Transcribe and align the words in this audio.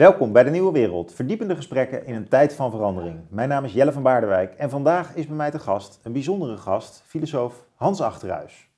Welkom 0.00 0.32
bij 0.32 0.42
de 0.42 0.50
Nieuwe 0.50 0.72
Wereld, 0.72 1.12
verdiepende 1.12 1.56
gesprekken 1.56 2.06
in 2.06 2.14
een 2.14 2.28
tijd 2.28 2.54
van 2.54 2.70
verandering. 2.70 3.20
Mijn 3.28 3.48
naam 3.48 3.64
is 3.64 3.72
Jelle 3.72 3.92
van 3.92 4.02
Baardenwijk 4.02 4.54
en 4.54 4.70
vandaag 4.70 5.14
is 5.14 5.26
bij 5.26 5.36
mij 5.36 5.50
te 5.50 5.58
gast 5.58 6.00
een 6.02 6.12
bijzondere 6.12 6.56
gast, 6.56 7.02
filosoof 7.06 7.66
Hans 7.74 8.00
Achterhuis. 8.00 8.70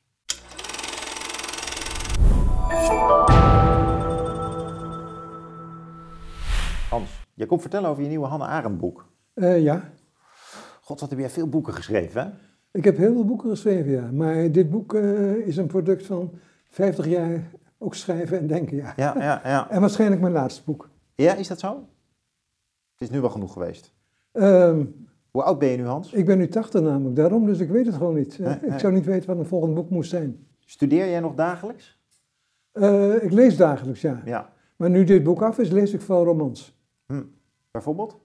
Hans, 6.91 7.25
jij 7.35 7.47
komt 7.47 7.61
vertellen 7.61 7.91
over 7.91 8.03
je 8.03 8.09
nieuwe 8.09 8.27
Hannah 8.27 8.49
Arendt 8.49 8.79
boek. 8.79 9.07
Uh, 9.35 9.63
ja. 9.63 9.91
God, 10.81 11.01
wat 11.01 11.11
heb 11.11 11.19
jij 11.19 11.31
veel 11.31 11.49
boeken 11.49 11.75
geschreven, 11.75 12.23
hè? 12.23 12.29
Ik 12.79 12.85
heb 12.85 12.97
heel 12.97 13.13
veel 13.13 13.25
boeken 13.25 13.51
geschreven, 13.51 13.91
ja. 13.91 14.11
Maar 14.13 14.53
dit 14.53 14.71
boek 14.71 14.95
uh, 14.95 15.47
is 15.47 15.57
een 15.57 15.67
product 15.67 16.07
van 16.07 16.31
50 16.71 17.07
jaar 17.07 17.51
ook 17.79 17.95
schrijven 17.95 18.39
en 18.39 18.47
denken, 18.47 18.77
ja. 18.77 18.93
Ja, 18.97 19.15
ja, 19.19 19.41
ja. 19.45 19.67
En 19.71 19.81
waarschijnlijk 19.81 20.21
mijn 20.21 20.33
laatste 20.33 20.63
boek. 20.65 20.95
Ja, 21.17 21.35
is 21.35 21.49
dat 21.49 21.59
zo? 21.59 21.69
Het 22.93 23.01
is 23.01 23.11
nu 23.11 23.21
wel 23.21 23.31
genoeg 23.31 23.53
geweest. 23.53 23.95
Um, 24.33 25.07
Hoe 25.31 25.43
oud 25.43 25.59
ben 25.59 25.69
je 25.69 25.77
nu, 25.77 25.85
Hans? 25.85 26.13
Ik 26.13 26.27
ben 26.27 26.39
nu 26.39 26.49
80 26.49 26.81
namelijk, 26.81 27.17
daarom, 27.17 27.47
dus 27.47 27.59
ik 27.59 27.69
weet 27.69 27.87
het 27.87 27.95
gewoon 27.95 28.15
niet. 28.15 28.39
Ik 28.63 28.79
zou 28.79 28.93
niet 28.93 29.05
weten 29.05 29.29
wat 29.29 29.39
een 29.39 29.47
volgende 29.47 29.75
boek 29.75 29.91
moest 29.91 30.11
zijn. 30.11 30.47
Studeer 30.61 31.09
jij 31.09 31.21
nog 31.21 31.35
dagelijks? 31.35 31.99
Uh, 32.73 33.23
ik 33.23 33.33
lees 33.33 33.57
dagelijks, 33.57 34.01
ja. 34.01 34.23
ja. 34.25 34.53
Maar 34.77 34.91
nu 34.91 35.05
dit 35.05 35.23
boek 35.23 35.43
af 35.43 35.59
is, 35.59 35.71
lees 35.71 35.93
ik 35.93 36.01
vooral 36.01 36.25
romans. 36.25 36.79
Hm. 37.07 37.23
Bijvoorbeeld? 37.71 38.19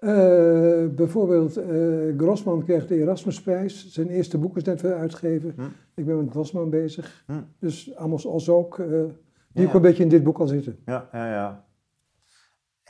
Uh, 0.00 0.86
bijvoorbeeld, 0.88 1.58
uh, 1.58 2.18
Grossman 2.18 2.64
kreeg 2.64 2.86
de 2.86 2.94
Erasmusprijs. 2.96 3.92
Zijn 3.92 4.08
eerste 4.08 4.38
boek 4.38 4.56
is 4.56 4.62
net 4.62 4.80
weer 4.80 4.94
uitgegeven. 4.94 5.52
Hm. 5.56 5.62
Ik 5.94 6.06
ben 6.06 6.16
met 6.16 6.30
Grossman 6.30 6.70
bezig. 6.70 7.24
Hm. 7.26 7.32
Dus 7.58 7.96
Amos 7.96 8.24
Os 8.26 8.48
ook, 8.48 8.76
die 8.76 9.62
Ja. 9.62 9.68
ook 9.68 9.74
een 9.74 9.80
beetje 9.80 10.02
in 10.02 10.08
dit 10.08 10.22
boek 10.22 10.38
al 10.38 10.46
zitten. 10.46 10.78
Ja, 10.86 11.08
ja, 11.12 11.26
ja. 11.32 11.64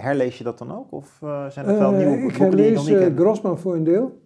Herlees 0.01 0.39
je 0.39 0.45
dat 0.45 0.59
dan 0.59 0.73
ook? 0.73 0.93
Of 0.93 1.17
zijn 1.49 1.67
het 1.67 1.79
wel 1.79 1.93
Eh, 1.93 1.99
nieuwe 1.99 2.15
ik 2.17 2.21
boeken 2.21 2.51
die 2.57 2.65
je 2.65 2.73
nog 2.73 2.87
lees 2.87 2.99
niet 2.99 3.09
eh? 3.09 3.16
Grossman 3.16 3.59
voor 3.59 3.74
een 3.74 3.85
deel. 3.85 4.23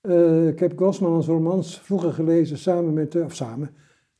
Eh, 0.00 0.46
ik 0.48 0.58
heb 0.58 0.76
Grossman 0.76 1.12
als 1.14 1.26
romans 1.26 1.80
vroeger 1.80 2.12
gelezen 2.12 2.58
samen 2.58 2.92
met, 2.92 3.14
eh, 3.14 3.24
of 3.24 3.34
samen, 3.34 3.70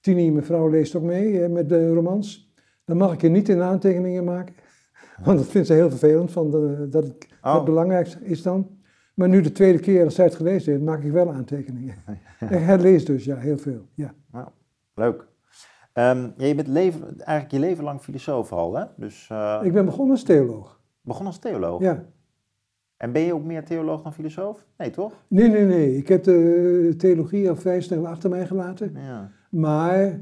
Tini, 0.01 0.31
mijn 0.31 0.45
vrouw, 0.45 0.69
leest 0.69 0.95
ook 0.95 1.03
mee 1.03 1.43
eh, 1.43 1.51
met 1.51 1.69
de 1.69 1.93
romans. 1.93 2.53
Dan 2.85 2.97
mag 2.97 3.13
ik 3.13 3.23
er 3.23 3.31
niet 3.31 3.49
in 3.49 3.61
aantekeningen 3.63 4.25
maken, 4.25 4.55
want 5.25 5.39
dat 5.39 5.47
vindt 5.47 5.67
ze 5.67 5.73
heel 5.73 5.91
vervelend, 5.91 6.33
van 6.33 6.51
de- 6.51 6.87
dat 6.91 7.05
Oh. 7.43 7.55
het 7.55 7.65
belangrijkste 7.65 8.19
is 8.25 8.43
dan. 8.43 8.77
Maar 9.15 9.29
nu 9.29 9.41
de 9.41 9.53
tweede 9.53 9.79
keer 9.79 10.05
als 10.05 10.15
zij 10.15 10.25
het 10.25 10.35
gelezen 10.35 10.73
heeft, 10.73 10.85
maak 10.85 11.03
ik 11.03 11.13
wel 11.13 11.33
aantekeningen. 11.33 11.95
Ik 12.41 12.49
herlees 12.49 13.05
dus, 13.05 13.25
ja, 13.25 13.37
heel 13.37 13.59
veel. 13.59 13.81
Ja. 13.95 14.15
Nou, 14.33 14.49
leuk. 14.95 15.27
Ehm, 15.93 16.29
ja, 16.37 16.47
je 16.47 16.55
bent 16.55 16.69
leven, 16.69 17.21
eigenlijk 17.21 17.51
je 17.51 17.59
leven 17.59 17.85
lang 17.85 18.01
filosoof 18.01 18.53
al, 18.53 18.75
hè? 18.77 18.85
Dus 18.97 19.27
eh 19.31 19.61
Ik 19.63 19.73
ben 19.73 19.85
begonnen 19.85 20.11
als 20.15 20.23
theoloog. 20.25 20.78
Begon 21.09 21.27
als 21.27 21.39
theoloog. 21.39 21.83
Ja. 21.83 22.05
En 22.97 23.13
ben 23.13 23.23
je 23.23 23.35
ook 23.35 23.45
meer 23.45 23.65
theoloog 23.65 24.03
dan 24.03 24.13
filosoof? 24.13 24.67
Nee, 24.77 24.91
toch? 24.91 25.13
Nee, 25.29 25.49
nee, 25.49 25.65
nee. 25.65 25.97
Ik 25.97 26.09
heb 26.09 26.25
de 26.25 26.95
theologie 26.97 27.49
al 27.49 27.57
vrij 27.57 27.81
snel 27.81 28.07
achter 28.07 28.31
mij 28.31 28.47
gelaten. 28.47 28.93
Ja. 28.95 29.31
Maar 29.51 30.21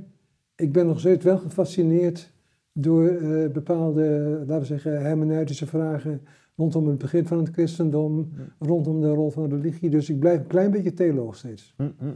ik 0.55 0.73
ben 0.73 0.87
nog 0.87 0.99
steeds 0.99 1.25
wel 1.25 1.39
gefascineerd 1.39 2.33
door 2.73 3.09
eh, 3.09 3.51
bepaalde, 3.51 4.03
laten 4.39 4.59
we 4.59 4.65
zeggen, 4.65 5.01
hermeneutische 5.01 5.67
vragen 5.67 6.23
rondom 6.57 6.89
het 6.89 6.99
begin 6.99 7.27
van 7.27 7.39
het 7.39 7.49
christendom, 7.49 8.33
rondom 8.59 9.01
de 9.01 9.13
rol 9.13 9.31
van 9.31 9.49
religie. 9.49 9.91
Dus 9.91 10.11
ik 10.11 10.19
blijf 10.19 10.41
een 10.41 10.47
klein 10.47 10.71
beetje 10.71 10.95
theoloog 10.95 11.37
steeds. 11.37 11.75
Hm, 11.77 11.91
hm. 11.99 12.15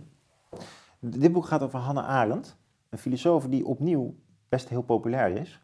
Dit 1.00 1.32
boek 1.32 1.44
gaat 1.44 1.62
over 1.62 1.78
Hannah 1.78 2.08
Arendt, 2.08 2.56
een 2.88 2.98
filosoof 2.98 3.46
die 3.48 3.66
opnieuw 3.66 4.14
best 4.48 4.68
heel 4.68 4.82
populair 4.82 5.36
is. 5.36 5.62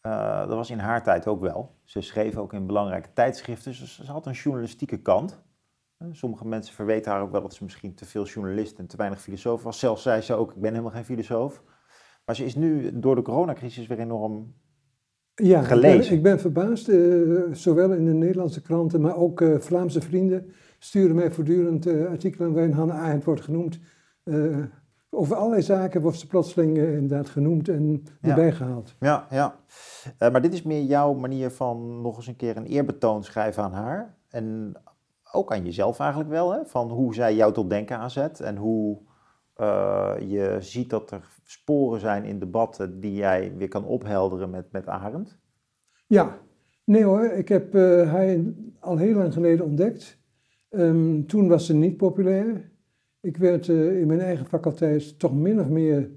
Eh, 0.00 0.38
dat 0.38 0.56
was 0.56 0.70
in 0.70 0.78
haar 0.78 1.02
tijd 1.02 1.26
ook 1.26 1.40
wel. 1.40 1.76
Ze 1.84 2.00
schreef 2.00 2.36
ook 2.36 2.52
in 2.52 2.66
belangrijke 2.66 3.12
tijdschriften, 3.12 3.70
dus 3.70 4.00
ze 4.04 4.12
had 4.12 4.26
een 4.26 4.32
journalistieke 4.32 5.02
kant. 5.02 5.42
Eh, 5.96 6.08
Sommige 6.12 6.46
mensen 6.46 6.74
verweten 6.74 7.12
haar 7.12 7.20
ook 7.22 7.32
wel 7.32 7.42
dat 7.42 7.54
ze 7.54 7.64
misschien 7.64 7.94
te 7.94 8.04
veel 8.04 8.24
journalist 8.24 8.78
en 8.78 8.86
te 8.86 8.96
weinig 8.96 9.20
filosoof 9.20 9.62
was. 9.62 9.78
Zelfs 9.78 10.02
zei 10.02 10.20
ze 10.20 10.34
ook, 10.34 10.50
ik 10.54 10.60
ben 10.60 10.70
helemaal 10.70 10.92
geen 10.92 11.04
filosoof. 11.04 11.62
Maar 12.24 12.36
ze 12.36 12.44
is 12.44 12.54
nu 12.54 12.98
door 12.98 13.14
de 13.14 13.22
coronacrisis 13.22 13.86
weer 13.86 13.98
enorm... 13.98 14.54
Ja, 15.34 15.62
Gelezen. 15.62 15.98
Ik 15.98 16.06
ben, 16.06 16.16
ik 16.16 16.22
ben 16.22 16.40
verbaasd, 16.40 16.88
eh, 16.88 17.52
zowel 17.52 17.92
in 17.92 18.04
de 18.04 18.12
Nederlandse 18.12 18.62
kranten, 18.62 19.00
maar 19.00 19.16
ook 19.16 19.44
Vlaamse 19.58 20.00
vrienden 20.00 20.52
sturen 20.78 21.16
mij 21.16 21.30
voortdurend 21.30 21.86
eh, 21.86 22.06
artikelen 22.06 22.52
waarin 22.52 22.72
Hannah 22.72 23.02
Arendt 23.02 23.24
wordt 23.24 23.40
genoemd. 23.40 23.78
Over 25.18 25.36
allerlei 25.36 25.62
zaken 25.62 26.00
wordt 26.00 26.18
ze 26.18 26.26
plotseling 26.26 26.76
eh, 26.78 26.94
inderdaad 26.94 27.28
genoemd 27.28 27.68
en 27.68 28.04
Ja. 28.20 28.28
erbij 28.28 28.52
gehaald. 28.52 28.94
Ja, 29.00 29.26
ja. 29.30 29.54
Eh, 30.18 30.30
maar 30.30 30.42
dit 30.42 30.52
is 30.52 30.62
meer 30.62 30.82
jouw 30.82 31.14
manier 31.14 31.50
van 31.50 32.00
nog 32.02 32.16
eens 32.16 32.26
een 32.26 32.36
keer 32.36 32.56
een 32.56 32.66
eerbetoon 32.66 33.24
schrijven 33.24 33.62
aan 33.62 33.72
haar. 33.72 34.16
En 34.28 34.72
ook 35.32 35.52
aan 35.52 35.64
jezelf 35.64 35.98
eigenlijk 36.00 36.30
wel, 36.30 36.52
hè? 36.52 36.64
Van 36.64 36.90
hoe 36.90 37.14
zij 37.14 37.34
jou 37.34 37.52
tot 37.52 37.70
denken 37.70 37.98
aanzet. 37.98 38.40
En 38.40 38.56
hoe 38.56 38.98
eh, 39.54 40.14
je 40.18 40.56
ziet 40.60 40.90
dat 40.90 41.10
er 41.10 41.28
sporen 41.44 42.00
zijn 42.00 42.24
in 42.24 42.38
debatten 42.38 43.00
die 43.00 43.14
jij 43.14 43.52
weer 43.56 43.68
kan 43.68 43.84
ophelderen 43.84 44.50
met, 44.50 44.72
met 44.72 44.86
Arendt. 44.86 45.38
Ja, 46.06 46.38
nee 46.84 47.04
hoor, 47.04 47.24
ik 47.24 47.48
heb 47.48 47.72
haar 48.06 48.36
al 48.80 48.96
heel 48.96 49.14
lang 49.14 49.32
geleden 49.32 49.64
ontdekt. 49.64 50.18
Ehm, 50.70 51.24
toen 51.26 51.48
was 51.48 51.66
ze 51.66 51.74
niet 51.74 51.96
populair. 51.96 52.70
Ik 53.20 53.36
werd 53.36 53.68
eh, 53.68 54.00
in 54.00 54.06
mijn 54.06 54.20
eigen 54.20 54.46
faculteit 54.46 55.18
toch 55.18 55.34
min 55.34 55.60
of 55.60 55.68
meer, 55.68 56.10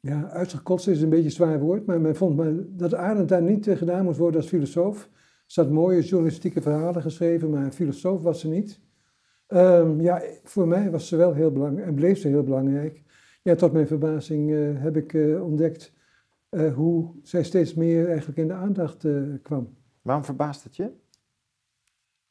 ja, 0.00 0.28
uitgekotst 0.28 0.88
is 0.88 1.02
een 1.02 1.08
beetje 1.08 1.24
een 1.24 1.30
zwaar 1.30 1.60
woord, 1.60 1.86
maar 1.86 2.00
men 2.00 2.16
vond 2.16 2.36
maar 2.36 2.52
dat 2.68 2.94
Arendt 2.94 3.28
daar 3.28 3.42
niet 3.42 3.66
eh, 3.66 3.76
gedaan 3.76 4.04
moest 4.04 4.18
worden 4.18 4.40
als 4.40 4.48
filosoof. 4.48 5.08
Ze 5.46 5.60
had 5.60 5.70
mooie 5.70 6.02
journalistieke 6.02 6.62
verhalen 6.62 7.02
geschreven, 7.02 7.50
maar 7.50 7.64
een 7.64 7.72
filosoof 7.72 8.22
was 8.22 8.40
ze 8.40 8.48
niet. 8.48 8.80
Ehm, 9.46 10.00
ja, 10.00 10.22
voor 10.44 10.68
mij 10.68 10.90
was 10.90 11.08
ze 11.08 11.16
wel 11.16 11.34
heel 11.34 11.52
belangrijk 11.52 11.86
en 11.88 11.94
bleef 11.94 12.18
ze 12.18 12.28
heel 12.28 12.42
belangrijk. 12.42 13.02
Ja, 13.42 13.54
tot 13.54 13.72
mijn 13.72 13.86
verbazing 13.86 14.52
eh, 14.52 14.82
heb 14.82 14.96
ik 14.96 15.40
ontdekt 15.42 15.92
hoe 16.74 17.14
zij 17.22 17.44
steeds 17.44 17.74
meer 17.74 18.08
eigenlijk 18.08 18.38
in 18.38 18.48
de 18.48 18.54
aandacht 18.54 19.06
kwam. 19.42 19.76
Waarom 20.02 20.24
verbaast 20.24 20.64
het 20.64 20.76
je? 20.76 20.90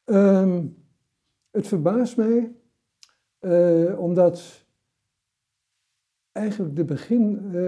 Ehm, 0.04 0.66
het 1.52 1.68
verbaast 1.68 2.18
mij 2.18 2.52
eh, 3.42 4.00
omdat 4.00 4.66
eigenlijk 6.32 6.76
de 6.76 6.86
begin, 6.86 7.40
eh 7.54 7.62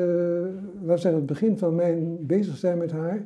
laten 0.74 0.88
we 0.88 0.98
zeggen, 0.98 1.14
het 1.14 1.26
begin 1.26 1.58
van 1.58 1.76
mijn 1.76 2.26
bezig 2.26 2.58
zijn 2.58 2.78
met 2.78 2.92
haar, 2.92 3.26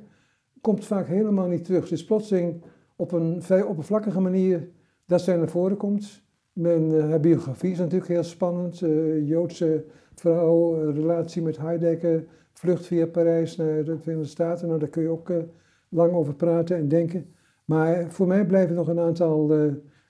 komt 0.61 0.85
vaak 0.85 1.07
helemaal 1.07 1.47
niet 1.47 1.65
terug. 1.65 1.83
Het 1.83 1.91
is 1.91 2.05
plotseling 2.05 2.61
op 2.95 3.11
een 3.11 3.41
vrij 3.41 3.61
oppervlakkige 3.61 4.19
manier 4.19 4.69
dat 5.05 5.21
zij 5.21 5.37
naar 5.37 5.49
voren 5.49 5.77
komt. 5.77 6.23
Mijn, 6.53 6.93
eh, 6.93 7.09
haar 7.09 7.19
biografie 7.19 7.71
is 7.71 7.77
natuurlijk 7.77 8.11
heel 8.11 8.23
spannend. 8.23 8.79
Joodse 9.23 9.85
vrouw, 10.13 10.91
relatie 10.91 11.41
met 11.41 11.57
Heidegger, 11.57 12.25
vlucht 12.53 12.85
via 12.85 13.05
Parijs 13.05 13.55
naar 13.55 13.83
de 13.83 13.97
Verenigde 13.97 14.29
Staten. 14.29 14.67
Nou, 14.67 14.79
daar 14.79 14.89
kun 14.89 15.01
je 15.01 15.09
ook 15.09 15.31
lang 15.89 16.13
over 16.13 16.35
praten 16.35 16.77
en 16.77 16.87
denken. 16.87 17.25
Maar 17.65 18.11
voor 18.11 18.27
mij 18.27 18.45
blijven 18.45 18.75
nog 18.75 18.87
een 18.87 18.99
aantal, 18.99 19.51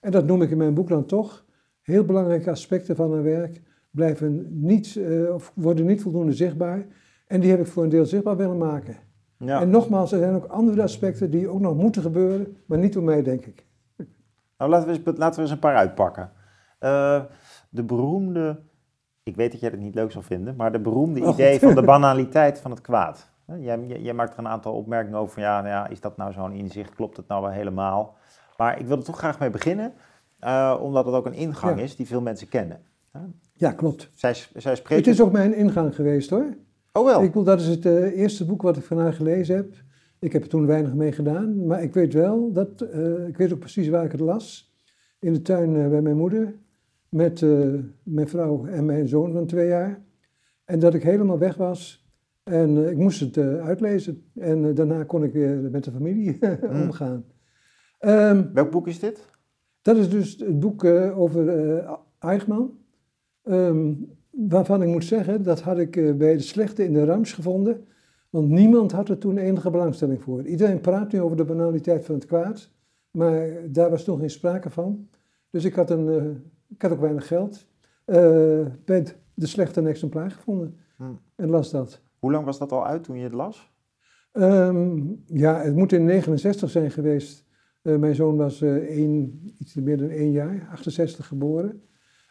en 0.01 0.11
dat 0.11 0.25
noem 0.25 0.41
ik 0.41 0.49
in 0.49 0.57
mijn 0.57 0.73
boek 0.73 0.87
dan 0.87 1.05
toch, 1.05 1.46
heel 1.87 2.05
belangrijke 2.05 2.49
aspecten 2.51 2.95
van 2.95 3.13
haar 3.13 3.23
werk 3.23 3.61
blijven 3.91 4.47
niet, 4.65 4.95
eh, 4.95 5.33
of 5.33 5.51
worden 5.55 5.85
niet 5.85 6.01
voldoende 6.01 6.33
zichtbaar. 6.33 6.85
En 7.27 7.39
die 7.39 7.49
heb 7.49 7.59
ik 7.59 7.67
voor 7.67 7.83
een 7.83 7.89
deel 7.89 8.05
zichtbaar 8.05 8.37
willen 8.37 8.57
maken. 8.57 8.95
Ja. 9.37 9.61
En 9.61 9.69
nogmaals, 9.69 10.11
er 10.11 10.19
zijn 10.19 10.35
ook 10.35 10.45
andere 10.45 10.81
aspecten 10.81 11.31
die 11.31 11.47
ook 11.47 11.59
nog 11.59 11.75
moeten 11.75 12.01
gebeuren, 12.01 12.57
maar 12.65 12.77
niet 12.77 12.93
door 12.93 13.03
mij, 13.03 13.23
denk 13.23 13.45
ik. 13.45 13.65
Nou, 14.57 14.71
laten 14.71 14.87
we 14.87 14.93
eens, 14.93 15.17
laten 15.17 15.35
we 15.35 15.41
eens 15.41 15.51
een 15.51 15.59
paar 15.59 15.75
uitpakken. 15.75 16.31
Eh, 16.79 17.21
de 17.69 17.83
beroemde, 17.83 18.59
ik 19.23 19.35
weet 19.35 19.51
dat 19.51 19.59
jij 19.61 19.69
het 19.69 19.79
niet 19.79 19.95
leuk 19.95 20.11
zal 20.11 20.21
vinden, 20.21 20.55
maar 20.55 20.71
de 20.71 20.79
beroemde 20.79 21.21
Oh. 21.21 21.33
idee 21.33 21.59
van 21.59 21.75
de 21.75 21.83
banaliteit 21.93 22.59
van 22.59 22.71
het 22.71 22.81
kwaad. 22.81 23.29
Jij, 23.59 23.85
jij 23.85 24.13
maakt 24.13 24.33
er 24.33 24.39
een 24.39 24.47
aantal 24.47 24.73
opmerkingen 24.73 25.19
over 25.19 25.33
van 25.33 25.43
ja, 25.43 25.57
nou 25.61 25.67
ja, 25.73 25.87
is 25.87 26.01
dat 26.01 26.17
nou 26.17 26.31
zo'n 26.31 26.51
inzicht, 26.51 26.95
klopt 26.95 27.17
het 27.17 27.27
nou 27.27 27.41
wel 27.41 27.51
helemaal? 27.51 28.15
Maar 28.57 28.79
ik 28.79 28.87
wil 28.87 28.97
er 28.97 29.03
toch 29.03 29.17
graag 29.17 29.39
mee 29.39 29.49
beginnen, 29.49 29.93
eh, 30.39 30.77
omdat 30.81 31.05
het 31.05 31.13
ook 31.15 31.25
een 31.25 31.33
ingang 31.33 31.77
Ja. 31.77 31.83
is 31.83 31.95
die 31.95 32.05
veel 32.07 32.21
mensen 32.21 32.49
kennen. 32.49 32.79
Ja, 33.53 33.71
klopt. 33.71 34.09
Zij, 34.13 34.33
zij 34.55 34.75
spreekt... 34.75 35.05
Het 35.05 35.13
is 35.15 35.21
ook 35.21 35.31
mijn 35.31 35.55
ingang 35.55 35.95
geweest 35.95 36.29
hoor. 36.29 36.55
Oh 36.93 37.05
wel? 37.05 37.21
Ik 37.21 37.27
bedoel, 37.27 37.43
dat 37.43 37.59
is 37.61 37.67
het 37.67 37.85
eh, 37.85 38.17
eerste 38.19 38.45
boek 38.45 38.61
wat 38.61 38.77
ik 38.77 38.83
van 38.83 38.97
haar 38.99 39.13
gelezen 39.13 39.55
heb. 39.55 39.73
Ik 40.19 40.33
heb 40.33 40.43
er 40.43 40.49
toen 40.49 40.65
weinig 40.65 40.93
mee 40.93 41.11
gedaan, 41.11 41.65
maar 41.65 41.83
ik 41.83 41.93
weet 41.93 42.13
wel 42.13 42.51
dat, 42.51 42.81
eh, 42.81 43.27
ik 43.27 43.37
weet 43.37 43.53
ook 43.53 43.59
precies 43.59 43.87
waar 43.87 44.05
ik 44.05 44.11
het 44.11 44.19
las. 44.19 44.73
In 45.19 45.33
de 45.33 45.41
tuin 45.41 45.89
bij 45.89 46.01
mijn 46.01 46.17
moeder, 46.17 46.55
met 47.09 47.41
mijn 48.03 48.27
vrouw 48.27 48.65
en 48.65 48.85
mijn 48.85 49.07
zoon 49.07 49.31
van 49.31 49.45
twee 49.45 49.67
jaar. 49.67 50.01
En 50.65 50.79
dat 50.79 50.93
ik 50.93 51.03
helemaal 51.03 51.37
weg 51.37 51.55
was 51.55 52.07
en 52.43 52.89
ik 52.89 52.97
moest 52.97 53.19
het 53.19 53.37
uitlezen. 53.37 54.31
En 54.35 54.73
daarna 54.75 55.03
kon 55.03 55.23
ik 55.23 55.33
weer 55.33 55.55
met 55.55 55.83
de 55.83 55.91
familie 55.91 56.37
omgaan. 56.83 57.25
Ehm, 57.99 58.43
Welk 58.53 58.71
boek 58.71 58.87
is 58.87 58.99
dit? 58.99 59.25
Dat 59.87 59.97
is 59.97 60.09
dus 60.09 60.35
het 60.39 60.59
boek 60.59 60.83
eh, 60.83 61.19
over 61.19 61.49
eh 61.49 61.93
Eichmann. 62.19 62.79
Ehm, 63.43 63.93
waarvan 64.31 64.81
ik 64.81 64.87
moet 64.87 65.03
zeggen, 65.03 65.43
dat 65.43 65.61
had 65.61 65.77
ik 65.77 65.95
eh, 65.95 66.13
bij 66.13 66.37
de 66.37 66.43
slechte 66.43 66.83
in 66.83 66.93
de 66.93 67.05
Rams 67.05 67.33
gevonden. 67.33 67.85
Want 68.29 68.49
niemand 68.49 68.91
had 68.91 69.09
er 69.09 69.17
toen 69.17 69.37
enige 69.37 69.69
belangstelling 69.69 70.21
voor. 70.21 70.43
Iedereen 70.43 70.81
praat 70.81 71.11
nu 71.11 71.21
over 71.21 71.37
de 71.37 71.45
banaliteit 71.45 72.05
van 72.05 72.15
het 72.15 72.25
kwaad, 72.25 72.71
maar 73.11 73.49
daar 73.71 73.89
was 73.89 74.03
toen 74.03 74.19
geen 74.19 74.29
sprake 74.29 74.69
van. 74.69 75.07
Dus 75.49 75.65
ik 75.65 75.73
had, 75.73 75.89
een, 75.89 76.07
uh, 76.07 76.23
ik 76.69 76.81
had 76.81 76.91
ook 76.91 76.99
weinig 76.99 77.27
geld. 77.27 77.67
Uh, 78.05 78.15
bij 78.85 79.05
de 79.33 79.47
slechte 79.47 79.81
exemplaar 79.81 80.31
gevonden 80.31 80.77
hmm. 80.97 81.19
en 81.35 81.49
las 81.49 81.71
dat. 81.71 82.01
Hoe 82.19 82.31
lang 82.31 82.45
was 82.45 82.57
dat 82.57 82.71
al 82.71 82.85
uit 82.85 83.03
toen 83.03 83.17
je 83.17 83.23
het 83.23 83.33
las? 83.33 83.73
Um, 84.33 85.23
ja, 85.25 85.61
het 85.61 85.75
moet 85.75 85.91
in 85.91 86.05
69 86.05 86.69
zijn 86.69 86.91
geweest. 86.91 87.46
Uh, 87.87 87.97
mijn 87.97 88.15
zoon 88.15 88.37
was 88.37 88.61
één, 88.61 89.41
iets 89.59 89.73
meer 89.73 89.97
dan 89.97 90.09
één 90.09 90.31
jaar, 90.31 90.67
68 90.71 91.27
geboren. 91.27 91.81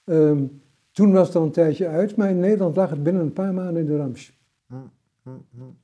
Um, 0.04 0.62
toen 0.92 1.12
was 1.12 1.26
het 1.26 1.36
al 1.36 1.42
een 1.42 1.50
tijdje 1.50 1.88
uit, 1.88 2.16
maar 2.16 2.30
in 2.30 2.38
Nederland 2.38 2.76
lag 2.76 2.90
het 2.90 3.02
binnen 3.02 3.22
een 3.22 3.32
paar 3.32 3.54
maanden 3.54 3.76
in 3.76 3.86
de 3.86 3.96
Rams. 3.96 4.38
Hmm. 4.66 4.92
Hmm. 5.22 5.78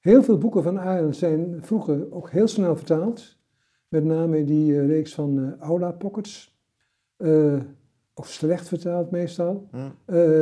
Heel 0.00 0.22
veel 0.22 0.38
boeken 0.38 0.62
van 0.62 0.80
Arendt 0.80 1.16
zijn 1.16 1.58
vroeger 1.60 2.12
ook 2.12 2.30
heel 2.30 2.48
snel 2.48 2.76
vertaald. 2.76 3.38
Met 3.88 4.04
name 4.04 4.44
die 4.44 4.72
uh, 4.72 4.86
reeks 4.86 5.14
van 5.14 5.38
uh, 5.38 5.52
Aula 5.60 5.90
Pockets. 5.90 6.58
Uh, 7.18 7.60
of 8.14 8.26
slecht 8.26 8.68
vertaald 8.68 9.10
meestal. 9.10 9.68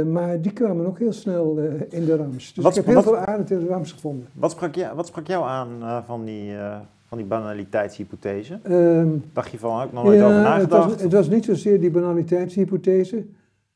Maar 0.06 0.40
die 0.40 0.52
kwamen 0.52 0.86
ook 0.86 0.98
heel 0.98 1.12
snel 1.12 1.58
in 1.88 2.04
de 2.04 2.16
rams. 2.16 2.54
Dus 2.54 2.64
wat, 2.64 2.76
ik 2.76 2.84
heb 2.84 2.94
heel 2.94 3.02
veel 3.02 3.16
Arendt 3.16 3.50
in 3.50 3.58
de 3.58 3.66
rams 3.66 3.92
gevonden. 3.92 4.28
Wat 4.32 4.50
sprak, 4.50 4.74
jou, 4.74 4.96
wat 4.96 5.06
sprak 5.06 5.26
jou 5.26 5.44
aan 5.44 6.04
van 6.04 6.24
die, 6.24 6.54
van 7.12 7.20
die 7.20 7.30
banaliteitshypothese? 7.30 8.60
Um, 8.68 9.24
Dacht 9.32 9.50
je 9.50 9.58
van, 9.58 9.78
heb 9.78 9.88
ik 9.88 9.94
nog 9.94 10.04
nooit 10.04 10.22
over 10.22 10.34
nagedacht? 10.34 10.84
Het 10.84 10.92
was, 10.92 11.02
het 11.02 11.12
was 11.12 11.28
niet 11.28 11.44
zozeer 11.44 11.80
die 11.80 11.90
banaliteitshypothese, 11.90 13.24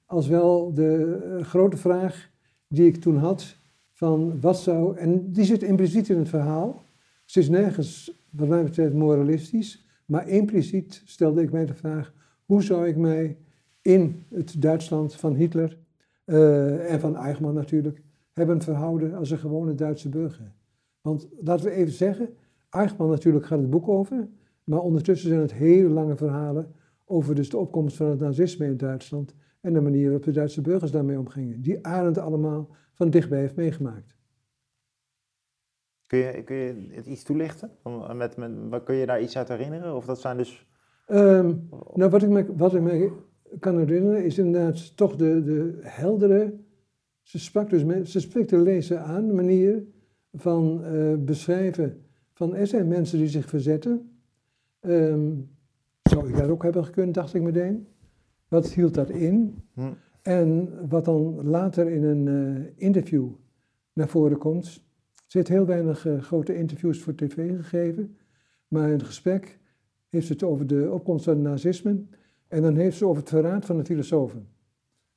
als 0.06 0.28
wel 0.28 0.74
de 0.74 1.38
grote 1.42 1.76
vraag 1.76 2.28
die 2.68 2.86
ik 2.86 2.96
toen 2.96 3.16
had 3.16 3.56
van 3.92 4.40
wat 4.40 4.58
zou, 4.58 4.96
en 4.96 5.32
die 5.32 5.44
zit 5.44 5.62
impliciet 5.62 6.08
in 6.08 6.18
het 6.18 6.28
verhaal. 6.28 6.84
Ze 7.24 7.38
is 7.38 7.48
nergens, 7.48 8.20
wat 8.30 8.48
mij 8.48 8.64
betreft, 8.64 8.94
moralistisch, 8.94 9.86
maar 10.06 10.28
impliciet 10.28 11.02
stelde 11.04 11.42
ik 11.42 11.52
mij 11.52 11.66
de 11.66 11.74
vraag, 11.74 12.12
hoe 12.44 12.62
zou 12.62 12.88
ik 12.88 12.96
mij 12.96 13.36
in 13.82 14.22
het 14.28 14.62
Duitsland 14.62 15.14
van 15.14 15.34
Hitler 15.34 15.76
uh, 16.26 16.92
en 16.92 17.00
van 17.00 17.16
Eichmann 17.16 17.54
natuurlijk 17.54 18.02
hebben 18.32 18.62
verhouden 18.62 19.14
als 19.14 19.30
een 19.30 19.38
gewone 19.38 19.74
Duitse 19.74 20.08
burger? 20.08 20.52
Want 21.00 21.28
laten 21.40 21.64
we 21.64 21.70
even 21.70 21.92
zeggen, 21.92 22.28
Eichmann 22.76 23.11
natuurlijk 23.11 23.46
gaat 23.46 23.58
het 23.58 23.70
boek 23.70 23.88
over, 23.88 24.28
maar 24.64 24.81
ondertussen 24.81 25.28
zijn 25.28 25.40
het 25.40 25.52
hele 25.52 25.88
lange 25.88 26.17
verhalen 26.17 26.75
over 27.05 27.34
dus 27.34 27.50
de 27.50 27.56
opkomst 27.56 27.96
van 27.96 28.06
het 28.06 28.20
nazisme 28.20 28.67
in 28.67 28.76
Duitsland 28.76 29.34
en 29.61 29.73
de 29.73 29.81
manier 29.81 30.05
waarop 30.05 30.25
de 30.25 30.31
Duitse 30.31 30.61
burgers 30.61 30.90
daarmee 30.90 31.19
omgingen. 31.19 31.62
Die 31.62 31.87
Arendt 31.87 32.19
allemaal 32.19 32.69
van 32.93 33.11
dichtbij 33.11 33.38
heeft 33.38 33.56
meegemaakt. 33.56 34.17
Kun 36.06 36.19
je, 36.19 36.43
kun 36.44 36.56
je 36.56 36.87
het 36.90 37.06
iets 37.06 37.23
toelichten? 37.23 37.70
Met, 38.14 38.37
met, 38.37 38.82
kun 38.84 38.94
je 38.94 39.06
daar 39.06 39.22
iets 39.22 39.37
uit 39.37 39.49
herinneren? 39.49 39.96
Of 39.96 40.06
dat 40.06 40.20
zijn 40.20 40.37
dus... 40.37 40.69
Um, 41.08 41.69
nou, 41.94 42.11
wat 42.11 42.22
ik, 42.22 42.29
me, 42.29 42.56
wat 42.56 42.75
ik 42.75 42.81
me 42.81 43.12
kan 43.61 43.79
herinneren 43.79 44.25
is 44.25 44.38
inderdaad 44.38 44.96
toch 44.96 45.17
de, 45.17 45.43
de 45.43 45.79
heldere... 45.81 46.64
Ze, 47.22 47.38
sprak 47.38 47.70
dus 47.70 47.84
met, 47.84 48.08
ze 48.08 48.20
spreekt 48.20 48.50
de 48.50 48.58
lezer 48.58 48.99
aan, 48.99 49.26
de 49.26 49.32
manier 49.32 49.84
van 50.32 50.84
uh, 50.84 51.17
beschrijven 51.19 52.06
van 52.36 52.54
er 52.54 52.66
zijn 52.66 52.88
mensen 52.88 53.18
die 53.18 53.28
zich 53.28 53.48
verzetten. 53.48 54.10
Um, 54.80 55.50
zou 56.02 56.28
ik 56.28 56.36
dat 56.36 56.48
ook 56.48 56.62
hebben 56.62 56.84
gekund, 56.84 57.14
dacht 57.14 57.34
ik 57.34 57.42
meteen. 57.42 57.86
Wat 58.48 58.72
hield 58.72 58.94
dat 58.94 59.10
in? 59.10 59.62
Hm. 59.72 59.92
En 60.22 60.72
wat 60.88 61.04
dan 61.04 61.48
later 61.48 61.88
in 61.88 62.04
een 62.04 62.26
uh, 62.26 62.64
interview 62.76 63.28
naar 63.92 64.08
voren 64.08 64.38
komt. 64.38 64.66
Ze 65.26 65.36
heeft 65.36 65.48
heel 65.48 65.66
weinig 65.66 66.06
uh, 66.06 66.22
grote 66.22 66.56
interviews 66.56 67.02
voor 67.02 67.14
tv 67.14 67.56
gegeven. 67.56 68.16
Maar 68.68 68.86
in 68.86 68.92
het 68.92 69.02
gesprek 69.02 69.58
heeft 70.08 70.26
ze 70.26 70.32
het 70.32 70.42
over 70.42 70.66
de 70.66 70.90
opkomst 70.92 71.24
van 71.24 71.34
het 71.34 71.42
nazisme. 71.42 72.04
En 72.48 72.62
dan 72.62 72.76
heeft 72.76 72.96
ze 72.96 73.06
over 73.06 73.20
het 73.20 73.30
verraad 73.30 73.64
van 73.64 73.76
de 73.76 73.84
filosofen. 73.84 74.48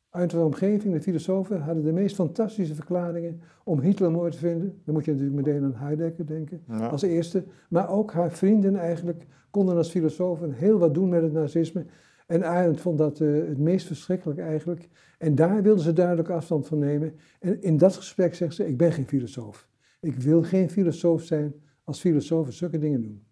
Uit 0.09 0.29
de 0.29 0.39
omgeving, 0.39 0.93
de 0.93 1.01
filosofen, 1.01 1.61
hadden 1.61 1.83
de 1.83 1.91
meest 1.91 2.15
fantastische 2.15 2.75
verklaringen 2.75 3.41
om 3.63 3.79
Hitler 3.79 4.11
mooi 4.11 4.31
te 4.31 4.37
vinden. 4.37 4.81
Dan 4.85 4.93
moet 4.93 5.05
je 5.05 5.11
natuurlijk 5.11 5.37
meteen 5.45 5.63
aan 5.63 5.75
Heidegger 5.75 6.25
denken, 6.25 6.63
als 6.67 7.01
eerste. 7.01 7.43
Maar 7.69 7.89
ook 7.89 8.11
haar 8.11 8.31
vrienden 8.31 8.75
eigenlijk 8.75 9.25
konden 9.49 9.77
als 9.77 9.89
filosofen 9.89 10.51
heel 10.51 10.77
wat 10.77 10.93
doen 10.93 11.09
met 11.09 11.21
het 11.21 11.33
nazisme. 11.33 11.85
En 12.27 12.43
Arendt 12.43 12.81
vond 12.81 12.97
dat 12.97 13.19
uh, 13.19 13.47
het 13.47 13.57
meest 13.57 13.87
verschrikkelijk 13.87 14.39
eigenlijk. 14.39 14.89
En 15.17 15.35
daar 15.35 15.61
wilde 15.61 15.81
ze 15.81 15.93
duidelijk 15.93 16.29
afstand 16.29 16.67
van 16.67 16.79
nemen. 16.79 17.15
En 17.39 17.61
in 17.61 17.77
dat 17.77 17.95
gesprek 17.95 18.35
zegt 18.35 18.55
ze, 18.55 18.67
ik 18.67 18.77
ben 18.77 18.91
geen 18.91 19.07
filosoof. 19.07 19.67
Ik 19.99 20.15
wil 20.15 20.43
geen 20.43 20.69
filosoof 20.69 21.23
zijn 21.23 21.53
als 21.83 21.99
filosofen 21.99 22.53
zulke 22.53 22.77
dingen 22.77 23.01
doen. 23.01 23.23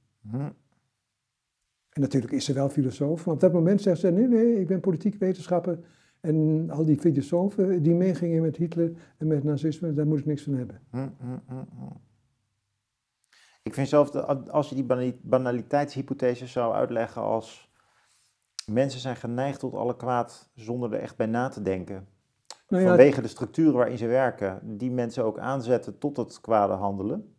En 1.89 2.01
natuurlijk 2.01 2.33
is 2.33 2.45
ze 2.45 2.53
wel 2.53 2.69
filosoof, 2.69 3.25
maar 3.25 3.33
op 3.33 3.39
dat 3.39 3.53
moment 3.53 3.81
zegt 3.81 3.99
ze, 3.99 4.11
nee, 4.11 4.27
nee, 4.27 4.59
ik 4.59 4.67
ben 4.67 4.79
politiek 4.79 5.15
wetenschapper. 5.15 5.79
En 6.19 6.69
al 6.69 6.85
die 6.85 6.99
filosofen 6.99 7.83
die 7.83 7.93
meegingen 7.93 8.41
met 8.41 8.57
Hitler 8.57 8.91
en 9.17 9.27
met 9.27 9.43
nazisme, 9.43 9.93
daar 9.93 10.07
moet 10.07 10.19
ik 10.19 10.25
niks 10.25 10.43
van 10.43 10.53
hebben. 10.53 10.81
Hm, 10.91 11.07
hm, 11.19 11.57
ik 13.63 13.73
vind 13.73 13.87
zelf, 13.87 14.11
dat 14.11 14.49
als 14.51 14.69
je 14.69 14.75
die 14.75 15.19
banaliteitshypothese 15.21 16.47
zou 16.47 16.73
uitleggen 16.73 17.21
als 17.21 17.67
Mensen 18.71 18.99
zijn 18.99 19.15
geneigd 19.15 19.59
tot 19.59 19.73
alle 19.73 19.95
kwaad 19.95 20.49
zonder 20.55 20.93
er 20.93 20.99
echt 20.99 21.15
bij 21.15 21.25
na 21.25 21.49
te 21.49 21.61
denken. 21.61 22.07
Nou 22.67 22.83
ja, 22.83 22.89
Vanwege 22.89 23.21
de 23.21 23.27
structuren 23.27 23.73
waarin 23.73 23.97
ze 23.97 24.07
werken, 24.07 24.77
die 24.77 24.91
mensen 24.91 25.23
ook 25.23 25.39
aanzetten 25.39 25.97
tot 25.97 26.17
het 26.17 26.41
kwade 26.41 26.73
handelen. 26.73 27.35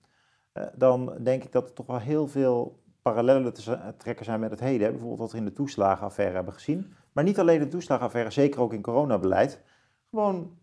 Uh, 0.54 0.64
dan 0.76 1.14
denk 1.22 1.44
ik 1.44 1.52
dat 1.52 1.68
er 1.68 1.74
toch 1.74 1.86
wel 1.86 1.98
heel 1.98 2.28
veel 2.28 2.82
parallellen 3.02 3.52
te 3.52 3.92
trekken 3.96 4.24
zijn 4.24 4.40
met 4.40 4.50
het 4.50 4.60
heden. 4.60 4.90
Bijvoorbeeld 4.90 5.20
wat 5.20 5.32
we 5.32 5.38
in 5.38 5.44
de 5.44 5.52
toeslagenaffaire 5.52 6.34
hebben 6.34 6.54
gezien. 6.54 6.92
Maar 7.18 7.26
niet 7.26 7.38
alleen 7.38 7.58
de 7.58 7.68
toeslagenaffaire, 7.68 8.30
zeker 8.30 8.60
ook 8.60 8.72
in 8.72 8.82
coronabeleid. 8.82 9.62
Gewoon 10.10 10.58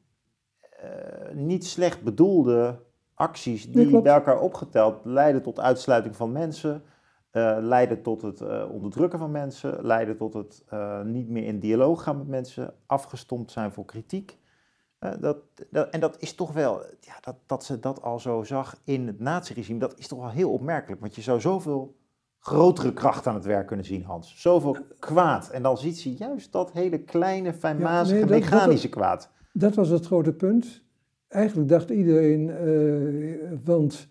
uh, 0.84 1.34
niet 1.34 1.66
slecht 1.66 2.04
bedoelde 2.04 2.80
acties 3.14 3.72
die 3.72 4.02
bij 4.02 4.14
elkaar 4.14 4.40
opgeteld 4.40 5.06
leiden 5.06 5.42
tot 5.42 5.60
uitsluiting 5.60 6.16
van 6.16 6.32
mensen 6.32 6.84
uh, 7.32 7.58
leiden 7.62 8.02
tot 8.02 8.22
het 8.22 8.42
uh, 8.42 8.66
onderdrukken 8.72 9.20
van 9.20 9.32
mensen, 9.32 9.86
leiden 9.86 10.18
tot 10.18 10.34
het 10.34 10.66
uh, 10.74 11.02
niet 11.02 11.30
meer 11.30 11.44
in 11.44 11.60
dialoog 11.60 12.04
gaan 12.04 12.18
met 12.18 12.28
mensen, 12.28 12.74
afgestompt 12.86 13.52
zijn 13.52 13.72
voor 13.72 13.86
kritiek. 13.86 14.38
Dat, 15.20 15.38
dat, 15.70 15.90
en 15.90 16.00
dat 16.00 16.22
is 16.22 16.36
toch 16.36 16.54
wel, 16.54 16.82
ja, 17.00 17.16
dat, 17.22 17.36
dat 17.46 17.64
ze 17.64 17.80
dat 17.80 18.02
al 18.02 18.20
zo 18.20 18.44
zag 18.44 18.82
in 18.84 19.08
het 19.08 19.20
naziregime, 19.20 19.80
dat 19.80 19.98
is 19.98 20.08
toch 20.08 20.20
wel 20.20 20.30
heel 20.30 20.52
opmerkelijk. 20.52 21.02
Want 21.02 21.16
je 21.16 21.22
zou 21.22 21.42
zoveel 21.42 21.96
grotere 22.46 22.94
kracht 22.94 23.28
aan 23.28 23.36
het 23.36 23.46
werk 23.46 23.68
kunnen 23.68 23.86
zien, 23.86 24.04
Hans. 24.04 24.42
Zoveel 24.42 24.78
kwaad. 25.00 25.50
En 25.50 25.64
dan 25.64 25.78
ziet 25.78 25.98
ze 25.98 26.14
juist 26.14 26.52
dat 26.52 26.72
hele 26.72 27.00
kleine, 27.04 27.54
fijnmazige, 27.54 28.20
ja, 28.20 28.26
mechanische 28.26 28.90
kwaad. 28.90 29.30
Dat 29.54 29.76
was 29.76 29.90
het 29.90 30.06
grote 30.06 30.34
punt. 30.34 30.84
Eigenlijk 31.28 31.70
dacht 31.70 31.90
iedereen, 31.90 32.52
want 33.64 34.08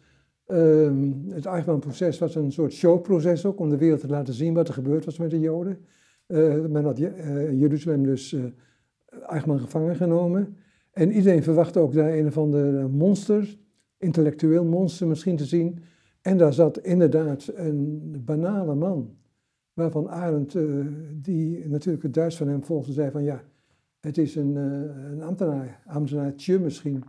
Ehm, 0.46 1.12
het 1.28 1.46
Eichmann-proces 1.46 2.18
was 2.18 2.34
een 2.34 2.52
soort 2.52 2.72
showproces 2.72 3.46
ook, 3.46 3.60
om 3.60 3.68
de 3.68 3.76
wereld 3.76 4.00
te 4.00 4.08
laten 4.08 4.34
zien 4.34 4.54
wat 4.54 4.68
er 4.68 4.74
gebeurd 4.74 5.04
was 5.04 5.18
met 5.18 5.30
de 5.30 5.40
Joden. 5.40 5.78
Uh, 6.26 6.66
men 6.66 6.84
had 6.84 6.98
uh, 6.98 7.60
Jeruzalem 7.60 8.02
dus 8.02 8.36
Eichmann 9.26 9.60
gevangen 9.60 9.96
genomen. 9.96 10.56
En 10.92 11.12
iedereen 11.12 11.42
verwachtte 11.42 11.78
ook 11.78 11.92
daar 11.92 12.12
een 12.12 12.26
of 12.26 12.38
ander 12.38 12.90
monster, 12.90 13.58
intellectueel 13.98 14.64
monster 14.64 15.06
misschien 15.06 15.36
te 15.36 15.44
zien. 15.44 15.78
En 16.24 16.36
daar 16.36 16.52
zat 16.52 16.78
inderdaad 16.78 17.50
een 17.54 18.22
banale 18.24 18.74
man, 18.74 19.16
waarvan 19.72 20.08
Arendt, 20.08 20.56
die 21.22 21.68
natuurlijk 21.68 22.02
het 22.02 22.14
Duits 22.14 22.36
van 22.36 22.48
hem 22.48 22.64
volgde, 22.64 22.92
zei 22.92 23.10
van 23.10 23.22
ja, 23.22 23.44
het 24.00 24.18
is 24.18 24.34
een, 24.34 24.56
een 25.12 25.22
ambtenaar, 25.22 25.82
ambtenaartje 25.86 26.58
misschien 26.58 27.04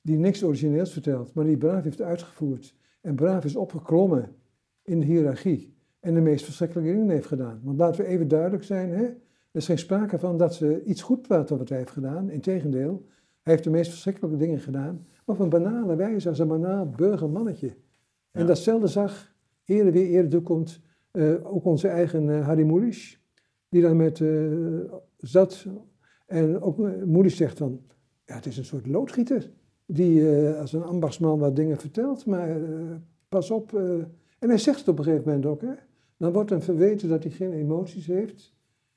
die 0.00 0.18
niks 0.18 0.44
origineels 0.44 0.92
vertelt, 0.92 1.34
maar 1.34 1.44
die 1.44 1.56
braaf 1.56 1.84
heeft 1.84 2.02
uitgevoerd 2.02 2.74
en 3.00 3.14
braaf 3.14 3.44
is 3.44 3.56
opgeklommen 3.56 4.28
in 4.82 5.00
de 5.00 5.06
hiërarchie 5.06 5.74
en 6.00 6.14
de 6.14 6.20
meest 6.20 6.44
verschrikkelijke 6.44 6.92
dingen 6.92 7.10
heeft 7.10 7.26
gedaan. 7.26 7.60
Want 7.62 7.78
laten 7.78 8.04
we 8.04 8.10
even 8.10 8.28
duidelijk 8.28 8.64
zijn, 8.64 8.90
hè? 8.90 9.04
er 9.04 9.60
is 9.60 9.66
geen 9.66 9.78
sprake 9.78 10.18
van 10.18 10.38
dat 10.38 10.54
ze 10.54 10.82
iets 10.84 11.02
goed 11.02 11.22
praten 11.22 11.58
wat 11.58 11.68
hij 11.68 11.78
heeft 11.78 11.90
gedaan. 11.90 12.30
Integendeel, 12.30 13.06
heeft 13.44 13.64
de 13.64 13.70
meest 13.70 13.90
verschrikkelijke 13.90 14.36
dingen 14.36 14.60
gedaan, 14.60 15.06
maar 15.24 15.36
op 15.36 15.42
een 15.42 15.48
banale 15.48 15.96
wijze 15.96 16.28
als 16.28 16.38
een 16.38 16.48
banaal 16.48 16.88
burgermannetje. 16.88 17.76
En 18.30 18.46
datzelfde 18.46 18.86
zag 18.86 19.34
eerder 19.64 19.92
weer 19.92 20.06
eerder 20.06 20.30
toekomt 20.30 20.80
uh, 21.12 21.54
ook 21.54 21.64
onze 21.64 21.88
eigen 21.88 22.28
uh, 22.28 22.46
Harry 22.46 22.64
Mulisch, 22.64 23.20
die 23.68 23.82
daar 23.82 23.96
met 23.96 24.18
uh, 24.18 24.92
zat. 25.16 25.66
En 26.26 26.60
ook 26.60 26.78
uh, 26.78 27.26
zegt 27.26 27.58
van, 27.58 27.80
ja, 28.24 28.34
het 28.34 28.46
is 28.46 28.56
een 28.56 28.64
soort 28.64 28.86
loodgieter 28.86 29.50
die 29.86 30.28
als 30.48 30.72
een 30.72 30.82
ambachtsman 30.82 31.38
wat 31.38 31.56
dingen 31.56 31.76
vertelt, 31.76 32.26
maar 32.26 32.56
pas 33.28 33.50
op. 33.50 33.72
En 34.38 34.48
hij 34.48 34.58
zegt 34.58 34.78
het 34.78 34.88
op 34.88 34.98
een 34.98 35.04
gegeven 35.04 35.26
moment 35.26 35.46
ook, 35.46 35.60
hè. 35.60 35.72
Dan 36.16 36.32
wordt 36.32 36.50
hem 36.50 36.62
verweten 36.62 37.08
dat 37.08 37.22
hij 37.22 37.32
geen 37.32 37.52
emoties 37.52 38.06
heeft. 38.06 38.54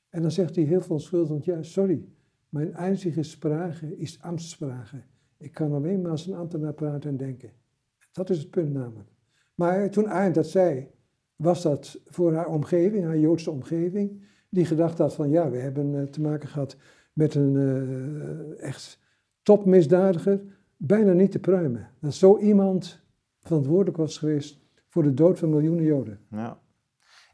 En 0.10 0.22
dan 0.22 0.32
zegt 0.32 0.56
hij 0.56 0.66
heel 0.66 0.82
veelschuldigend, 0.82 1.46
ja, 1.46 1.64
sorry, 1.64 2.06
mijn 2.50 2.74
einzige 2.74 3.24
sprache 3.24 3.98
is 3.98 4.22
ambtssprache. 4.22 5.02
Ik 5.38 5.52
kan 5.52 5.74
alleen 5.74 6.02
maar 6.02 6.12
als 6.12 6.28
een 6.28 6.34
ambtenaar 6.34 6.74
praten 6.74 7.10
en 7.10 7.18
denken. 7.18 7.52
Dat 8.12 8.30
is 8.30 8.38
het 8.38 8.50
punt 8.50 8.74
namelijk. 8.74 9.10
Maar 9.56 9.90
toen 9.90 10.10
Arendt 10.10 10.36
dat 10.36 10.48
zei, 10.48 10.88
was 11.36 11.62
dat 11.62 12.02
voor 12.06 12.34
haar 12.34 12.48
omgeving, 12.48 13.04
haar 13.04 13.18
Joodse 13.18 13.52
omgeving, 13.52 14.22
die 14.50 14.66
gedacht 14.66 14.98
had 14.98 15.16
van 15.16 15.30
ja, 15.30 15.50
we 15.50 15.58
hebben 15.58 16.00
eh, 16.00 16.04
te 16.04 16.22
maken 16.22 16.50
gehad 16.50 16.78
met 17.14 17.36
een 17.36 17.54
uh, 17.54 18.64
echt 18.64 19.00
topmisdadiger, 19.42 20.42
bijna 20.78 21.14
niet 21.14 21.32
te 21.32 21.40
pruimen. 21.40 21.90
Dat 22.00 22.14
zo 22.14 22.38
iemand 22.38 23.00
verantwoordelijk 23.40 23.98
was 23.98 24.18
geweest 24.18 24.60
voor 24.88 25.04
de 25.04 25.14
dood 25.14 25.40
van 25.40 25.50
miljoenen 25.50 25.84
Joden. 25.84 26.20
Ja. 26.30 26.60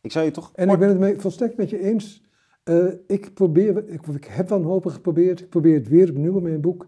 Ik 0.01 0.11
zou 0.11 0.25
je 0.25 0.31
toch... 0.31 0.51
En 0.55 0.69
ik 0.69 0.79
ben 0.79 0.89
het 0.89 0.99
mee, 0.99 1.19
volstrekt 1.19 1.57
met 1.57 1.69
je 1.69 1.79
eens. 1.79 2.22
Uh, 2.69 2.93
ik, 3.07 3.33
probeer, 3.33 3.89
ik, 3.89 4.07
ik, 4.07 4.25
heb 4.25 4.49
wanhopig 4.49 4.93
geprobeerd, 4.93 5.41
ik 5.41 5.49
probeer 5.49 5.73
het 5.73 5.87
weer 5.87 6.09
opnieuw 6.09 6.37
in 6.37 6.43
mijn 6.43 6.61
boek, 6.61 6.87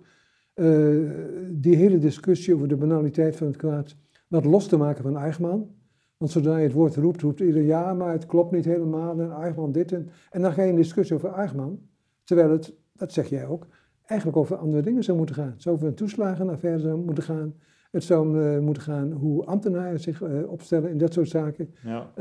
uh, 0.55 1.11
die 1.51 1.75
hele 1.75 1.97
discussie 1.97 2.53
over 2.53 2.67
de 2.67 2.75
banaliteit 2.75 3.35
van 3.35 3.47
het 3.47 3.55
kwaad 3.55 3.95
wat 4.27 4.45
los 4.45 4.67
te 4.67 4.77
maken 4.77 5.03
van 5.03 5.17
Eichmann. 5.17 5.75
Want 6.17 6.31
zodra 6.31 6.57
je 6.57 6.63
het 6.63 6.73
woord 6.73 6.95
roept, 6.95 7.21
roept 7.21 7.39
ieder 7.39 7.61
ja, 7.61 7.93
maar 7.93 8.11
het 8.11 8.25
klopt 8.25 8.51
niet 8.51 8.65
helemaal 8.65 9.19
en 9.19 9.31
Eichmann 9.31 9.71
dit 9.71 9.91
en... 9.91 10.09
En 10.31 10.41
dan 10.41 10.53
ga 10.53 10.61
je 10.61 10.69
in 10.69 10.75
discussie 10.75 11.15
over 11.15 11.29
Eichmann, 11.29 11.89
terwijl 12.23 12.49
het, 12.49 12.75
dat 12.93 13.11
zeg 13.11 13.27
jij 13.27 13.47
ook, 13.47 13.67
eigenlijk 14.05 14.39
over 14.39 14.55
andere 14.55 14.83
dingen 14.83 15.03
zou 15.03 15.17
moeten 15.17 15.35
gaan. 15.35 15.51
Het 15.51 15.61
zou 15.61 15.75
over 15.75 15.87
een 15.87 15.95
toeslagenaffaire 15.95 16.79
zou 16.79 16.97
moeten 16.97 17.23
gaan. 17.23 17.53
Het 17.91 18.03
zou 18.03 18.37
uh, 18.37 18.59
moeten 18.59 18.83
gaan 18.83 19.11
hoe 19.11 19.45
ambtenaren 19.45 19.99
zich 19.99 20.21
opstellen 20.47 20.89
in 20.89 20.97
dat 20.97 21.13
soort 21.13 21.29
zaken. 21.29 21.73
Ja. 21.83 22.11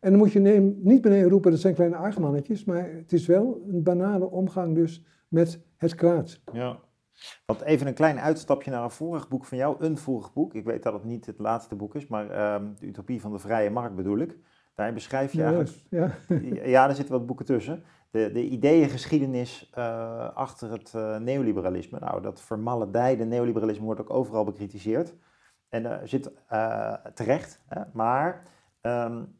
En 0.00 0.10
dan 0.10 0.18
moet 0.18 0.32
je 0.32 0.40
neem, 0.40 0.78
niet 0.82 1.00
beneden 1.00 1.30
roepen, 1.30 1.50
dat 1.50 1.60
zijn 1.60 1.74
kleine 1.74 1.96
Eichmannetjes, 1.96 2.64
maar 2.64 2.90
het 2.90 3.12
is 3.12 3.26
wel 3.26 3.64
een 3.68 3.82
banale 3.82 4.30
omgang 4.30 4.74
dus 4.74 5.04
met 5.28 5.60
het 5.76 5.94
kwaad. 5.94 6.40
Ja. 6.52 6.78
Want 7.46 7.60
even 7.60 7.86
een 7.86 7.94
klein 7.94 8.20
uitstapje 8.20 8.70
naar 8.70 8.82
een 8.82 8.90
vorig 8.90 9.28
boek 9.28 9.44
van 9.44 9.58
jou, 9.58 9.84
een 9.84 9.98
vorig 9.98 10.32
boek. 10.32 10.54
Ik 10.54 10.64
weet 10.64 10.82
dat 10.82 10.92
het 10.92 11.04
niet 11.04 11.26
het 11.26 11.38
laatste 11.38 11.74
boek 11.74 11.94
is, 11.94 12.06
maar 12.06 12.24
uh, 12.24 12.68
de 12.78 12.86
Utopie 12.86 13.20
van 13.20 13.32
de 13.32 13.38
Vrije 13.38 13.70
Markt 13.70 13.94
bedoel 13.94 14.18
ik. 14.18 14.38
Daarin 14.74 14.94
beschrijf 14.94 15.32
je 15.32 15.38
ja, 15.38 15.54
eigenlijk... 15.54 15.86
Ja. 15.90 16.12
ja, 16.64 16.88
er 16.88 16.94
zitten 16.94 17.14
wat 17.14 17.26
boeken 17.26 17.46
tussen. 17.46 17.82
De, 18.10 18.30
de 18.32 18.44
ideeëngeschiedenis 18.44 19.72
uh, 19.78 20.34
achter 20.34 20.70
het 20.70 20.92
uh, 20.96 21.18
neoliberalisme. 21.18 21.98
Nou, 21.98 22.22
dat 22.22 22.40
vermaledijde 22.40 23.24
neoliberalisme 23.24 23.84
wordt 23.84 24.00
ook 24.00 24.10
overal 24.10 24.44
bekritiseerd. 24.44 25.14
En 25.68 25.84
uh, 25.84 25.96
zit 26.04 26.32
terecht, 27.14 27.60
hè? 27.66 27.82
maar... 27.92 28.48
Um, 28.82 29.38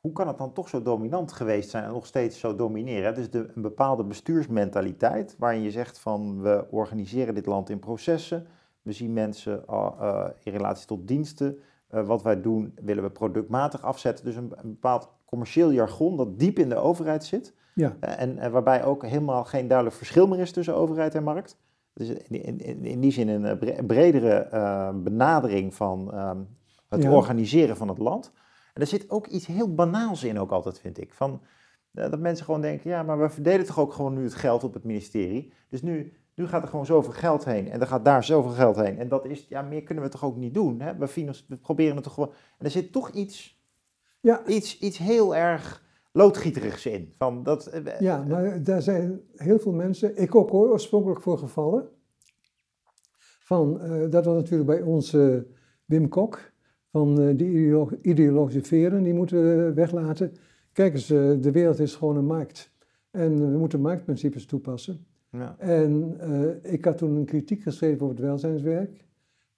hoe 0.00 0.12
kan 0.12 0.28
het 0.28 0.38
dan 0.38 0.52
toch 0.52 0.68
zo 0.68 0.82
dominant 0.82 1.32
geweest 1.32 1.70
zijn 1.70 1.84
en 1.84 1.92
nog 1.92 2.06
steeds 2.06 2.38
zo 2.38 2.54
domineren? 2.54 3.14
Dus 3.14 3.30
de, 3.30 3.50
een 3.54 3.62
bepaalde 3.62 4.04
bestuursmentaliteit 4.04 5.36
waarin 5.38 5.62
je 5.62 5.70
zegt 5.70 5.98
van 5.98 6.42
we 6.42 6.66
organiseren 6.70 7.34
dit 7.34 7.46
land 7.46 7.70
in 7.70 7.78
processen, 7.78 8.46
we 8.82 8.92
zien 8.92 9.12
mensen 9.12 9.64
uh, 9.70 10.26
in 10.42 10.52
relatie 10.52 10.86
tot 10.86 11.08
diensten, 11.08 11.58
uh, 11.94 12.06
wat 12.06 12.22
wij 12.22 12.40
doen 12.40 12.72
willen 12.82 13.02
we 13.02 13.10
productmatig 13.10 13.82
afzetten. 13.82 14.24
Dus 14.24 14.36
een, 14.36 14.52
een, 14.56 14.70
bepaald 14.70 15.08
commercieel 15.24 15.72
jargon 15.72 16.16
dat 16.16 16.38
diep 16.38 16.58
in 16.58 16.68
de 16.68 16.76
overheid 16.76 17.24
zit 17.24 17.54
ja. 17.74 17.96
En, 18.00 18.38
en, 18.38 18.52
waarbij 18.52 18.84
ook 18.84 19.06
helemaal 19.06 19.44
geen 19.44 19.66
duidelijk 19.66 19.96
verschil 19.96 20.28
meer 20.28 20.38
is 20.38 20.52
tussen 20.52 20.74
overheid 20.74 21.14
en 21.14 21.22
markt. 21.22 21.56
Dus 21.92 22.08
in, 22.08 22.58
in, 22.58 22.84
in 22.84 23.00
die 23.00 23.12
zin 23.12 23.28
een 23.28 23.86
bredere 23.86 24.48
benadering 25.02 25.74
van 25.74 26.12
ehm, 26.12 26.38
het 26.88 27.02
ja. 27.02 27.12
organiseren 27.12 27.76
van 27.76 27.88
het 27.88 27.98
land. 27.98 28.32
En 28.74 28.80
er 28.80 28.86
zit 28.86 29.10
ook 29.10 29.26
iets 29.26 29.46
heel 29.46 29.74
banaals 29.74 30.24
in 30.24 30.38
ook 30.38 30.50
altijd, 30.50 30.80
vind 30.80 31.00
ik. 31.00 31.14
Van, 31.14 31.40
uh, 31.92 32.10
dat 32.10 32.20
mensen 32.20 32.44
gewoon 32.44 32.60
denken, 32.60 32.90
ja, 32.90 33.02
maar 33.02 33.18
we 33.18 33.28
verdelen 33.28 33.66
toch 33.66 33.78
ook 33.78 33.92
gewoon 33.92 34.14
nu 34.14 34.22
het 34.22 34.34
geld 34.34 34.64
op 34.64 34.74
het 34.74 34.84
ministerie. 34.84 35.52
Dus 35.68 35.82
nu, 35.82 36.12
nu 36.34 36.46
gaat 36.46 36.62
er 36.62 36.68
gewoon 36.68 36.86
zoveel 36.86 37.12
geld 37.12 37.44
heen 37.44 37.70
en 37.70 37.80
er 37.80 37.86
gaat 37.86 38.04
daar 38.04 38.24
zoveel 38.24 38.50
geld 38.50 38.76
heen. 38.76 38.98
En 38.98 39.08
dat 39.08 39.24
is, 39.24 39.46
ja, 39.48 39.62
meer 39.62 39.82
kunnen 39.82 40.04
we 40.04 40.10
toch 40.10 40.24
ook 40.24 40.36
niet 40.36 40.54
doen. 40.54 40.80
Hè? 40.80 40.96
We, 40.96 41.32
we 41.48 41.56
proberen 41.56 41.94
het 41.94 42.04
toch 42.04 42.14
gewoon. 42.14 42.32
En 42.58 42.64
er 42.64 42.70
zit 42.70 42.92
toch 42.92 43.10
iets, 43.10 43.64
ja. 44.20 44.46
iets, 44.46 44.78
iets 44.78 44.98
heel 44.98 45.36
erg 45.36 45.84
loodgieterigs 46.12 46.86
in. 46.86 47.14
Van 47.18 47.42
dat, 47.42 47.74
uh, 47.74 48.00
ja, 48.00 48.24
maar 48.28 48.62
daar 48.62 48.82
zijn 48.82 49.20
heel 49.34 49.58
veel 49.58 49.72
mensen, 49.72 50.16
ik 50.16 50.34
ook 50.34 50.50
hoor, 50.50 50.70
oorspronkelijk 50.70 51.22
voor 51.22 51.38
gevallen. 51.38 51.88
Van, 53.40 53.80
uh, 53.82 54.10
dat 54.10 54.24
was 54.24 54.34
natuurlijk 54.34 54.66
bij 54.66 54.82
ons 54.82 55.16
Wim 55.84 56.08
Kok 56.08 56.50
van 56.90 57.20
uh, 57.20 57.36
die 57.36 57.76
ideologische 58.02 58.62
veren, 58.62 59.02
die 59.02 59.14
moeten 59.14 59.42
we 59.42 59.72
weglaten. 59.72 60.32
Kijk 60.72 60.92
eens, 60.92 61.10
uh, 61.10 61.40
de 61.40 61.50
wereld 61.50 61.78
is 61.78 61.94
gewoon 61.94 62.16
een 62.16 62.26
markt. 62.26 62.72
En 63.10 63.52
we 63.52 63.58
moeten 63.58 63.80
marktprincipes 63.80 64.46
toepassen. 64.46 65.06
Ja. 65.30 65.54
En 65.58 66.16
uh, 66.20 66.72
ik 66.72 66.84
had 66.84 66.98
toen 66.98 67.16
een 67.16 67.24
kritiek 67.24 67.62
geschreven 67.62 68.02
over 68.02 68.16
het 68.16 68.24
welzijnswerk. 68.24 69.08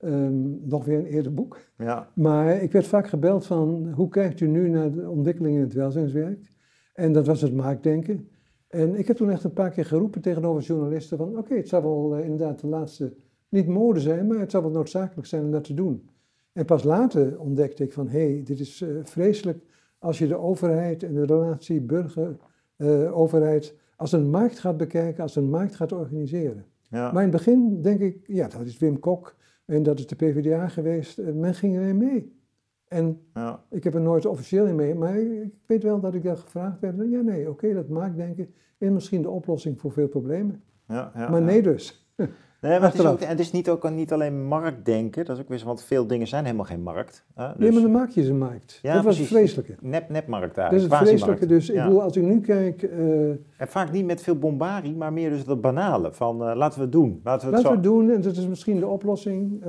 Um, 0.05 0.61
nog 0.65 0.85
weer 0.85 0.99
een 0.99 1.07
eerder 1.07 1.35
boek. 1.35 1.59
Ja. 1.79 2.11
Maar 2.15 2.63
ik 2.63 2.73
werd 2.73 2.87
vaak 2.87 3.09
gebeld 3.09 3.47
van, 3.47 3.93
hoe 3.95 4.09
kijkt 4.09 4.41
u 4.41 4.47
nu 4.47 4.69
naar 4.69 4.93
de 4.93 5.09
ontwikkelingen 5.09 5.59
in 5.59 5.65
het 5.65 5.75
welzijnswerk? 5.75 6.51
En 6.95 7.13
dat 7.13 7.27
was 7.27 7.41
het 7.41 7.55
marktdenken. 7.55 8.29
En 8.69 8.99
ik 8.99 9.09
heb 9.09 9.17
toen 9.17 9.31
echt 9.31 9.45
een 9.45 9.53
paar 9.53 9.71
keer 9.71 9.85
geroepen 9.85 10.21
tegenover 10.21 10.63
journalisten 10.63 11.19
van, 11.19 11.39
oké, 11.39 11.55
het 11.55 11.69
zou 11.69 11.83
wel 11.83 12.17
inderdaad 12.17 12.61
de 12.61 12.67
laatste, 12.67 13.15
niet 13.49 13.67
mode 13.67 14.01
zijn, 14.01 14.27
maar 14.27 14.39
het 14.39 14.51
zou 14.51 14.63
wel 14.63 14.73
noodzakelijk 14.73 15.27
zijn 15.27 15.45
om 15.45 15.51
dat 15.51 15.65
te 15.65 15.75
doen. 15.75 16.09
En 16.53 16.65
pas 16.65 16.83
later 16.83 17.41
ontdekte 17.41 17.83
ik 17.83 17.93
van, 17.93 18.09
hé, 18.09 18.33
hey, 18.33 18.43
dit 18.45 18.61
is 18.61 18.81
uh, 18.81 18.99
vreselijk 19.03 19.65
als 19.99 20.19
je 20.19 20.27
de 20.27 20.37
overheid 20.37 21.03
en 21.03 21.15
de 21.15 21.25
relatie 21.25 21.81
burger-overheid 21.81 23.65
uh, 23.65 23.81
als 23.97 24.13
een 24.13 24.31
markt 24.31 24.59
gaat 24.59 24.77
bekijken, 24.77 25.23
als 25.23 25.37
een 25.37 25.51
markt 25.51 25.75
gaat 25.75 25.93
organiseren. 25.93 26.65
Ja. 26.83 27.13
Maar 27.13 27.23
in 27.23 27.29
het 27.29 27.37
begin 27.37 27.83
denk 27.83 28.01
ik, 28.01 28.27
ja, 28.27 28.49
dat 28.49 28.67
is 28.67 28.79
Wim 28.79 28.99
Kok 28.99 29.37
en 29.65 29.83
dat 29.83 29.99
is 29.99 30.07
de 30.07 30.17
PvdA 30.17 30.69
geweest, 30.69 31.19
uh, 31.19 31.33
men 31.33 31.55
ging 31.55 31.77
erin 31.77 31.97
mee. 31.97 32.41
En 32.89 33.21
ja. 33.35 33.65
ik 33.71 33.85
heb 33.85 33.95
er 33.95 34.01
nooit 34.01 34.27
officieel 34.27 34.67
in 34.67 34.75
mee, 34.75 34.95
maar 34.95 35.19
ik 35.19 35.53
weet 35.67 35.83
wel 35.83 36.01
dat 36.01 36.15
ik 36.15 36.23
daar 36.23 36.37
gevraagd 36.37 36.81
werd. 36.81 36.97
Ja, 36.97 37.21
nee, 37.21 37.41
oké, 37.41 37.51
okay, 37.51 37.73
dat 37.73 37.89
marktdenken 37.89 38.55
is 38.79 38.91
misschien 38.91 39.23
de 39.23 39.31
oplossing 39.31 39.81
voor 39.81 39.93
veel 39.93 40.09
problemen. 40.09 40.63
Ja, 40.89 41.13
maar 41.15 41.43
nee 41.43 41.63
dus. 41.63 42.07
Nee, 42.63 42.81
maar 42.81 42.91
het 42.91 42.99
is, 42.99 43.07
ook, 43.07 43.21
het 43.21 43.41
is 43.41 43.51
niet, 43.51 43.71
ook, 43.71 43.91
niet 43.91 44.13
alleen 44.13 44.45
marktdenken, 44.45 45.25
dat 45.25 45.37
is 45.37 45.43
ook 45.43 45.49
weer 45.49 45.63
want 45.65 45.83
veel 45.83 46.07
dingen 46.07 46.27
zijn 46.27 46.45
helemaal 46.45 46.65
geen 46.65 46.83
markt. 46.83 47.25
Hè? 47.35 47.47
Dus... 47.47 47.57
Nee, 47.59 47.73
maar 47.73 47.83
dan 47.83 47.91
maak 47.91 48.11
je 48.11 48.23
ze 48.23 48.35
markt. 48.35 48.79
Ja, 48.83 48.95
dat 48.95 49.05
was 49.05 49.19
het 49.19 49.27
vreselijke. 49.27 49.77
Nep, 49.81 50.09
nepmarkt 50.09 50.55
daar. 50.55 50.71
Dat 50.71 50.79
is 50.79 50.85
het 50.85 50.95
vreselijke, 50.95 51.47
dus 51.47 51.71
ik 51.71 51.83
bedoel, 51.83 52.03
als 52.03 52.17
ik 52.17 52.23
nu 52.23 52.41
kijk... 52.41 52.83
Uh... 52.83 53.29
En 53.29 53.69
vaak 53.69 53.93
niet 53.93 54.05
met 54.05 54.23
veel 54.23 54.39
bombarie, 54.39 54.97
maar 54.97 55.13
meer 55.13 55.31
dus 55.31 55.45
dat 55.45 55.61
banale, 55.61 56.13
van 56.13 56.49
uh, 56.49 56.53
laten 56.55 56.79
we 56.79 56.85
het 56.85 56.93
doen. 56.93 57.21
Laten 57.25 57.51
we 57.51 57.55
het, 57.55 57.65
laten 57.65 57.81
we 57.81 57.89
doen, 57.89 58.11
en 58.11 58.21
dat 58.21 58.37
is 58.37 58.47
misschien 58.47 58.79
de 58.79 58.87
oplossing. 58.87 59.53
Uh, 59.53 59.67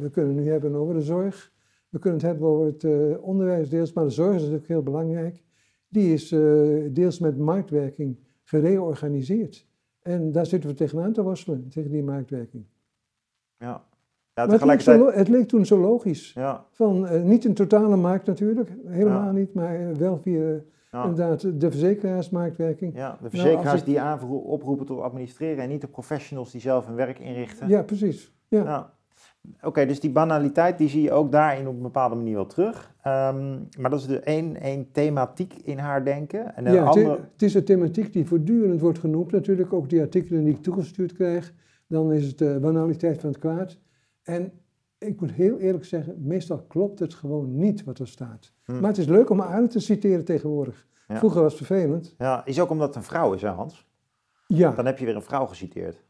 we 0.00 0.08
kunnen 0.12 0.34
het 0.34 0.44
nu 0.44 0.50
hebben 0.50 0.74
over 0.74 0.94
de 0.94 1.02
zorg, 1.02 1.52
we 1.88 1.98
kunnen 1.98 2.20
het 2.20 2.28
hebben 2.28 2.48
over 2.48 2.66
het 2.66 3.18
onderwijs 3.20 3.68
deels, 3.68 3.92
maar 3.92 4.04
de 4.04 4.10
zorg 4.10 4.34
is 4.34 4.40
natuurlijk 4.40 4.68
heel 4.68 4.82
belangrijk. 4.82 5.42
Die 5.88 6.12
is 6.12 6.28
deels 6.92 7.18
met 7.18 7.38
marktwerking 7.38 8.18
gereorganiseerd. 8.42 9.68
En 10.02 10.32
daar 10.32 10.46
zitten 10.46 10.70
we 10.70 10.76
tegenaan 10.76 11.12
te 11.12 11.22
worstelen, 11.22 11.68
tegen 11.68 11.90
die 11.90 12.02
marktwerking. 12.02 12.64
Ja. 13.58 13.84
ja 14.34 14.46
maar 14.46 14.48
het 14.48 14.64
leek, 14.64 14.80
zo, 14.80 15.10
het 15.10 15.28
leek, 15.28 15.48
toen 15.48 15.66
zo 15.66 15.78
logisch. 15.78 16.32
Ja. 16.32 16.64
Van, 16.70 17.04
uh, 17.04 17.22
niet 17.22 17.44
een 17.44 17.54
totale 17.54 17.96
markt 17.96 18.26
natuurlijk, 18.26 18.70
helemaal 18.86 19.24
ja. 19.24 19.32
niet, 19.32 19.54
maar 19.54 19.96
wel 19.96 20.18
via 20.18 20.60
ja. 20.90 21.04
inderdaad 21.04 21.60
de 21.60 21.70
verzekeraarsmarktwerking. 21.70 22.94
Ja, 22.94 23.10
de 23.10 23.16
nou, 23.20 23.30
verzekeraars 23.30 23.84
nou, 23.84 24.18
die 24.18 24.28
oproepen 24.28 24.86
tot 24.86 25.00
administreren 25.00 25.62
en 25.62 25.68
niet 25.68 25.80
de 25.80 25.86
professionals 25.86 26.50
die 26.50 26.60
zelf 26.60 26.86
hun 26.86 26.94
werk 26.94 27.18
inrichten. 27.18 27.68
Ja, 27.68 27.82
precies. 27.82 28.32
Ja. 28.48 28.98
Oké, 29.62 29.86
dus 29.86 30.00
die 30.00 30.10
banaliteit 30.10 30.78
die 30.78 30.88
zie 30.88 31.02
je 31.02 31.12
ook 31.12 31.32
daarin 31.32 31.68
op 31.68 31.74
een 31.74 31.82
bepaalde 31.82 32.14
manier 32.14 32.34
wel 32.34 32.46
terug. 32.46 32.94
Um, 33.06 33.68
maar 33.78 33.90
dat 33.90 34.00
is 34.00 34.06
de 34.06 34.20
één, 34.20 34.60
één 34.60 34.92
thematiek 34.92 35.54
in 35.54 35.78
haar 35.78 36.04
denken. 36.04 36.56
En 36.56 36.72
ja, 36.72 36.84
andere... 36.84 37.18
het 37.32 37.42
is 37.42 37.54
een 37.54 37.64
thematiek 37.64 38.12
die 38.12 38.26
voortdurend 38.26 38.80
wordt 38.80 38.98
genoemd. 38.98 39.32
Natuurlijk 39.32 39.72
ook 39.72 39.88
die 39.88 40.00
artikelen 40.00 40.44
die 40.44 40.54
ik 40.54 40.62
toegestuurd 40.62 41.12
krijg. 41.12 41.54
Dan 41.86 42.12
is 42.12 42.26
het 42.26 42.38
de 42.38 42.58
banaliteit 42.60 43.20
van 43.20 43.30
het 43.30 43.38
kwaad. 43.38 43.78
En 44.22 44.52
ik 44.98 45.20
moet 45.20 45.32
heel 45.32 45.58
eerlijk 45.58 45.84
zeggen, 45.84 46.14
meestal 46.18 46.62
klopt 46.62 46.98
het 46.98 47.14
gewoon 47.14 47.56
niet 47.56 47.84
wat 47.84 47.98
er 47.98 48.08
staat. 48.08 48.52
Hm. 48.64 48.80
Maar 48.80 48.90
het 48.90 48.98
is 48.98 49.06
leuk 49.06 49.30
om 49.30 49.42
aan 49.42 49.68
te 49.68 49.80
citeren 49.80 50.24
tegenwoordig. 50.24 50.88
Vroeger 51.08 51.42
was 51.42 51.58
het 51.58 51.66
vervelend. 51.66 52.14
Ja, 52.18 52.46
is 52.46 52.60
ook 52.60 52.70
omdat 52.70 52.86
het 52.86 52.96
een 52.96 53.02
vrouw 53.02 53.32
is, 53.32 53.42
hè 53.42 53.48
Hans? 53.48 53.88
Ja. 54.46 54.70
Dan 54.70 54.86
heb 54.86 54.98
je 54.98 55.04
weer 55.04 55.16
een 55.16 55.22
vrouw 55.22 55.46
geciteerd. 55.46 56.04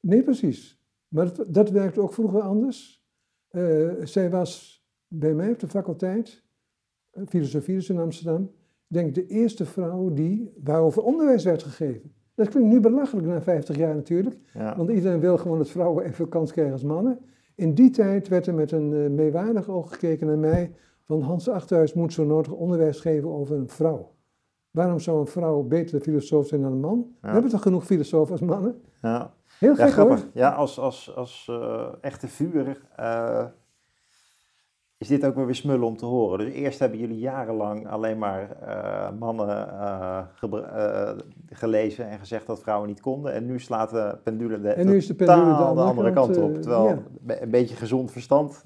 Nee, 0.00 0.22
precies. 0.22 0.81
Maar 1.12 1.34
dat, 1.34 1.54
dat 1.54 1.70
werkte 1.70 2.00
ook 2.00 2.12
vroeger 2.12 2.40
anders. 2.40 3.04
Uh, 3.50 3.92
zij 4.02 4.30
was 4.30 4.82
bij 5.08 5.34
mij 5.34 5.50
op 5.50 5.58
de 5.58 5.68
faculteit, 5.68 6.44
eh, 7.10 7.22
filosofie 7.28 7.74
dus 7.74 7.88
in 7.88 7.98
Amsterdam, 7.98 8.50
denk 8.86 9.08
ik 9.08 9.14
de 9.14 9.26
eerste 9.26 9.64
vrouw 9.64 10.12
die, 10.12 10.52
waarover 10.62 11.02
onderwijs 11.02 11.44
werd 11.44 11.62
gegeven. 11.62 12.12
Dat 12.34 12.48
klinkt 12.48 12.68
nu 12.68 12.80
belachelijk 12.80 13.26
na 13.26 13.42
50 13.42 13.76
jaar 13.76 13.94
natuurlijk, 13.94 14.36
want 14.76 14.90
iedereen 14.90 15.20
wil 15.20 15.38
gewoon 15.38 15.58
dat 15.58 15.70
vrouwen 15.70 16.04
even 16.04 16.28
kans 16.28 16.52
krijgen 16.52 16.72
als 16.72 16.82
mannen. 16.82 17.18
In 17.54 17.74
die 17.74 17.90
tijd 17.90 18.28
werd 18.28 18.46
er 18.46 18.54
met 18.54 18.72
een 18.72 18.92
uh, 18.92 19.10
meewaardig 19.10 19.68
oog 19.68 19.92
gekeken 19.92 20.26
naar 20.26 20.38
mij, 20.38 20.74
van 21.02 21.20
Hans 21.20 21.48
Achterhuis 21.48 21.94
moet 21.94 22.12
zo 22.12 22.24
nodig 22.24 22.52
onderwijs 22.52 23.00
geven 23.00 23.30
over 23.30 23.56
een 23.56 23.68
vrouw. 23.68 24.14
Waarom 24.70 24.98
zou 24.98 25.20
een 25.20 25.26
vrouw 25.26 25.62
beter 25.62 26.00
filosoof 26.00 26.46
zijn 26.46 26.62
dan 26.62 26.72
een 26.72 26.80
man? 26.80 27.06
We 27.20 27.28
hebben 27.28 27.50
toch 27.50 27.62
genoeg 27.62 27.84
filosofen 27.84 28.32
als 28.32 28.40
mannen? 28.40 28.80
Ja. 29.02 29.30
Heel 29.58 29.74
Ja, 29.76 29.82
hoor. 29.82 29.92
grappig. 29.92 30.26
Ja, 30.34 30.50
als, 30.50 30.78
als, 30.78 31.16
als 31.16 31.46
eh, 31.50 31.86
echte 32.00 32.28
vuur 32.28 32.80
eh, 32.96 33.44
is 34.98 35.08
dit 35.08 35.26
ook 35.26 35.34
wel 35.34 35.44
weer 35.44 35.54
smullen 35.54 35.86
om 35.86 35.96
te 35.96 36.06
horen. 36.06 36.38
Dus 36.38 36.54
eerst 36.54 36.78
hebben 36.78 36.98
jullie 36.98 37.18
jarenlang 37.18 37.88
alleen 37.88 38.18
maar 38.18 38.50
eh, 38.60 39.10
mannen 39.18 39.68
gelezen 41.50 42.08
en 42.08 42.18
gezegd 42.18 42.46
dat 42.46 42.60
vrouwen 42.60 42.88
niet 42.88 43.00
konden. 43.00 43.32
En 43.32 43.46
nu 43.46 43.60
slaat 43.60 43.90
de 43.90 44.16
pendule 44.22 44.60
de, 44.60 44.68
En 44.68 44.86
nu 44.86 44.96
is 44.96 45.06
de 45.06 45.14
pendule 45.14 45.44
de 45.44 45.52
andere 45.52 45.86
andere 45.88 46.12
kant, 46.12 46.36
kant, 46.36 46.56
op. 46.56 46.62
Terwijl 46.62 46.86
ja. 46.88 46.98
een 47.40 47.50
beetje 47.50 47.76
gezond 47.76 48.10
verstand 48.10 48.62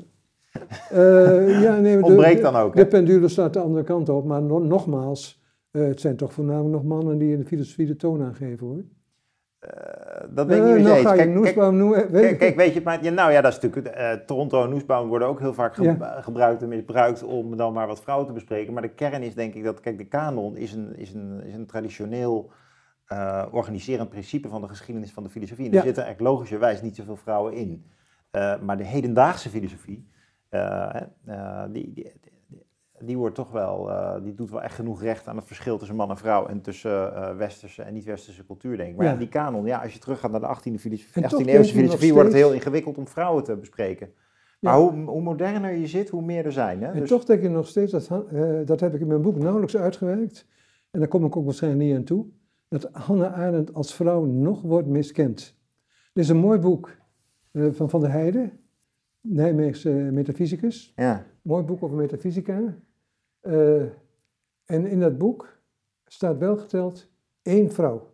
ja, 1.62 1.76
nee, 1.76 2.02
ontbreekt 2.04 2.36
de- 2.36 2.42
dan 2.42 2.56
ook. 2.56 2.76
De 2.76 2.86
pendule 2.86 3.28
staat 3.28 3.52
de 3.52 3.60
andere 3.60 3.84
kant 3.84 4.08
op, 4.08 4.24
maar 4.24 4.42
no- 4.42 4.58
nogmaals, 4.58 5.42
het 5.70 6.00
zijn 6.00 6.16
toch 6.16 6.32
voornamelijk 6.32 6.72
nog 6.74 6.84
mannen 6.84 7.18
die 7.18 7.32
in 7.32 7.38
de 7.38 7.44
filosofie 7.44 7.86
de 7.86 7.96
toon 7.96 8.22
aangeven 8.22 8.66
hoor. 8.66 8.82
Eh, 9.58 9.70
dat 10.30 10.46
ben 10.46 10.56
ik 10.56 10.62
Eh, 10.62 10.68
niet 10.74 10.82
nou 10.82 10.88
mee 10.88 10.92
eens. 10.96 11.06
ga 11.06 11.12
je 11.12 11.18
Kijk, 11.18 11.30
Noesbaum 11.30 11.76
noemen. 11.76 12.10
weet 12.10 12.22
Kijk, 12.22 12.38
kijk, 12.38 12.56
weet 12.56 12.74
je, 12.74 12.80
maar, 12.84 13.04
ja, 13.04 13.10
nou 13.10 13.32
ja, 13.32 13.40
dat 13.40 13.52
is 13.52 13.60
natuurlijk, 13.60 13.94
eh, 13.94 14.12
Toronto 14.12 14.62
en 14.64 14.70
Noesbaum 14.70 15.08
worden 15.08 15.28
ook 15.28 15.40
heel 15.40 15.54
vaak 15.54 15.74
ge- 15.74 15.82
Ja. 15.82 16.20
gebruikt 16.20 16.62
en 16.62 16.68
misbruikt 16.68 17.22
om 17.22 17.56
dan 17.56 17.72
maar 17.72 17.86
wat 17.86 18.00
vrouwen 18.02 18.26
te 18.26 18.32
bespreken. 18.32 18.72
Maar 18.72 18.82
de 18.82 18.94
kern 18.94 19.22
is 19.22 19.34
denk 19.34 19.54
ik 19.54 19.64
dat, 19.64 19.80
kijk, 19.80 19.98
de 19.98 20.04
kanon 20.08 20.56
is 20.56 20.72
een, 20.72 20.96
is 20.96 21.12
een, 21.14 21.42
is 21.44 21.54
een 21.54 21.66
traditioneel 21.66 22.50
organiserend 23.50 24.08
principe 24.08 24.48
van 24.48 24.60
de 24.60 24.68
geschiedenis 24.68 25.12
van 25.12 25.22
de 25.22 25.28
filosofie. 25.30 25.66
En 25.70 25.74
er 25.76 25.82
zitten 25.82 26.02
eigenlijk 26.04 26.32
logischerwijs 26.32 26.82
niet 26.82 26.96
zoveel 26.96 27.16
vrouwen 27.16 27.52
in. 27.52 27.84
Maar 28.60 28.76
de 28.76 28.84
hedendaagse 28.84 29.48
filosofie, 29.48 30.08
die, 31.72 31.92
die, 31.92 32.12
die, 33.00 33.16
wordt 33.16 33.34
toch 33.34 33.50
wel, 33.50 33.90
eh, 33.90 34.22
die 34.22 34.34
doet 34.34 34.50
wel 34.50 34.62
echt 34.62 34.74
genoeg 34.74 35.02
recht 35.02 35.28
aan 35.28 35.36
het 35.36 35.44
verschil 35.44 35.78
tussen 35.78 35.96
man 35.96 36.10
en 36.10 36.16
vrouw 36.16 36.46
en 36.46 36.60
tussen 36.60 37.14
eh, 37.14 37.36
westerse 37.36 37.82
en 37.82 37.94
niet-westerse 37.94 38.46
cultuur, 38.46 38.76
denk 38.76 38.90
ik. 38.90 38.96
Maar 38.96 39.06
ja. 39.06 39.16
Die 39.16 39.28
kanon, 39.28 39.66
ja, 39.66 39.82
als 39.82 39.92
je 39.92 39.98
teruggaat 39.98 40.30
naar 40.30 40.40
de 40.40 40.46
18e, 40.46 40.80
filosofie, 40.80 41.22
En 41.22 41.28
toch 41.28 41.40
18e 41.40 41.44
denk 41.44 41.58
eeuwse 41.58 41.74
filosofie, 41.74 42.12
wordt 42.12 42.28
het 42.28 42.36
heel 42.36 42.52
ingewikkeld 42.52 42.98
om 42.98 43.08
vrouwen 43.08 43.44
te 43.44 43.56
bespreken. 43.56 44.06
Ja. 44.06 44.70
Maar 44.70 44.78
hoe, 44.78 45.04
hoe 45.04 45.22
moderner 45.22 45.72
je 45.72 45.86
zit, 45.86 46.08
hoe 46.08 46.22
meer 46.22 46.44
er 46.44 46.52
zijn. 46.52 46.82
Hè? 46.82 46.92
En 46.92 47.00
Dus- 47.00 47.08
toch 47.08 47.24
denk 47.24 47.42
ik 47.42 47.50
nog 47.50 47.66
steeds, 47.68 47.92
dat, 47.92 48.08
eh, 48.32 48.54
dat 48.64 48.80
heb 48.80 48.94
ik 48.94 49.00
in 49.00 49.06
mijn 49.06 49.22
boek 49.22 49.36
nauwelijks 49.36 49.76
uitgewerkt, 49.76 50.46
en 50.90 50.98
daar 50.98 51.08
kom 51.08 51.24
ik 51.24 51.36
ook 51.36 51.44
waarschijnlijk 51.44 51.84
niet 51.84 51.96
aan 51.96 52.04
toe, 52.04 52.26
dat 52.68 52.88
Hannah 52.92 53.38
Arendt 53.38 53.74
als 53.74 53.94
vrouw 53.94 54.24
nog 54.24 54.62
wordt 54.62 54.88
miskend. 54.88 55.56
Er 56.12 56.20
is 56.20 56.28
een 56.28 56.36
mooi 56.36 56.58
boek 56.58 56.96
van 57.52 57.90
Van 57.90 58.00
der 58.00 58.10
Heijden, 58.10 58.52
Nijmeegse 59.20 59.90
metafysicus, 59.90 60.92
ja. 60.96 61.26
mooi 61.42 61.64
boek 61.64 61.82
over 61.82 61.96
metafysica. 61.96 62.76
Eh, 63.46 63.82
en 64.64 64.86
in 64.86 65.00
dat 65.00 65.18
boek 65.18 65.58
staat 66.04 66.38
wel 66.38 66.56
geteld 66.56 67.08
één 67.42 67.72
vrouw. 67.72 68.10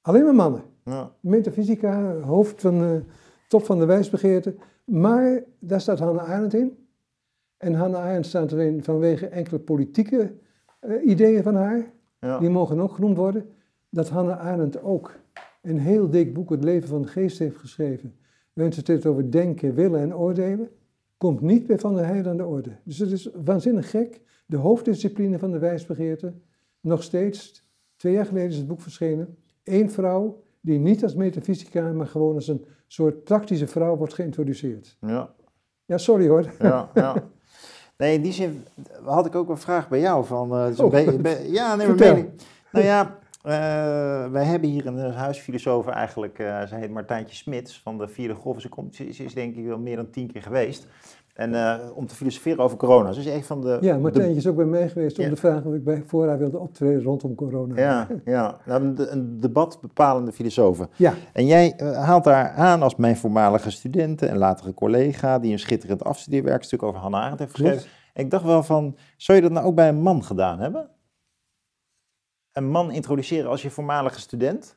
Alleen 0.00 0.24
maar 0.24 0.34
mannen. 0.34 0.62
Ja. 0.84 1.12
Metafysica, 1.20 2.14
hoofd 2.20 2.60
van 2.60 2.78
de 2.78 3.02
top 3.48 3.64
van 3.64 3.78
de 3.78 3.86
wijsbegeerte. 3.86 4.54
Maar 4.84 5.42
daar 5.58 5.80
staat 5.80 5.98
Hannah 5.98 6.30
Arendt 6.30 6.54
in. 6.54 6.86
En 7.56 7.74
Hannah 7.74 8.02
Arendt 8.02 8.26
staat 8.26 8.52
erin 8.52 8.84
vanwege 8.84 9.26
enkele 9.26 9.58
politieke 9.58 10.34
eh, 10.80 11.06
ideeën 11.06 11.42
van 11.42 11.54
haar. 11.54 11.92
Ja. 12.20 12.38
Die 12.38 12.50
mogen 12.50 12.80
ook 12.80 12.92
genoemd 12.92 13.16
worden. 13.16 13.50
Dat 13.88 14.08
Hannah 14.08 14.40
Arendt 14.40 14.82
ook 14.82 15.12
een 15.62 15.78
heel 15.78 16.10
dik 16.10 16.34
boek, 16.34 16.50
Het 16.50 16.64
leven 16.64 16.88
van 16.88 17.02
de 17.02 17.08
geest, 17.08 17.38
heeft 17.38 17.56
geschreven. 17.56 18.14
Ze 18.54 18.62
het 18.62 18.86
heeft 18.86 19.06
over 19.06 19.30
denken, 19.30 19.74
willen 19.74 20.00
en 20.00 20.16
oordelen. 20.16 20.68
Komt 21.16 21.40
niet 21.40 21.66
bij 21.66 21.78
Van 21.78 21.94
der 21.94 22.06
Heijden 22.06 22.30
aan 22.30 22.36
de 22.36 22.46
orde. 22.46 22.70
Dus 22.84 22.98
het 22.98 23.10
is 23.10 23.30
waanzinnig 23.44 23.90
gek. 23.90 24.20
De 24.50 24.56
hoofddiscipline 24.56 25.38
van 25.38 25.50
de 25.50 25.58
wijsbegeerte. 25.58 26.32
Nog 26.80 27.02
steeds, 27.02 27.64
twee 27.96 28.12
jaar 28.12 28.26
geleden 28.26 28.48
is 28.48 28.56
het 28.56 28.66
boek 28.66 28.80
verschenen. 28.80 29.36
Eén 29.64 29.90
vrouw 29.90 30.42
die 30.60 30.78
niet 30.78 31.02
als 31.02 31.14
metafysica, 31.14 31.92
maar 31.92 32.06
gewoon 32.06 32.34
als 32.34 32.48
een 32.48 32.64
soort 32.86 33.24
praktische 33.24 33.66
vrouw 33.66 33.96
wordt 33.96 34.14
geïntroduceerd. 34.14 34.96
Ja. 35.00 35.34
Ja, 35.84 35.98
sorry 35.98 36.28
hoor. 36.28 36.50
Ja, 36.58 36.90
ja. 36.94 37.28
Nee, 37.96 38.14
in 38.14 38.22
die 38.22 38.32
zin 38.32 38.64
had 39.04 39.26
ik 39.26 39.34
ook 39.34 39.48
een 39.48 39.58
vraag 39.58 39.88
bij 39.88 40.00
jou. 40.00 40.24
Van, 40.24 40.52
Oh. 40.52 40.90
be- 41.20 41.46
ja, 41.48 41.74
nee, 41.76 41.86
maar 41.86 42.16
ik- 42.18 42.30
Nou 42.72 42.84
ja, 42.84 43.18
eh, 43.42 44.30
wij 44.30 44.44
hebben 44.44 44.68
hier 44.70 44.86
een 44.86 45.12
huisfilosoof 45.12 45.86
eigenlijk, 45.86 46.38
eh 46.38 46.62
zij 46.66 46.78
heet 46.80 46.90
Martijntje 46.90 47.34
Smits 47.36 47.80
van 47.80 47.98
de 47.98 48.08
vierde 48.08 48.34
golf. 48.34 48.60
Ze, 48.60 48.68
komt, 48.68 48.94
ze, 48.94 49.06
is, 49.08 49.16
ze 49.16 49.24
is 49.24 49.34
denk 49.34 49.56
ik 49.56 49.66
wel 49.66 49.78
meer 49.78 49.96
dan 49.96 50.10
tien 50.10 50.32
keer 50.32 50.42
geweest. 50.42 50.86
En 51.38 51.54
eh, 51.54 51.78
om 51.94 52.06
te 52.06 52.14
filosoferen 52.14 52.58
over 52.64 52.76
corona. 52.76 53.10
Is 53.10 53.26
een 53.26 53.44
van 53.44 53.60
de... 53.60 53.78
Ja, 53.80 53.94
de- 53.94 54.00
Martijntje 54.00 54.36
is 54.36 54.46
ook 54.46 54.56
bij 54.56 54.64
mij 54.64 54.88
geweest 54.88 55.18
om 55.18 55.24
Ja. 55.24 55.30
te 55.30 55.36
vragen 55.36 55.66
of 55.66 55.74
ik 55.74 55.84
bij 55.84 56.02
haar 56.10 56.38
wilde 56.38 56.58
optreden 56.58 57.02
rondom 57.02 57.34
corona. 57.34 57.76
Ja, 57.80 58.06
ja. 58.24 58.56
Nou, 58.64 58.82
een, 58.82 58.94
de- 58.94 59.38
debat 59.38 59.78
bepalende 59.80 60.32
filosofen. 60.32 60.88
Ja, 60.96 61.14
En 61.32 61.46
jij 61.46 61.74
eh, 61.76 62.04
haalt 62.04 62.24
daar 62.24 62.50
aan 62.50 62.82
als 62.82 62.96
mijn 62.96 63.16
voormalige 63.16 63.70
studenten 63.70 64.28
en 64.28 64.38
latere 64.38 64.74
collega, 64.74 65.38
die 65.38 65.52
een 65.52 65.58
schitterend 65.58 66.04
afstudeerwerkstuk 66.04 66.82
over 66.82 67.00
Hannah 67.00 67.20
Arendt 67.22 67.38
heeft 67.38 67.50
geschreven. 67.54 67.82
En 68.12 68.24
ik 68.24 68.30
dacht 68.30 68.44
wel 68.44 68.62
van, 68.62 68.96
zou 69.16 69.38
je 69.38 69.44
dat 69.44 69.52
nou 69.52 69.66
ook 69.66 69.74
bij 69.74 69.88
een 69.88 70.02
man 70.02 70.24
gedaan 70.24 70.58
hebben? 70.60 70.90
Een 72.52 72.70
man 72.70 72.90
introduceren 72.92 73.50
als 73.50 73.62
je 73.62 73.70
voormalige 73.70 74.20
student? 74.20 74.76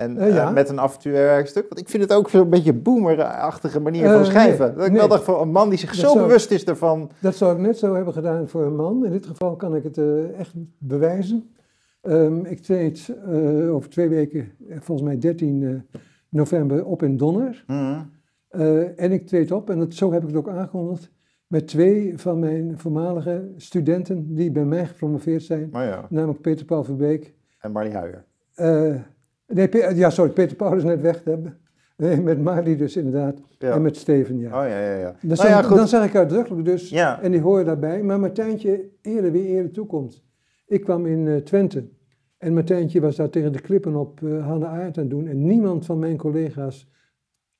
En 0.00 0.16
Eh, 0.18 0.34
ja. 0.34 0.46
eh, 0.48 0.52
met 0.54 0.68
een 0.68 0.78
afstudeerwerkstuk? 0.78 1.64
Want 1.68 1.80
ik 1.80 1.88
vind 1.88 2.02
het 2.02 2.12
ook 2.12 2.28
zo'n 2.30 2.50
beetje 2.50 2.72
boomerachtige 2.72 3.80
manier 3.80 4.04
van 4.04 4.14
Eh, 4.20 4.24
schrijven. 4.24 4.66
nee, 4.66 4.74
dat 4.76 4.84
ik 4.84 4.90
nee. 4.90 4.98
wel 5.00 5.08
dacht 5.08 5.24
van 5.24 5.40
een 5.40 5.50
man 5.50 5.68
die 5.68 5.78
zich 5.78 5.96
Dat 5.96 6.10
zo 6.10 6.14
bewust 6.14 6.50
is 6.50 6.64
ervan. 6.64 7.10
Dat 7.20 7.34
zou 7.34 7.52
ik 7.54 7.60
net 7.60 7.78
zo 7.78 7.94
hebben 7.94 8.12
gedaan 8.12 8.48
voor 8.48 8.64
een 8.64 8.76
man. 8.76 9.04
In 9.04 9.10
dit 9.12 9.26
geval 9.26 9.56
kan 9.56 9.74
ik 9.74 9.82
het 9.82 10.00
echt 10.36 10.52
bewijzen. 10.78 11.50
Ehm, 12.02 12.44
ik 12.44 12.60
treed 12.62 13.12
over 13.70 13.90
twee 13.90 14.08
weken, 14.08 14.52
volgens 14.68 15.08
mij 15.08 15.18
13 15.18 15.62
eh, 15.62 15.98
november, 16.28 16.84
op 16.84 17.02
in 17.02 17.16
Donner. 17.16 17.64
Mhm. 17.66 18.00
En 18.96 19.12
ik 19.12 19.26
treed 19.26 19.52
op, 19.52 19.70
en 19.70 19.78
dat, 19.78 19.94
zo 19.94 20.12
heb 20.12 20.22
ik 20.22 20.28
het 20.28 20.36
ook 20.36 20.48
aangekondigd, 20.48 21.10
met 21.46 21.66
twee 21.68 22.12
van 22.18 22.38
mijn 22.38 22.78
voormalige 22.78 23.48
studenten 23.56 24.34
die 24.34 24.50
bij 24.50 24.64
mij 24.64 24.86
gepromoveerd 24.86 25.42
zijn. 25.42 25.68
Ja, 25.72 26.06
Namelijk 26.08 26.40
Peter 26.40 26.66
Paul 26.66 26.84
Verbeek. 26.84 27.34
en 27.58 27.72
Marlie 27.72 27.92
Huijer. 27.94 28.24
Nee, 29.54 29.94
ja, 29.94 30.10
sorry, 30.10 30.32
Peter 30.32 30.56
Paul 30.56 30.76
is 30.76 30.84
net 30.84 31.00
weg. 31.00 31.24
hè. 31.24 31.36
Nee, 31.96 32.20
met 32.20 32.42
Marlie 32.42 32.76
dus 32.76 32.96
inderdaad. 32.96 33.40
Ja. 33.58 33.74
En 33.74 33.82
met 33.82 33.96
Steven, 33.96 34.38
ja. 34.38 34.46
Oh 34.46 34.68
ja, 34.68 34.78
ja, 34.80 34.96
ja. 34.98 35.16
Dan, 35.22 35.36
Nou 35.36 35.48
ja, 35.48 35.62
dan 35.74 35.88
zeg 35.88 36.04
ik 36.04 36.14
uitdrukkelijk 36.14 36.64
dus, 36.64 36.88
Ja. 36.90 37.22
en 37.22 37.30
die 37.32 37.40
horen 37.40 37.64
daarbij, 37.64 38.02
maar 38.02 38.20
Martijntje 38.20 38.88
eerder 39.02 39.32
wie 39.32 39.46
eerder 39.46 39.70
toekomt. 39.72 40.24
Ik 40.66 40.80
kwam 40.80 41.06
in 41.06 41.28
eh, 41.28 41.36
Twente 41.36 41.88
en 42.38 42.54
Martijntje 42.54 43.00
was 43.00 43.16
daar 43.16 43.30
tegen 43.30 43.52
de 43.52 43.60
klippen 43.60 43.96
op 43.96 44.22
eh 44.22 44.46
Hannah 44.46 44.72
Arendt 44.72 44.96
aan 44.96 45.02
het 45.02 45.12
doen 45.12 45.26
en 45.26 45.42
niemand 45.44 45.86
van 45.86 45.98
mijn 45.98 46.16
collega's 46.16 46.90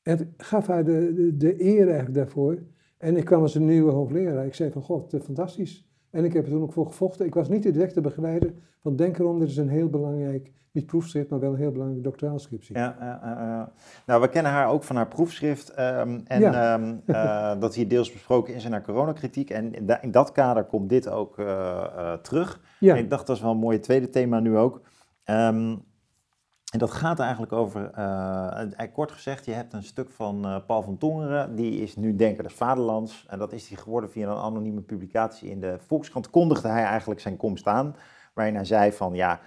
het 0.02 0.26
gaf 0.36 0.66
haar 0.66 0.84
de, 0.84 1.12
de, 1.14 1.36
de 1.36 1.64
eer 1.64 1.86
eigenlijk 1.86 2.14
daarvoor. 2.14 2.58
En 2.98 3.16
ik 3.16 3.24
kwam 3.24 3.42
als 3.42 3.54
een 3.54 3.64
nieuwe 3.64 3.90
hoogleraar. 3.92 4.46
Ik 4.46 4.54
zei 4.54 4.70
van, 4.70 4.82
god, 4.82 5.12
eh, 5.14 5.20
fantastisch. 5.20 5.88
En 6.10 6.24
ik 6.24 6.32
heb 6.32 6.44
er 6.44 6.50
toen 6.50 6.62
ook 6.62 6.72
voor 6.72 6.86
gevochten. 6.86 7.26
Ik 7.26 7.34
was 7.34 7.48
niet 7.48 7.62
de 7.62 7.70
directe 7.70 8.00
begeleider, 8.00 8.52
want 8.82 8.98
denk 8.98 9.18
erom, 9.18 9.38
dit 9.38 9.48
is 9.48 9.56
een 9.56 9.68
heel 9.68 9.88
belangrijk, 9.88 10.52
niet 10.72 10.86
proefschrift, 10.86 11.30
maar 11.30 11.40
wel 11.40 11.50
een 11.52 11.58
heel 11.58 11.70
belangrijke 11.70 12.04
doctoraalscriptie. 12.08 12.78
Ja, 12.78 13.70
nou, 14.06 14.20
we 14.20 14.28
kennen 14.28 14.52
haar 14.52 14.68
ook 14.68 14.84
van 14.84 14.96
haar 14.96 15.08
proefschrift. 15.08 15.68
ehm, 15.70 16.20
en 16.26 16.40
Ja. 16.40 16.74
ehm, 16.74 16.96
eh, 17.06 17.52
dat 17.60 17.74
hier 17.74 17.88
deels 17.88 18.12
besproken 18.12 18.54
is 18.54 18.64
in 18.64 18.72
haar 18.72 18.82
coronakritiek. 18.82 19.50
En 19.50 19.74
in, 19.74 19.86
da- 19.86 20.02
in 20.02 20.10
dat 20.10 20.32
kader 20.32 20.64
komt 20.64 20.88
dit 20.88 21.08
ook 21.08 21.38
eh, 21.38 21.84
eh, 21.96 22.12
terug. 22.12 22.60
Ja, 22.80 22.94
En 22.94 23.00
ik 23.02 23.10
dacht, 23.10 23.26
dat 23.26 23.36
is 23.36 23.42
wel 23.42 23.50
een 23.50 23.56
mooie 23.56 23.80
tweede 23.80 24.08
thema 24.10 24.40
nu 24.40 24.56
ook. 24.56 24.80
Ehm, 25.24 25.76
en 26.72 26.78
dat 26.78 26.90
gaat 26.90 27.18
eigenlijk 27.20 27.52
over, 27.52 27.90
kort 28.92 29.12
gezegd, 29.12 29.44
je 29.44 29.52
hebt 29.52 29.72
een 29.72 29.82
stuk 29.82 30.10
van 30.10 30.62
Paul 30.66 30.82
van 30.82 30.98
Tongeren, 30.98 31.54
die 31.56 31.80
is 31.82 31.96
nu 31.96 32.16
Denker 32.16 32.42
des 32.42 32.52
Vaderlands. 32.54 33.26
En 33.28 33.38
dat 33.38 33.52
is 33.52 33.68
hij 33.68 33.76
geworden 33.78 34.10
via 34.10 34.28
een 34.30 34.36
anonieme 34.36 34.80
publicatie 34.80 35.50
in 35.50 35.60
de 35.60 35.76
Volkskrant. 35.86 36.30
Kondigde 36.30 36.68
hij 36.68 36.84
eigenlijk 36.84 37.20
zijn 37.20 37.36
komst 37.36 37.66
aan, 37.66 37.94
waarin 38.34 38.54
hij 38.54 38.64
zei 38.64 38.92
van, 38.92 39.14
ja, 39.14 39.40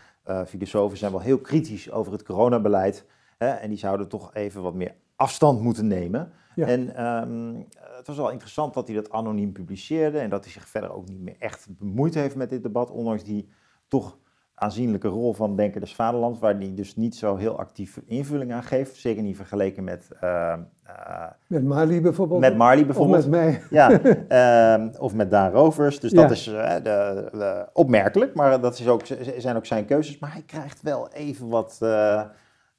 filosofen 0.47 0.97
zijn 0.97 1.11
wel 1.11 1.21
heel 1.21 1.39
kritisch 1.39 1.91
over 1.91 2.11
het 2.11 2.23
coronabeleid. 2.23 3.05
Hè, 3.37 3.49
en 3.49 3.69
die 3.69 3.77
zouden 3.77 4.07
toch 4.07 4.33
even 4.33 4.61
wat 4.61 4.73
meer 4.73 4.95
afstand 5.15 5.61
moeten 5.61 5.87
nemen. 5.87 6.31
Ja. 6.55 6.67
En 6.67 6.95
ehm, 6.95 7.55
het 7.97 8.07
was 8.07 8.17
wel 8.17 8.31
interessant 8.31 8.73
dat 8.73 8.87
hij 8.87 8.95
dat 8.95 9.11
anoniem 9.11 9.51
publiceerde 9.51 10.19
en 10.19 10.29
dat 10.29 10.43
hij 10.43 10.53
zich 10.53 10.67
verder 10.67 10.93
ook 10.93 11.07
niet 11.07 11.21
meer 11.21 11.35
echt 11.39 11.67
bemoeid 11.69 12.13
heeft 12.13 12.35
met 12.35 12.49
dit 12.49 12.63
debat, 12.63 12.91
ondanks 12.91 13.23
die 13.23 13.49
toch 13.87 14.17
aanzienlijke 14.55 15.07
rol 15.07 15.33
van 15.33 15.55
Denker 15.55 15.79
des 15.81 15.95
Vaderlands, 15.95 16.39
waar 16.39 16.55
hij 16.55 16.71
dus 16.75 16.95
niet 16.95 17.15
zo 17.15 17.35
heel 17.35 17.59
actief 17.59 17.99
invulling 18.05 18.53
aan 18.53 18.63
geeft. 18.63 18.95
Zeker 18.95 19.23
niet 19.23 19.35
vergeleken 19.35 19.83
met, 19.83 20.07
eh, 20.19 20.53
eh, 20.83 21.23
met 21.47 21.63
Marlie 21.63 22.01
bijvoorbeeld. 22.01 22.39
met 22.39 22.57
Marley 22.57 22.79
of 22.81 22.85
bijvoorbeeld. 22.85 23.29
met 23.29 23.41
mij. 23.41 23.61
Ja, 23.69 23.89
ehm, 24.27 24.89
of 24.99 25.13
met 25.13 25.31
Daan 25.31 25.51
Rovers. 25.51 25.99
Dus 25.99 26.11
Ja. 26.11 26.21
dat 26.21 26.31
is 26.31 26.47
eh, 26.47 26.73
de, 26.75 27.27
de- 27.31 27.65
opmerkelijk, 27.73 28.35
maar 28.35 28.61
dat 28.61 28.79
is 28.79 28.87
ook, 28.87 29.01
zijn 29.37 29.55
ook 29.55 29.65
zijn 29.65 29.85
keuzes. 29.85 30.19
Maar 30.19 30.31
hij 30.33 30.43
krijgt 30.45 30.81
wel 30.81 31.09
even 31.11 31.49
wat, 31.49 31.77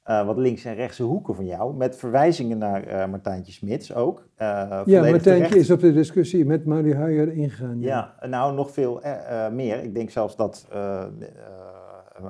eh, 0.05 0.25
wat 0.25 0.37
links- 0.37 0.65
en 0.65 0.75
rechtse 0.75 1.03
hoeken 1.03 1.35
van 1.35 1.45
jou. 1.45 1.75
Met 1.75 1.95
verwijzingen 1.95 2.57
naar 2.57 2.83
eh, 2.83 3.07
Martijntje 3.09 3.51
Smits 3.51 3.93
ook. 3.93 4.27
eh, 4.35 4.47
Ja, 4.85 4.99
Martijntje 5.01 5.19
terecht. 5.19 5.55
is 5.55 5.71
op 5.71 5.79
de 5.79 5.93
discussie 5.93 6.45
met 6.45 6.65
Marlie 6.65 6.95
Huijer 6.95 7.31
ingegaan. 7.33 7.79
Ja, 7.81 8.15
nou 8.21 8.55
nog 8.55 8.71
veel 8.71 9.01
meer. 9.51 9.83
Ik 9.83 9.93
denk 9.93 10.09
zelfs 10.09 10.35
dat 10.35 10.67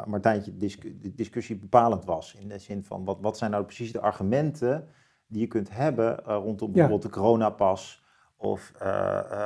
Martijntje 0.06 0.58
de 0.58 1.14
discussie 1.16 1.58
bepalend 1.58 2.06
was. 2.06 2.36
In 2.40 2.48
de 2.48 2.60
zin 2.60 2.84
van, 2.84 3.06
wat, 3.06 3.18
wat 3.22 3.38
zijn 3.38 3.52
nou 3.52 3.64
precies 3.64 3.92
de 3.92 4.00
argumenten 4.02 4.88
die 5.28 5.42
je 5.42 5.48
kunt 5.48 5.70
hebben 5.76 6.16
rondom 6.24 6.72
bijvoorbeeld 6.72 7.02
de 7.02 7.10
coronapas 7.20 8.04
of 8.38 8.72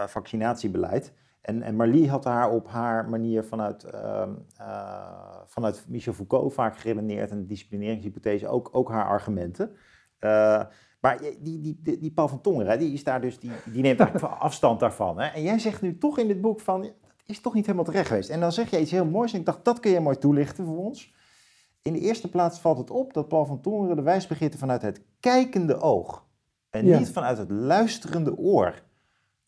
vaccinatiebeleid. 0.07 1.13
En, 1.41 1.61
en 1.61 1.75
Marlie 1.75 2.09
had 2.09 2.23
haar 2.23 2.51
op 2.51 2.67
haar 2.67 3.09
manier 3.09 3.43
vanuit, 3.43 3.85
uh, 3.93 4.27
vanuit 5.45 5.85
Michel 5.87 6.13
Foucault 6.13 6.53
vaak 6.53 6.77
geredeneerd 6.77 7.31
en 7.31 7.39
de 7.39 7.45
disciplineringshypothese 7.45 8.47
ook, 8.47 8.69
ook 8.71 8.89
haar 8.89 9.05
argumenten. 9.05 9.71
Uh, 10.19 10.63
maar 10.99 11.19
die, 11.19 11.61
die, 11.61 11.79
die, 11.83 11.99
die 11.99 12.11
Paul 12.11 12.27
van 12.27 12.41
Tongeren, 12.41 12.79
die, 12.79 12.93
is 12.93 13.03
daar 13.03 13.21
dus, 13.21 13.39
die, 13.39 13.51
die 13.65 13.81
neemt 13.81 14.21
afstand 14.23 14.79
daarvan. 14.79 15.19
Hè? 15.19 15.27
En 15.27 15.41
jij 15.41 15.59
zegt 15.59 15.81
nu 15.81 15.97
toch 15.97 16.17
in 16.17 16.27
dit 16.27 16.41
boek 16.41 16.59
van, 16.59 16.81
dat 16.81 16.91
is 17.25 17.41
toch 17.41 17.53
niet 17.53 17.65
helemaal 17.65 17.85
terecht 17.85 18.07
geweest. 18.07 18.29
En 18.29 18.39
dan 18.39 18.51
zeg 18.51 18.69
je 18.69 18.79
iets 18.79 18.91
heel 18.91 19.05
moois 19.05 19.33
en 19.33 19.39
ik 19.39 19.45
dacht, 19.45 19.65
dat 19.65 19.79
kun 19.79 19.91
je 19.91 19.99
mooi 19.99 20.17
toelichten 20.17 20.65
voor 20.65 20.77
ons. 20.77 21.13
In 21.81 21.93
de 21.93 21.99
eerste 21.99 22.29
plaats 22.29 22.59
valt 22.59 22.77
het 22.77 22.89
op 22.89 23.13
dat 23.13 23.27
Paul 23.27 23.45
van 23.45 23.61
Tongeren 23.61 23.95
de 23.95 24.01
wijsbegeerte 24.01 24.57
vanuit 24.57 24.81
het 24.81 25.01
kijkende 25.19 25.79
oog 25.79 26.27
en 26.69 26.85
niet 26.85 27.09
vanuit 27.09 27.37
het 27.37 27.51
luisterende 27.51 28.37
oor 28.37 28.87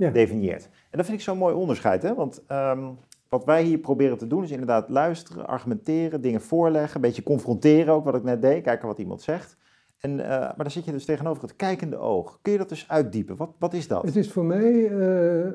ja. 0.05 0.11
definieert. 0.11 0.63
En 0.63 0.97
dat 0.97 1.05
vind 1.05 1.17
ik 1.17 1.23
zo'n 1.23 1.37
mooi 1.37 1.55
onderscheid, 1.55 2.01
hè? 2.01 2.13
want 2.13 2.43
um, 2.51 2.97
wat 3.29 3.45
wij 3.45 3.63
hier 3.63 3.77
proberen 3.77 4.17
te 4.17 4.27
doen 4.27 4.43
is 4.43 4.51
inderdaad 4.51 4.89
luisteren, 4.89 5.47
argumenteren, 5.47 6.21
dingen 6.21 6.41
voorleggen, 6.41 6.95
een 6.95 7.01
beetje 7.01 7.23
confronteren 7.23 7.93
ook, 7.93 8.05
wat 8.05 8.15
ik 8.15 8.23
net 8.23 8.41
deed, 8.41 8.63
kijken 8.63 8.87
wat 8.87 8.99
iemand 8.99 9.21
zegt. 9.21 9.57
En, 9.99 10.11
uh, 10.11 10.27
maar 10.27 10.55
dan 10.57 10.71
zit 10.71 10.85
je 10.85 10.91
dus 10.91 11.05
tegenover 11.05 11.43
het 11.43 11.55
kijkende 11.55 11.97
oog. 11.97 12.39
Kun 12.41 12.51
je 12.51 12.57
dat 12.57 12.69
dus 12.69 12.89
uitdiepen? 12.89 13.35
Wat, 13.37 13.49
wat 13.59 13.73
is 13.73 13.87
dat? 13.87 14.03
Het 14.03 14.15
is 14.15 14.31
voor 14.31 14.45
mij 14.45 14.89
uh, 14.89 15.47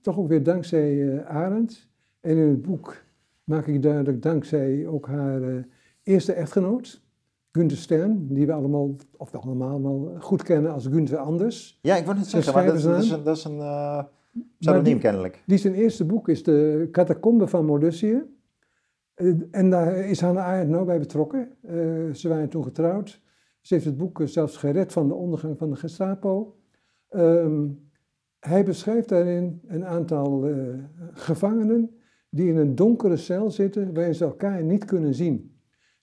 toch 0.00 0.18
ook 0.18 0.28
weer 0.28 0.42
dankzij 0.42 0.92
uh, 0.92 1.26
Arend. 1.26 1.88
En 2.20 2.36
in 2.36 2.48
het 2.48 2.62
boek 2.62 2.96
maak 3.44 3.66
ik 3.66 3.82
duidelijk 3.82 4.22
dankzij 4.22 4.86
ook 4.86 5.06
haar 5.06 5.64
eerste 6.02 6.32
echtgenoot, 6.32 7.03
Gunther 7.56 7.76
Stern, 7.78 8.26
die 8.28 8.46
we 8.46 8.52
allemaal, 8.52 8.96
of 9.16 9.30
we 9.30 9.38
allemaal 9.38 10.16
goed 10.18 10.42
kennen 10.42 10.72
als 10.72 10.86
Gunther 10.86 11.16
Anders. 11.16 11.78
Ja, 11.82 11.96
ik 11.96 12.04
wou 12.04 12.16
net 12.16 12.26
zeggen, 12.26 12.54
maar 12.54 12.66
dat, 12.66 12.82
dat, 12.82 13.02
is 13.02 13.10
een, 13.10 13.24
dat 13.24 13.36
is 13.36 13.44
een 13.44 14.06
pseudoniem 14.58 14.98
kennelijk. 14.98 15.42
Die 15.46 15.58
zijn 15.58 15.74
eerste 15.74 16.04
boek 16.04 16.28
is 16.28 16.42
de 16.42 16.88
Catacombe 16.92 17.46
van 17.46 17.64
Mollussië. 17.64 18.22
En 19.50 19.70
daar 19.70 19.96
is 19.96 20.20
Hannah 20.20 20.44
Arendt 20.44 20.70
nou 20.70 20.84
bij 20.84 20.98
betrokken. 20.98 21.48
ze 22.12 22.28
waren 22.28 22.48
toen 22.48 22.64
getrouwd. 22.64 23.20
Ze 23.60 23.74
heeft 23.74 23.86
het 23.86 23.96
boek 23.96 24.20
zelfs 24.24 24.56
gered 24.56 24.92
van 24.92 25.08
de 25.08 25.14
ondergang 25.14 25.58
van 25.58 25.70
de 25.70 25.76
Gestapo. 25.76 26.56
Ehm, 27.08 27.66
hij 28.40 28.64
beschrijft 28.64 29.08
daarin 29.08 29.60
een 29.66 29.84
aantal 29.84 30.48
uh, 30.48 30.74
gevangenen 31.12 31.90
die 32.28 32.48
in 32.48 32.56
een 32.56 32.74
donkere 32.74 33.16
cel 33.16 33.50
zitten 33.50 33.94
waarin 33.94 34.14
ze 34.14 34.24
elkaar 34.24 34.62
niet 34.62 34.84
kunnen 34.84 35.14
zien. 35.14 35.53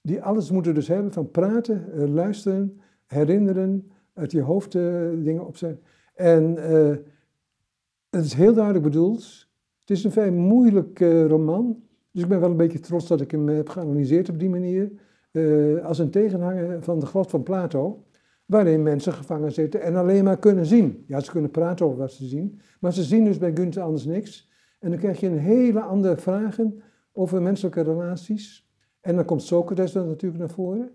Die 0.02 0.24
alles 0.24 0.52
moeten 0.52 0.74
dus 0.74 0.88
hebben 0.88 1.12
van 1.12 1.32
praten, 1.32 1.86
uh, 1.96 2.08
luisteren, 2.08 2.82
herinneren, 3.06 3.92
uit 4.14 4.32
je 4.32 4.42
hoofd 4.42 4.76
uh, 4.76 5.10
dingen 5.24 5.46
opzetten. 5.48 5.84
En 6.16 6.56
het 8.10 8.26
is 8.26 8.34
heel 8.34 8.54
duidelijk 8.54 8.84
bedoeld. 8.84 9.48
Het 9.80 9.90
is 9.90 10.04
een 10.04 10.12
vrij 10.12 10.32
moeilijk 10.32 11.00
roman. 11.28 11.84
Dus 12.12 12.24
ik 12.24 12.30
ben 12.30 12.40
wel 12.40 12.50
een 12.50 12.58
beetje 12.58 12.80
trots 12.80 13.08
dat 13.08 13.22
ik 13.22 13.32
hem 13.32 13.48
heb 13.48 13.70
geanalyseerd 13.70 14.30
op 14.30 14.40
die 14.40 14.50
manier. 14.50 14.92
Als 15.84 16.00
een 16.00 16.10
tegenhanger 16.10 16.84
van 16.84 17.00
de 17.00 17.06
grot 17.06 17.30
van 17.30 17.44
Plato, 17.44 18.06
waarin 18.46 18.84
mensen 18.84 19.14
gevangen 19.14 19.52
zitten 19.52 19.82
en 19.82 19.96
alleen 19.96 20.24
maar 20.24 20.40
kunnen 20.40 20.66
zien. 20.66 21.04
Ja, 21.08 21.20
ze 21.20 21.32
kunnen 21.32 21.52
praten 21.52 21.86
over 21.86 21.98
wat 21.98 22.12
ze 22.12 22.26
zien, 22.26 22.60
maar 22.80 22.94
ze 22.94 23.04
zien 23.04 23.24
dus 23.24 23.38
bij 23.38 23.52
Gunther 23.54 23.84
anders 23.84 24.06
niks. 24.06 24.50
En 24.80 24.90
dan 24.90 25.00
krijg 25.00 25.20
je 25.20 25.28
een 25.28 25.38
hele 25.38 25.82
andere 25.82 26.18
vragen 26.18 26.82
over 27.12 27.42
menselijke 27.42 27.82
relaties. 27.82 28.71
En 29.02 29.16
dan 29.16 29.26
komt 29.26 29.44
Socrates 29.44 29.92
dan 29.92 30.08
natuurlijk 30.08 30.40
naar 30.40 30.50
voren. 30.50 30.90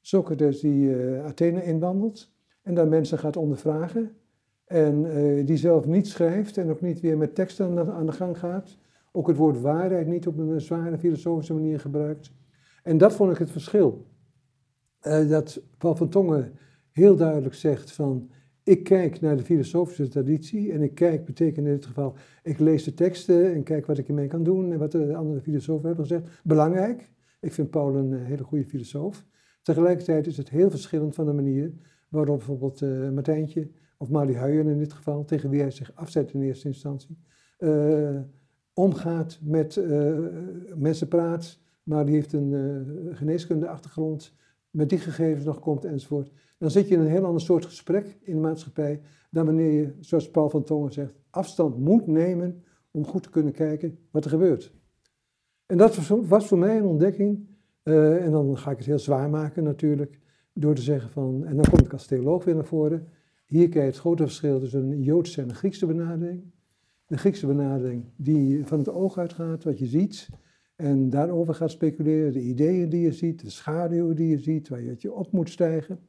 Socrates 0.00 0.60
die 0.60 0.88
uh, 0.88 1.24
Athene 1.24 1.64
inwandelt 1.64 2.32
en 2.62 2.74
daar 2.74 2.88
mensen 2.88 3.18
gaat 3.18 3.36
ondervragen. 3.36 4.10
En 4.64 5.04
uh, 5.04 5.46
die 5.46 5.56
zelf 5.56 5.86
niet 5.86 6.08
schrijft 6.08 6.56
en 6.56 6.70
ook 6.70 6.80
niet 6.80 7.00
weer 7.00 7.16
met 7.18 7.34
teksten 7.34 7.92
aan 7.92 8.06
de 8.06 8.12
gang 8.12 8.38
gaat. 8.38 8.76
Ook 9.12 9.26
het 9.26 9.36
woord 9.36 9.60
waarheid 9.60 10.06
niet 10.06 10.26
op 10.26 10.38
een 10.38 10.60
zware 10.60 10.98
filosofische 10.98 11.54
manier 11.54 11.80
gebruikt. 11.80 12.32
En 12.82 12.98
dat 12.98 13.12
vond 13.12 13.32
ik 13.32 13.38
het 13.38 13.50
verschil. 13.50 14.06
Uh, 15.02 15.28
dat 15.28 15.60
Paul 15.78 15.94
van 15.94 16.08
Tongen 16.08 16.52
heel 16.90 17.16
duidelijk 17.16 17.54
zegt 17.54 17.92
van, 17.92 18.30
ik 18.62 18.84
kijk 18.84 19.20
naar 19.20 19.36
de 19.36 19.42
filosofische 19.42 20.08
traditie 20.08 20.72
en 20.72 20.82
ik 20.82 20.94
kijk 20.94 21.24
betekent 21.24 21.66
in 21.66 21.72
dit 21.72 21.86
geval, 21.86 22.14
ik 22.42 22.58
lees 22.58 22.84
de 22.84 22.94
teksten 22.94 23.54
en 23.54 23.62
kijk 23.62 23.86
wat 23.86 23.98
ik 23.98 24.08
ermee 24.08 24.26
kan 24.26 24.42
doen 24.42 24.72
en 24.72 24.78
wat 24.78 24.92
de 24.92 25.16
andere 25.16 25.40
filosofen 25.40 25.86
hebben 25.86 26.06
gezegd. 26.06 26.40
Belangrijk, 26.42 27.10
ik 27.42 27.52
vind 27.52 27.70
Paul 27.70 27.96
een 27.96 28.12
eh, 28.12 28.24
hele 28.24 28.42
goede 28.42 28.64
filosoof. 28.64 29.26
Tegelijkertijd 29.62 30.26
is 30.26 30.36
het 30.36 30.48
heel 30.48 30.70
verschillend 30.70 31.14
van 31.14 31.26
de 31.26 31.32
manier 31.32 31.72
waarop 32.08 32.36
bijvoorbeeld 32.36 32.80
uh, 32.80 33.66
of 33.98 34.10
Marie 34.10 34.36
Huijen 34.36 34.68
in 34.68 34.78
dit 34.78 34.92
geval, 34.92 35.24
tegen 35.24 35.50
wie 35.50 35.60
hij 35.60 35.70
zich 35.70 35.94
afzet 35.94 36.32
in 36.32 36.42
eerste 36.42 36.68
instantie, 36.68 37.18
uh, 37.58 38.20
omgaat 38.74 39.38
met 39.42 39.80
mensen 40.76 41.08
praat, 41.08 41.58
maar 41.82 42.06
die 42.06 42.14
heeft 42.14 42.32
een 42.32 43.10
geneeskundeachtergrond, 43.12 44.34
met 44.70 44.88
die 44.88 44.98
gegevens 44.98 45.44
nog 45.44 45.58
komt 45.58 45.84
enzovoort. 45.84 46.32
Dan 46.58 46.70
zit 46.70 46.88
je 46.88 46.94
in 46.94 47.00
een 47.00 47.06
heel 47.06 47.24
ander 47.24 47.40
soort 47.40 47.64
gesprek 47.64 48.18
in 48.20 48.34
de 48.34 48.40
maatschappij 48.40 49.00
dan 49.30 49.46
wanneer 49.46 49.72
je, 49.72 49.94
zoals 50.00 50.30
Paul 50.30 50.50
van 50.50 50.64
Tongen 50.64 50.92
zegt, 50.92 51.14
afstand 51.30 51.78
moet 51.78 52.06
nemen 52.06 52.62
om 52.90 53.06
goed 53.06 53.22
te 53.22 53.30
kunnen 53.30 53.52
kijken 53.52 53.98
wat 54.10 54.24
er 54.24 54.30
gebeurt. 54.30 54.72
En 55.72 55.78
dat 55.78 55.96
was 56.06 56.46
voor 56.46 56.58
mij 56.58 56.76
een 56.76 56.84
ontdekking. 56.84 57.46
Uh, 57.84 58.24
en 58.24 58.30
dan 58.30 58.58
ga 58.58 58.70
ik 58.70 58.76
het 58.76 58.86
heel 58.86 58.98
zwaar 58.98 59.30
maken 59.30 59.62
natuurlijk, 59.62 60.18
door 60.52 60.74
te 60.74 60.82
zeggen 60.82 61.10
van, 61.10 61.44
en 61.44 61.56
dan 61.56 61.64
kom 61.70 61.78
ik 61.84 61.92
als 61.92 62.06
theoloog 62.06 62.44
weer 62.44 62.54
naar 62.54 62.64
voren, 62.64 63.08
hier 63.46 63.68
kijk 63.68 63.84
je 63.84 63.90
het 63.90 63.98
grote 63.98 64.22
verschil 64.22 64.60
tussen 64.60 64.90
een 64.90 65.02
Joodse 65.02 65.42
en 65.42 65.48
een 65.48 65.54
Griekse 65.54 65.86
benadering. 65.86 66.42
De 67.06 67.18
Griekse 67.18 67.46
benadering 67.46 68.04
die 68.16 68.66
van 68.66 68.78
het 68.78 68.88
oog 68.88 69.18
uitgaat, 69.18 69.64
wat 69.64 69.78
je 69.78 69.86
ziet, 69.86 70.28
en 70.76 71.10
daarover 71.10 71.54
gaat 71.54 71.70
speculeren, 71.70 72.32
de 72.32 72.40
ideeën 72.40 72.88
die 72.88 73.00
je 73.00 73.12
ziet, 73.12 73.40
de 73.40 73.50
schaduwen 73.50 74.16
die 74.16 74.28
je 74.28 74.38
ziet, 74.38 74.68
waar 74.68 74.82
je 74.82 75.12
op 75.12 75.32
moet 75.32 75.50
stijgen. 75.50 76.00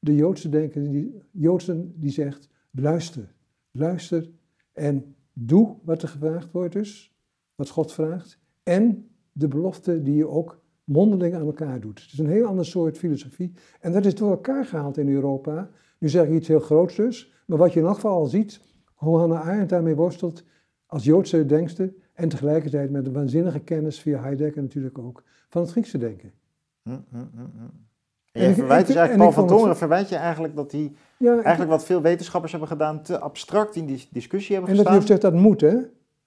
De 0.00 0.14
Joodse 0.14 0.48
denker, 0.48 0.90
die, 0.90 1.22
Joodsen, 1.30 1.92
die 1.96 2.10
zegt, 2.10 2.48
luister, 2.70 3.34
luister 3.70 4.30
en 4.72 5.14
doe 5.32 5.76
wat 5.82 6.02
er 6.02 6.08
gevraagd 6.08 6.52
wordt 6.52 6.72
dus, 6.72 7.16
wat 7.54 7.68
God 7.68 7.92
vraagt. 7.92 8.46
En 8.68 9.10
de 9.32 9.48
belofte 9.48 10.02
die 10.02 10.14
je 10.14 10.28
ook 10.28 10.60
mondeling 10.84 11.34
aan 11.34 11.46
elkaar 11.46 11.80
doet. 11.80 12.00
Het 12.00 12.12
is 12.12 12.18
een 12.18 12.28
heel 12.28 12.46
ander 12.46 12.66
soort 12.66 12.98
filosofie. 12.98 13.52
En 13.80 13.92
dat 13.92 14.04
is 14.04 14.14
door 14.14 14.30
elkaar 14.30 14.64
gehaald 14.64 14.96
in 14.96 15.08
Europa. 15.08 15.70
Nu 15.98 16.08
zeg 16.08 16.26
ik 16.26 16.32
iets 16.32 16.48
heel 16.48 16.60
groots 16.60 16.94
dus, 16.94 17.32
maar 17.46 17.58
wat 17.58 17.72
je 17.72 17.80
in 17.80 17.86
elk 17.86 17.94
geval 17.94 18.16
al 18.16 18.26
ziet, 18.26 18.60
hoe 18.94 19.18
Hannah 19.18 19.48
Arendt 19.48 19.70
daarmee 19.70 19.94
worstelt 19.94 20.44
als 20.86 21.04
Joodse 21.04 21.46
denkster, 21.46 21.94
en 22.12 22.28
tegelijkertijd 22.28 22.90
met 22.90 23.06
een 23.06 23.12
waanzinnige 23.12 23.58
kennis 23.58 24.00
via 24.00 24.20
Heidegger 24.20 24.62
natuurlijk 24.62 24.98
ook 24.98 25.22
van 25.48 25.62
het 25.62 25.70
Griekse 25.70 25.98
denken. 25.98 26.32
Hm, 26.82 26.90
hm, 26.90 27.16
hm, 27.16 27.40
en 28.32 28.48
je 28.48 28.54
verwijt 28.54 28.86
dus 28.86 28.96
eigenlijk, 28.96 29.30
Paul 29.30 29.46
van 29.46 29.56
Tongeren 29.56 29.76
verwijt 29.76 30.08
je 30.08 30.16
eigenlijk 30.16 30.56
dat 30.56 30.72
hij 30.72 30.92
eigenlijk 31.18 31.70
wat 31.70 31.84
veel 31.84 32.02
wetenschappers 32.02 32.52
hebben 32.52 32.70
gedaan, 32.70 33.02
te 33.02 33.18
abstract 33.18 33.76
in 33.76 33.86
die 33.86 34.08
discussie 34.10 34.54
hebben 34.54 34.70
en 34.70 34.76
gestaan. 34.76 34.94
En 34.94 35.00
dat 35.00 35.08
hij 35.08 35.18
zegt 35.18 35.34
dat 35.34 35.42
moet, 35.42 35.60
hè? 35.60 35.76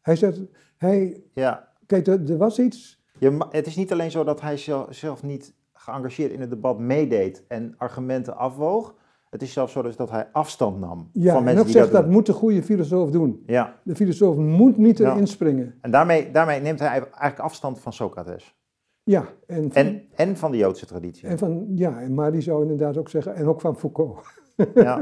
Hij 0.01 0.15
zegt, 0.15 0.39
hij, 0.77 1.23
ja. 1.33 1.70
Kijk, 1.91 2.07
er, 2.07 2.31
er 2.31 2.37
was 2.37 2.59
iets. 2.59 3.03
Je, 3.19 3.45
het 3.49 3.67
is 3.67 3.75
niet 3.75 3.91
alleen 3.91 4.11
zo 4.11 4.23
dat 4.23 4.41
hij 4.41 4.57
zelf 4.89 5.23
niet 5.23 5.53
geëngageerd 5.73 6.31
in 6.31 6.41
het 6.41 6.49
debat 6.49 6.79
meedeed 6.79 7.43
en 7.47 7.73
argumenten 7.77 8.37
afwoog, 8.37 8.95
het 9.29 9.41
is 9.41 9.53
zelfs 9.53 9.73
zo 9.73 9.81
dus 9.81 9.95
dat 9.95 10.09
hij 10.09 10.29
afstand 10.31 10.79
nam 10.79 11.09
ja, 11.13 11.33
van 11.33 11.43
mensen 11.43 11.53
en 11.53 11.59
ook 11.59 11.65
die 11.65 11.73
zegt, 11.73 11.91
dat, 11.91 12.01
dat 12.01 12.11
moet 12.11 12.25
de 12.25 12.33
goede 12.33 12.63
filosoof 12.63 13.11
doen. 13.11 13.43
Ja. 13.45 13.79
De 13.83 13.95
filosoof 13.95 14.35
moet 14.35 14.77
niet 14.77 14.99
erin 14.99 15.27
springen. 15.27 15.77
En 15.81 15.91
daarmee, 15.91 16.31
daarmee 16.31 16.61
neemt 16.61 16.79
hij 16.79 16.89
eigenlijk 16.89 17.39
afstand 17.39 17.79
van 17.79 17.93
Socrates. 17.93 18.59
Ja. 19.03 19.25
En 19.47 19.71
van, 19.71 19.85
en, 19.85 20.03
en 20.15 20.37
van 20.37 20.51
de 20.51 20.57
Joodse 20.57 20.85
traditie. 20.85 21.27
En 21.27 21.37
van, 21.37 21.67
ja, 21.75 21.89
maar 22.09 22.31
die 22.31 22.41
zou 22.41 22.61
inderdaad 22.61 22.97
ook 22.97 23.09
zeggen, 23.09 23.35
en 23.35 23.47
ook 23.47 23.61
van 23.61 23.77
Foucault. 23.77 24.39
Ja, 24.73 25.01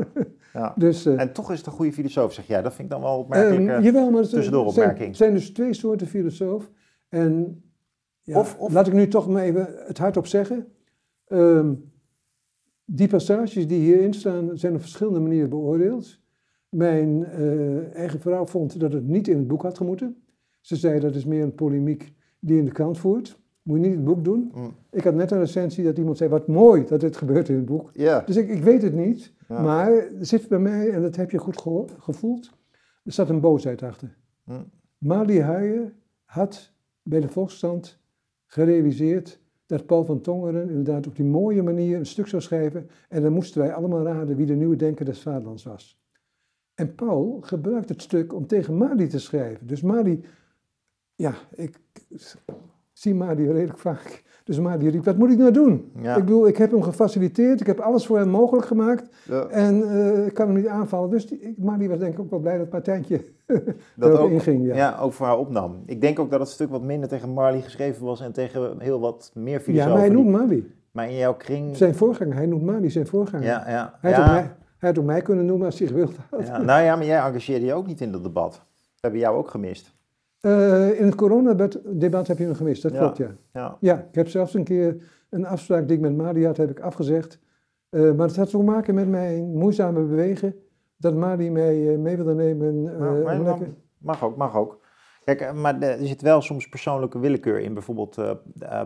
ja. 0.53 0.73
Dus, 0.85 1.05
uh, 1.05 1.21
en 1.21 1.33
toch 1.33 1.51
is 1.51 1.57
het 1.57 1.67
een 1.67 1.73
goede 1.73 1.91
filosoof, 1.91 2.33
zeg 2.33 2.47
jij. 2.47 2.61
Dat 2.61 2.73
vind 2.73 2.87
ik 2.87 2.93
dan 2.93 3.03
wel 3.03 3.17
opmerkelijk. 3.17 3.69
Um, 3.69 3.83
jawel, 3.83 4.11
maar 4.11 4.21
het 4.21 4.29
tussendoor 4.29 4.71
zijn, 5.11 5.33
dus 5.33 5.49
twee 5.49 5.73
soorten 5.73 6.07
filosoof. 6.07 6.69
En 7.09 7.63
ja, 8.21 8.39
of, 8.39 8.59
of, 8.59 8.73
laat 8.73 8.87
ik 8.87 8.93
nu 8.93 9.07
toch 9.07 9.27
maar 9.27 9.43
even 9.43 9.67
het 9.87 9.97
hardop 9.97 10.27
zeggen. 10.27 10.67
Um, 11.27 11.91
die 12.85 13.07
passages 13.07 13.67
die 13.67 13.79
hierin 13.79 14.13
staan 14.13 14.57
zijn 14.57 14.73
op 14.73 14.81
verschillende 14.81 15.19
manieren 15.19 15.49
beoordeeld. 15.49 16.19
Mijn 16.69 17.19
uh, 17.19 17.95
eigen 17.95 18.19
vrouw 18.19 18.45
vond 18.45 18.79
dat 18.79 18.93
het 18.93 19.07
niet 19.07 19.27
in 19.27 19.37
het 19.37 19.47
boek 19.47 19.61
had 19.61 19.77
gemoeten. 19.77 20.23
Ze 20.61 20.75
zei 20.75 20.99
dat 20.99 21.15
is 21.15 21.25
meer 21.25 21.43
een 21.43 21.55
polemiek 21.55 22.13
die 22.39 22.57
in 22.57 22.65
de 22.65 22.71
krant 22.71 22.97
voert. 22.97 23.39
Moet 23.61 23.79
je 23.79 23.85
niet 23.85 23.95
het 23.95 24.03
boek 24.03 24.23
doen. 24.23 24.51
Mm. 24.55 24.75
Ik 24.91 25.03
had 25.03 25.13
net 25.13 25.31
een 25.31 25.39
recensie 25.39 25.83
dat 25.83 25.97
iemand 25.97 26.17
zei, 26.17 26.29
wat 26.29 26.47
mooi 26.47 26.85
dat 26.85 26.99
dit 26.99 27.17
gebeurt 27.17 27.49
in 27.49 27.55
het 27.55 27.65
boek. 27.65 27.89
Yeah. 27.93 28.25
Dus 28.25 28.35
ik, 28.35 28.49
ik 28.49 28.63
weet 28.63 28.81
het 28.81 28.93
niet. 28.93 29.33
Maar 29.47 29.91
er 29.91 30.25
zit 30.25 30.47
bij 30.47 30.59
mij, 30.59 30.91
en 30.91 31.01
dat 31.01 31.15
heb 31.15 31.31
je 31.31 31.37
goed 31.37 31.61
gevoeld, 31.99 32.51
er 33.03 33.11
zat 33.11 33.29
een 33.29 33.39
boosheid 33.39 33.83
achter. 33.83 34.17
Mm. 34.43 34.65
Huijen 35.41 35.93
had 36.23 36.73
bij 37.03 37.19
de 37.19 37.27
volksstand 37.27 37.99
gerealiseerd 38.45 39.39
dat 39.65 39.85
Paul 39.85 40.05
van 40.05 40.21
Tongeren 40.21 40.69
inderdaad 40.69 41.07
op 41.07 41.15
die 41.15 41.25
mooie 41.25 41.63
manier 41.63 41.97
een 41.97 42.05
stuk 42.05 42.27
zou 42.27 42.41
schrijven. 42.41 42.89
En 43.09 43.21
dan 43.21 43.33
moesten 43.33 43.61
wij 43.61 43.73
allemaal 43.73 44.03
raden 44.03 44.35
wie 44.35 44.45
de 44.45 44.55
nieuwe 44.55 44.75
denker 44.75 45.05
des 45.05 45.21
vaderlands 45.21 45.63
was. 45.63 46.01
En 46.73 46.95
Paul 46.95 47.37
gebruikt 47.41 47.89
het 47.89 48.01
stuk 48.01 48.33
om 48.33 48.47
tegen 48.47 48.77
Mali 48.77 49.07
te 49.07 49.19
schrijven. 49.19 49.67
Dus 49.67 49.81
Mali, 49.81 50.23
ja, 51.15 51.33
ik 51.55 51.79
zie 52.93 53.15
Mali 53.15 53.51
redelijk 53.51 53.79
vaak 53.79 54.23
dus 54.49 54.59
maar 54.59 54.79
die 54.79 54.89
riep, 54.89 55.05
wat 55.05 55.17
moet 55.17 55.31
ik 55.31 55.37
nou 55.37 55.51
doen? 55.51 55.91
Ik 56.01 56.13
bedoel, 56.13 56.47
ik 56.47 56.57
heb 56.57 56.71
hem 56.71 56.81
gefaciliteerd, 56.81 57.61
ik 57.61 57.67
heb 57.67 57.79
alles 57.79 58.05
voor 58.05 58.17
hem 58.17 58.29
mogelijk 58.29 58.67
gemaakt. 58.67 59.09
Ja. 59.27 59.45
En 59.45 59.75
uh, 59.75 60.25
ik 60.25 60.33
kan 60.33 60.47
hem 60.47 60.55
niet 60.55 60.67
aanvallen. 60.67 61.09
Dus 61.09 61.27
die, 61.27 61.55
maar 61.57 61.79
die 61.79 61.89
was 61.89 61.99
denk 61.99 62.13
ik 62.13 62.19
ook 62.19 62.29
wel 62.29 62.39
blij 62.39 62.57
dat 62.57 62.69
partijtje 62.69 63.25
dat 63.95 64.17
ook 64.17 64.29
inging. 64.29 64.65
Ja. 64.65 64.75
ja, 64.75 64.97
ook 65.01 65.13
voor 65.13 65.25
haar 65.25 65.37
opnam. 65.37 65.83
Ik 65.85 66.01
denk 66.01 66.19
ook 66.19 66.29
dat 66.29 66.39
het 66.39 66.49
stuk 66.49 66.69
wat 66.69 66.81
minder 66.81 67.09
tegen 67.09 67.29
Marley 67.29 67.61
geschreven 67.61 68.05
was 68.05 68.21
en 68.21 68.31
tegen 68.31 68.79
heel 68.79 68.99
wat 68.99 69.31
meer 69.33 69.59
filosofen. 69.59 69.91
Ja, 69.91 69.97
maar 69.97 70.07
hij 70.07 70.15
noemt 70.15 70.29
Marley. 70.29 70.63
Maar 70.91 71.09
in 71.09 71.17
jouw 71.17 71.35
kring... 71.35 71.77
Zijn 71.77 71.95
voorganger, 71.95 72.35
hij 72.35 72.45
noemt 72.45 72.63
Marley 72.63 72.89
zijn 72.89 73.07
voorganger. 73.07 73.45
Ja, 73.45 73.63
ja. 73.67 73.93
Hij, 74.01 74.11
had 74.11 74.25
mij, 74.25 74.51
hij 74.77 74.89
had 74.89 74.99
ook 74.99 75.05
mij 75.05 75.21
kunnen 75.21 75.45
noemen 75.45 75.65
als 75.65 75.79
hij 75.79 75.87
gewild 75.87 76.15
had. 76.29 76.47
Ja, 76.47 76.61
nou 76.61 76.83
ja, 76.83 76.95
maar 76.95 77.05
jij 77.05 77.19
engageerde 77.19 77.65
je 77.65 77.73
ook 77.73 77.87
niet 77.87 78.01
in 78.01 78.11
dat 78.11 78.23
debat. 78.23 78.61
We 78.75 78.99
hebben 79.01 79.19
jou 79.19 79.37
ook 79.37 79.49
gemist. 79.49 79.97
Uh, 80.41 80.99
in 80.99 81.05
het 81.05 81.15
coronadebat 81.15 82.27
heb 82.27 82.37
je 82.37 82.43
hem 82.43 82.55
gemist, 82.55 82.81
dat 82.81 82.91
klopt, 82.91 83.17
ja. 83.17 83.35
ja. 83.53 83.77
Ja, 83.79 83.97
ik 84.09 84.15
heb 84.15 84.27
zelfs 84.27 84.53
een 84.53 84.63
keer 84.63 85.03
een 85.29 85.45
afspraak 85.45 85.87
die 85.87 85.97
ik 85.97 86.03
met 86.03 86.17
Madi 86.17 86.45
had, 86.45 86.57
heb 86.57 86.69
ik 86.69 86.79
afgezegd. 86.79 87.39
Uh, 87.89 88.13
maar 88.13 88.27
het 88.27 88.35
had 88.35 88.49
te 88.49 88.57
maken 88.57 88.95
met 88.95 89.07
mijn 89.07 89.51
moeizame 89.51 90.03
bewegen, 90.03 90.55
dat 90.97 91.15
Madi 91.15 91.51
mij 91.51 91.77
uh, 91.77 91.97
mee 91.97 92.15
wilde 92.15 92.33
nemen. 92.33 92.83
Nou, 92.83 93.43
lekker... 93.43 93.73
Mag 93.97 94.23
ook, 94.23 94.37
mag 94.37 94.55
ook. 94.55 94.79
Kijk, 95.23 95.53
maar 95.53 95.81
er 95.81 96.07
zit 96.07 96.21
wel 96.21 96.41
soms 96.41 96.69
persoonlijke 96.69 97.19
willekeur 97.19 97.59
in. 97.59 97.73
Bijvoorbeeld 97.73 98.15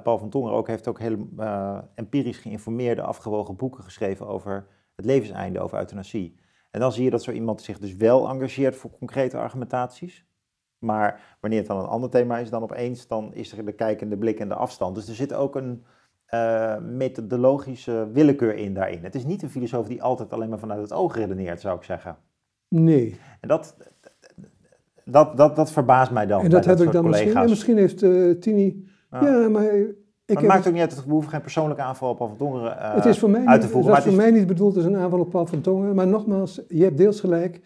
Paul 0.04 0.18
van 0.18 0.30
Tonger 0.30 0.52
ook 0.52 0.68
heeft 0.68 0.88
ook 0.88 1.00
heel 1.00 1.28
empirisch 1.96 2.38
geïnformeerde, 2.38 3.02
afgewogen 3.02 3.56
boeken 3.56 3.84
geschreven 3.84 4.28
over 4.28 4.68
het 4.96 5.06
levenseinde, 5.06 5.60
over 5.60 5.78
euthanasie. 5.78 6.40
En 6.72 6.80
dan 6.80 6.92
zie 6.92 7.04
je 7.04 7.10
dat 7.10 7.24
zo 7.24 7.32
iemand 7.32 7.62
zich 7.62 7.80
dus 7.80 7.96
wel 7.96 8.30
engageert 8.30 8.76
voor 8.76 8.92
concrete 8.92 9.38
argumentaties. 9.38 10.26
Maar 10.84 11.38
wanneer 11.40 11.60
het 11.60 11.68
dan 11.68 11.80
een 11.80 11.86
ander 11.86 12.10
thema 12.10 12.38
is, 12.38 12.50
dan 12.50 12.64
opeens 12.64 13.08
dan 13.08 13.34
is 13.34 13.58
er 13.58 13.66
de 13.66 13.72
kijkende 13.72 14.18
blik 14.18 14.40
en 14.40 14.48
de 14.48 14.56
afstand. 14.56 14.96
Dus 14.96 15.08
er 15.08 15.16
zit 15.16 15.34
ook 15.34 15.56
een 15.56 15.84
uh, 16.34 16.78
methodologische 16.78 18.10
willekeur 18.14 18.56
in 18.56 18.74
daarin. 18.74 19.04
Het 19.04 19.16
is 19.16 19.26
niet 19.26 19.44
een 19.44 19.50
filosoof 19.50 19.88
die 19.88 20.04
altijd 20.04 20.34
alleen 20.34 20.50
maar 20.50 20.60
vanuit 20.60 20.82
het 20.82 20.94
oog 20.94 21.16
redeneert, 21.16 21.62
zou 21.62 21.78
ik 21.78 21.84
zeggen. 21.84 22.18
Nee. 22.68 23.20
En 23.40 23.48
dat, 23.48 23.76
dat, 25.06 25.38
dat, 25.38 25.56
dat 25.56 25.72
verbaast 25.72 26.12
mij 26.12 26.26
dan. 26.26 26.44
En 26.44 26.50
dat 26.50 26.66
heb 26.66 26.80
ik 26.80 26.92
dan 26.92 27.10
misschien. 27.10 27.36
En 27.36 27.50
misschien 27.50 27.78
heeft 27.78 28.04
uh, 28.04 28.40
Tini. 28.40 28.88
Ja, 29.12 29.50
maar. 29.50 29.66
Ik 30.26 30.34
maar 30.36 30.44
het 30.44 30.54
maakt 30.54 30.68
ook 30.68 30.74
niet 30.74 30.82
uit, 30.82 30.96
het 30.96 31.06
hoeft 31.06 31.28
geen 31.28 31.42
persoonlijke 31.42 31.82
aanval 31.82 32.10
op 32.10 32.18
Paul 32.18 32.30
van 32.30 32.38
Tongeren 32.38 32.72
uh, 32.72 32.94
het 32.94 33.06
is 33.06 33.20
voor 33.20 33.30
mij 33.30 33.46
uit 33.46 33.62
te 33.62 33.68
voeren. 33.68 33.96
Het 33.96 34.06
is 34.06 34.14
voor 34.14 34.22
mij 34.22 34.32
niet 34.32 34.48
bedoeld 34.48 34.76
als 34.76 34.86
een 34.86 34.98
aanval 34.98 35.20
op 35.20 35.30
Paul 35.30 35.46
van 35.46 35.62
Tongeren. 35.62 35.96
Maar 35.96 36.08
nogmaals, 36.08 36.62
je 36.68 36.84
hebt 36.84 36.98
deels 36.98 37.20
gelijk. 37.20 37.62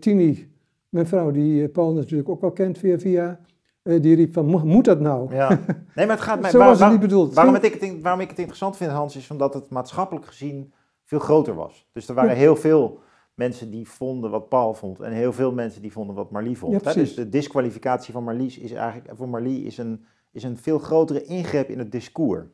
Tini 0.00 0.51
mijn 0.92 1.06
vrouw, 1.06 1.30
die 1.30 1.62
eh, 1.62 1.72
Paul 1.72 1.92
natuurlijk 1.92 2.28
ook 2.28 2.40
wel 2.40 2.52
kent 2.52 2.78
via 2.78 2.98
via, 2.98 3.40
eh, 3.82 4.02
die 4.02 4.14
riep 4.14 4.32
van, 4.32 4.46
moet 4.46 4.84
dat 4.84 5.00
nou? 5.00 5.34
Ja. 5.34 5.48
Nee, 5.94 6.06
maar 6.06 6.16
het 6.16 6.24
gaat 6.24 6.40
mij... 6.40 6.50
Zo 6.50 6.58
was 6.58 6.80
het 6.80 6.90
niet 6.90 7.00
bedoeld. 7.00 7.34
Waarom, 7.34 7.54
het, 7.54 8.00
waarom 8.02 8.20
ik 8.20 8.28
het 8.28 8.38
interessant 8.38 8.76
vind, 8.76 8.90
Hans, 8.90 9.16
is 9.16 9.30
omdat 9.30 9.54
het 9.54 9.70
maatschappelijk 9.70 10.26
gezien 10.26 10.72
veel 11.04 11.18
groter 11.18 11.54
was. 11.54 11.88
Dus 11.92 12.08
er 12.08 12.14
waren 12.14 12.36
heel 12.36 12.56
veel 12.56 13.00
mensen 13.34 13.70
die 13.70 13.88
vonden 13.88 14.30
wat 14.30 14.48
Paul 14.48 14.74
vond 14.74 15.00
en 15.00 15.12
heel 15.12 15.32
veel 15.32 15.52
mensen 15.52 15.82
die 15.82 15.92
vonden 15.92 16.14
wat 16.16 16.30
Marlie 16.30 16.58
vond. 16.58 16.84
Ja, 16.84 16.92
dus 16.92 17.14
de 17.14 17.28
disqualificatie 17.28 18.12
van 18.12 18.24
Marlies 18.24 18.58
is 18.58 18.72
eigenlijk, 18.72 19.16
voor 19.16 19.28
Marlie 19.28 19.64
is 19.64 19.78
een, 19.78 20.04
is 20.32 20.42
een 20.42 20.56
veel 20.56 20.78
grotere 20.78 21.24
ingreep 21.24 21.68
in 21.68 21.78
het 21.78 21.92
discours. 21.92 22.44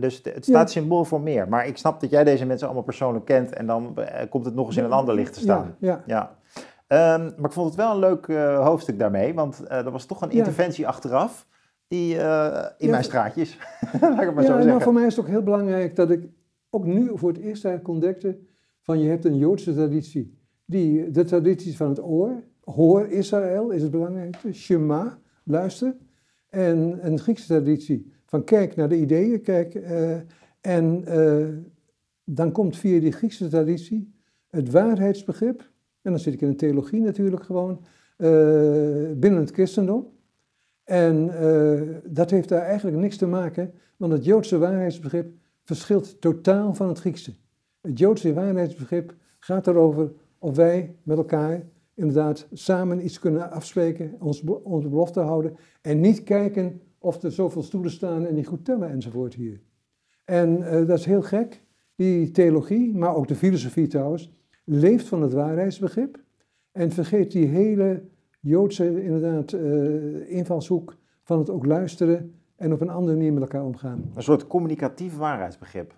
dus 0.00 0.20
het, 0.22 0.44
staat 0.44 0.70
symbool 0.70 1.04
voor 1.04 1.20
meer. 1.20 1.48
Maar 1.48 1.66
ik 1.66 1.76
snap 1.76 2.00
dat 2.00 2.10
jij 2.10 2.24
deze 2.24 2.46
mensen 2.46 2.66
allemaal 2.66 2.84
persoonlijk 2.84 3.24
kent 3.24 3.52
en 3.52 3.66
dan 3.66 3.96
eh, 3.96 4.30
komt 4.30 4.44
het 4.44 4.54
nog 4.54 4.66
eens 4.66 4.76
in 4.76 4.84
een 4.84 4.92
ander 4.92 5.14
licht 5.14 5.32
te 5.32 5.40
staan. 5.40 5.76
Ja, 5.78 6.02
ja. 6.06 6.37
Um, 6.88 6.98
maar 7.36 7.44
ik 7.44 7.52
vond 7.52 7.66
het 7.66 7.76
wel 7.76 7.92
een 7.92 7.98
leuk 7.98 8.26
uh, 8.26 8.64
hoofdstuk 8.66 8.98
daarmee, 8.98 9.34
want 9.34 9.60
uh, 9.64 9.72
er 9.72 9.90
was 9.90 10.06
toch 10.06 10.22
een 10.22 10.30
interventie 10.30 10.86
achteraf 10.88 11.46
die 11.86 12.14
uh, 12.14 12.66
in 12.78 12.90
mijn 12.90 13.04
straatjes, 13.04 13.58
laat 14.00 14.20
ik 14.20 14.34
maar 14.34 14.34
ja, 14.34 14.40
zo 14.42 14.46
zeggen. 14.46 14.66
Nou, 14.66 14.82
voor 14.82 14.92
mij 14.92 15.06
is 15.06 15.16
het 15.16 15.24
ook 15.24 15.30
heel 15.30 15.42
belangrijk 15.42 15.96
dat 15.96 16.10
ik 16.10 16.28
ook 16.70 16.84
nu 16.84 17.10
voor 17.14 17.28
het 17.28 17.38
eerst 17.38 17.64
eigenlijk 17.64 17.94
ontdekte 17.94 18.38
van 18.80 18.98
je 18.98 19.08
hebt 19.08 19.24
een 19.24 19.36
Joodse 19.36 19.74
traditie. 19.74 20.38
Die, 20.64 21.10
de 21.10 21.24
traditie 21.24 21.76
van 21.76 21.88
het 21.88 22.02
oor, 22.02 22.42
hoor 22.64 23.06
Israël 23.06 23.70
is 23.70 23.82
het 23.82 23.90
belangrijkste, 23.90 24.52
Shema, 24.52 25.18
luister. 25.44 25.96
En 26.48 26.98
een 27.06 27.18
Griekse 27.18 27.46
traditie 27.46 28.12
van 28.24 28.44
kijk 28.44 28.76
naar 28.76 28.88
de 28.88 28.96
ideeën, 28.96 29.42
kijk. 29.42 29.74
en 30.60 31.04
dan 32.24 32.52
komt 32.52 32.76
via 32.76 33.00
die 33.00 33.12
Griekse 33.12 33.48
traditie 33.48 34.14
het 34.50 34.70
waarheidsbegrip 34.70 35.70
en 36.02 36.10
dan 36.10 36.20
zit 36.20 36.34
ik 36.34 36.40
in 36.40 36.48
de 36.48 36.54
theologie 36.54 37.00
natuurlijk 37.00 37.42
gewoon, 37.42 37.80
uh, 38.18 38.28
binnen 39.16 39.40
het 39.40 39.50
christendom. 39.50 40.06
En 40.84 41.30
uh, 41.42 41.96
dat 42.04 42.30
heeft 42.30 42.48
daar 42.48 42.62
eigenlijk 42.62 42.96
niks 42.96 43.16
te 43.16 43.26
maken, 43.26 43.72
want 43.96 44.12
het 44.12 44.24
Joodse 44.24 44.58
waarheidsbegrip 44.58 45.32
verschilt 45.64 46.20
totaal 46.20 46.74
van 46.74 46.88
het 46.88 46.98
Griekse. 46.98 47.32
Het 47.80 47.98
Joodse 47.98 48.34
waarheidsbegrip 48.34 49.14
gaat 49.38 49.66
erover 49.66 50.12
of 50.38 50.56
wij 50.56 50.96
met 51.02 51.16
elkaar 51.16 51.66
inderdaad 51.94 52.46
samen 52.52 53.04
iets 53.04 53.18
kunnen 53.18 53.50
afspreken, 53.50 54.14
ons, 54.18 54.42
onze 54.62 54.88
belofte 54.88 55.20
houden 55.20 55.56
en 55.80 56.00
niet 56.00 56.22
kijken 56.22 56.80
of 56.98 57.22
er 57.22 57.32
zoveel 57.32 57.62
stoelen 57.62 57.90
staan 57.90 58.26
en 58.26 58.34
niet 58.34 58.46
goed 58.46 58.64
tellen 58.64 58.90
enzovoort 58.90 59.34
hier. 59.34 59.60
En 60.24 60.58
uh, 60.58 60.70
dat 60.86 60.98
is 60.98 61.04
heel 61.04 61.22
gek, 61.22 61.62
die 61.94 62.30
theologie, 62.30 62.94
maar 62.94 63.14
ook 63.14 63.28
de 63.28 63.34
filosofie 63.34 63.86
trouwens, 63.86 64.32
leeft 64.68 65.08
van 65.08 65.22
het 65.22 65.32
waarheidsbegrip 65.32 66.18
en 66.72 66.90
vergeet 66.90 67.32
die 67.32 67.46
hele 67.46 68.02
Joodse 68.40 69.02
inderdaad 69.02 69.52
uh, 69.52 70.30
invalshoek 70.30 70.96
van 71.22 71.38
het 71.38 71.50
ook 71.50 71.66
luisteren 71.66 72.34
en 72.56 72.72
op 72.72 72.80
een 72.80 72.90
andere 72.90 73.16
manier 73.16 73.32
met 73.32 73.42
elkaar 73.42 73.64
omgaan. 73.64 74.10
Een 74.14 74.22
soort 74.22 74.46
communicatief 74.46 75.16
waarheidsbegrip. 75.16 75.94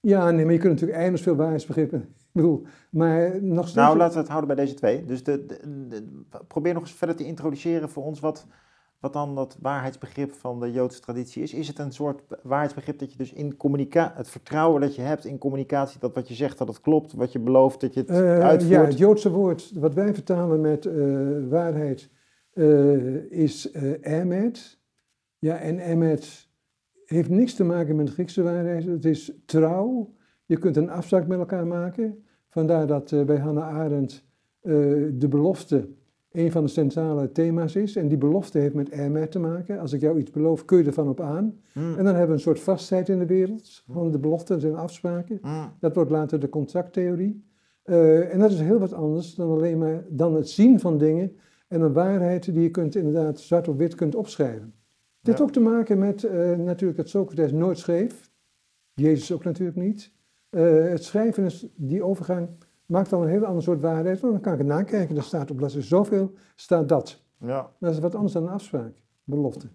Ja, 0.00 0.30
nee, 0.30 0.44
maar 0.44 0.52
je 0.52 0.58
kunt 0.58 0.72
natuurlijk 0.72 0.98
eindeloos 0.98 1.22
veel 1.22 1.36
waarheidsbegrippen. 1.36 2.00
Ik 2.30 2.36
bedoel, 2.36 2.62
maar 2.90 3.42
nog 3.42 3.68
steeds... 3.68 3.86
Nou, 3.86 3.96
laten 3.96 4.14
we 4.14 4.20
het 4.20 4.28
houden 4.28 4.54
bij 4.54 4.64
deze 4.64 4.76
twee. 4.76 5.04
Dus 5.04 5.22
de, 5.22 5.46
probeer 6.46 6.74
nog 6.74 6.82
eens 6.82 6.92
verder 6.92 7.16
te 7.16 7.24
introduceren 7.24 7.88
voor 7.88 8.04
ons 8.04 8.20
wat, 8.20 8.46
wat 9.00 9.12
dan 9.12 9.34
dat 9.34 9.56
waarheidsbegrip 9.60 10.32
van 10.32 10.60
de 10.60 10.72
Joodse 10.72 11.00
traditie 11.00 11.42
is. 11.42 11.54
Is 11.54 11.68
het 11.68 11.78
een 11.78 11.92
soort 11.92 12.22
waarheidsbegrip 12.42 12.98
dat 12.98 13.12
je 13.12 13.18
dus 13.18 13.32
in 13.32 13.56
communicatie, 13.56 14.16
het 14.16 14.28
vertrouwen 14.28 14.80
dat 14.80 14.94
je 14.94 15.02
hebt 15.02 15.24
in 15.24 15.38
communicatie, 15.38 16.00
dat 16.00 16.14
wat 16.14 16.28
je 16.28 16.34
zegt 16.34 16.58
dat 16.58 16.68
het 16.68 16.80
klopt, 16.80 17.12
wat 17.12 17.32
je 17.32 17.38
belooft 17.38 17.80
dat 17.80 17.94
je 17.94 18.00
het 18.00 18.10
uh, 18.10 18.38
uitvoert? 18.38 18.72
Ja, 18.72 18.84
het 18.84 18.98
Joodse 18.98 19.30
woord 19.30 19.72
wat 19.74 19.94
wij 19.94 20.14
vertalen 20.14 20.60
met 20.60 20.84
uh, 20.84 21.48
waarheid 21.48 22.10
uh, 22.54 23.30
is 23.30 23.72
emet. 24.00 24.78
Ja, 25.38 25.56
en 25.56 25.78
emet 25.78 26.48
heeft 27.04 27.30
niks 27.30 27.54
te 27.54 27.64
maken 27.64 27.96
met 27.96 28.06
de 28.06 28.12
Griekse 28.12 28.42
waarheid. 28.42 28.84
Het 28.84 29.04
is 29.04 29.32
trouw. 29.46 30.14
Je 30.44 30.58
kunt 30.58 30.76
een 30.76 30.90
afspraak 30.90 31.26
met 31.26 31.38
elkaar 31.38 31.66
maken. 31.66 32.24
Vandaar 32.48 32.86
dat 32.86 33.26
bij 33.26 33.38
Hannah 33.38 33.76
Arendt 33.76 34.24
de 34.60 35.26
belofte 35.28 35.88
een 36.32 36.52
van 36.52 36.64
de 36.64 36.70
centrale 36.70 37.32
thema's 37.32 37.74
is. 37.74 37.96
En 37.96 38.08
die 38.08 38.18
belofte 38.18 38.58
heeft 38.58 38.74
met 38.74 38.90
emet 38.90 39.30
te 39.30 39.38
maken. 39.38 39.78
Als 39.78 39.92
ik 39.92 40.00
jou 40.00 40.18
iets 40.18 40.30
beloof, 40.30 40.64
kun 40.64 40.78
je 40.78 40.84
ervan 40.84 41.08
op 41.08 41.20
aan. 41.20 41.60
Hmm. 41.72 41.96
En 41.96 42.04
dan 42.04 42.06
hebben 42.06 42.26
we 42.26 42.32
een 42.32 42.40
soort 42.40 42.60
vastheid 42.60 43.08
in 43.08 43.18
de 43.18 43.26
wereld. 43.26 43.82
Van 43.88 44.10
de 44.10 44.18
beloften 44.18 44.62
en 44.62 44.76
afspraken. 44.76 45.38
Hmm. 45.42 45.72
Dat 45.80 45.94
wordt 45.94 46.10
later 46.10 46.40
de 46.40 46.48
contracttheorie. 46.48 47.44
Uh, 47.84 48.32
en 48.32 48.38
dat 48.38 48.50
is 48.50 48.60
heel 48.60 48.78
wat 48.78 48.92
anders 48.92 49.34
dan 49.34 49.50
alleen 49.50 49.78
maar 49.78 50.04
dan 50.08 50.34
het 50.34 50.48
zien 50.48 50.80
van 50.80 50.98
dingen. 50.98 51.36
En 51.68 51.80
een 51.80 51.92
waarheid 51.92 52.44
die 52.44 52.62
je 52.62 52.70
kunt 52.70 52.94
inderdaad 52.94 53.40
zwart 53.40 53.68
op 53.68 53.78
wit 53.78 53.94
kunt 53.94 54.14
opschrijven. 54.14 54.74
Dit 55.20 55.38
heeft 55.38 55.40
ook 55.40 55.52
te 55.52 55.60
maken 55.60 55.98
met 55.98 56.22
uh, 56.22 56.56
natuurlijk 56.56 56.98
dat 56.98 57.08
Socrates 57.08 57.52
nooit 57.52 57.78
schreef. 57.78 58.30
Jezus 58.94 59.32
ook 59.32 59.44
natuurlijk 59.44 59.78
niet. 59.78 60.12
Uh, 60.50 60.88
het 60.88 61.04
schrijven 61.04 61.44
is 61.44 61.66
die 61.74 62.02
overgang 62.02 62.48
maakt 62.90 63.10
dan 63.10 63.22
een 63.22 63.28
heel 63.28 63.44
ander 63.44 63.62
soort 63.62 63.80
waarheid. 63.80 64.20
Want 64.20 64.32
dan 64.32 64.42
kan 64.42 64.52
ik 64.52 64.58
het 64.58 64.68
nakijken. 64.68 65.16
Er 65.16 65.22
staat 65.22 65.50
op 65.50 65.56
bladzijde 65.56 65.86
zoveel, 65.86 66.32
staat 66.54 66.88
dat. 66.88 67.22
Ja. 67.38 67.70
Dat 67.78 67.92
is 67.92 67.98
wat 67.98 68.14
anders 68.14 68.32
dan 68.32 68.42
een 68.42 68.52
afspraak, 68.52 69.02
belofte. 69.24 69.66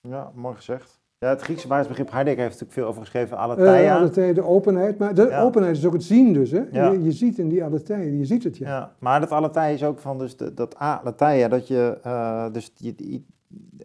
Ja, 0.00 0.32
mooi 0.34 0.54
gezegd. 0.54 1.00
Ja, 1.18 1.28
het 1.28 1.40
Griekse 1.40 1.68
waarheidsbegrip, 1.68 2.12
Heidegger 2.12 2.42
heeft 2.42 2.52
natuurlijk 2.52 2.78
veel 2.78 2.88
over 2.88 3.00
geschreven, 3.00 3.38
aletheia. 3.38 4.02
Uh, 4.02 4.34
de 4.34 4.42
openheid. 4.42 4.98
Maar 4.98 5.14
de 5.14 5.36
openheid 5.36 5.76
is 5.76 5.86
ook 5.86 5.92
het 5.92 6.02
zien 6.02 6.32
dus, 6.32 6.50
hè? 6.50 6.62
Ja. 6.70 6.90
Je, 6.90 7.02
je, 7.02 7.12
ziet 7.12 7.38
in 7.38 7.48
die 7.48 7.64
aletheia, 7.64 8.12
je 8.12 8.24
ziet 8.24 8.44
het, 8.44 8.56
ja. 8.56 8.68
ja 8.68 8.92
maar 8.98 9.20
dat 9.20 9.30
aletheia 9.30 9.74
is 9.74 9.84
ook 9.84 9.98
van, 9.98 10.18
dus 10.18 10.36
de, 10.36 10.54
dat 10.54 10.76
aletheia, 10.76 11.48
dat 11.48 11.68
je, 11.68 11.98
uh, 12.06 12.46
dus 12.52 12.72
je, 12.76 12.94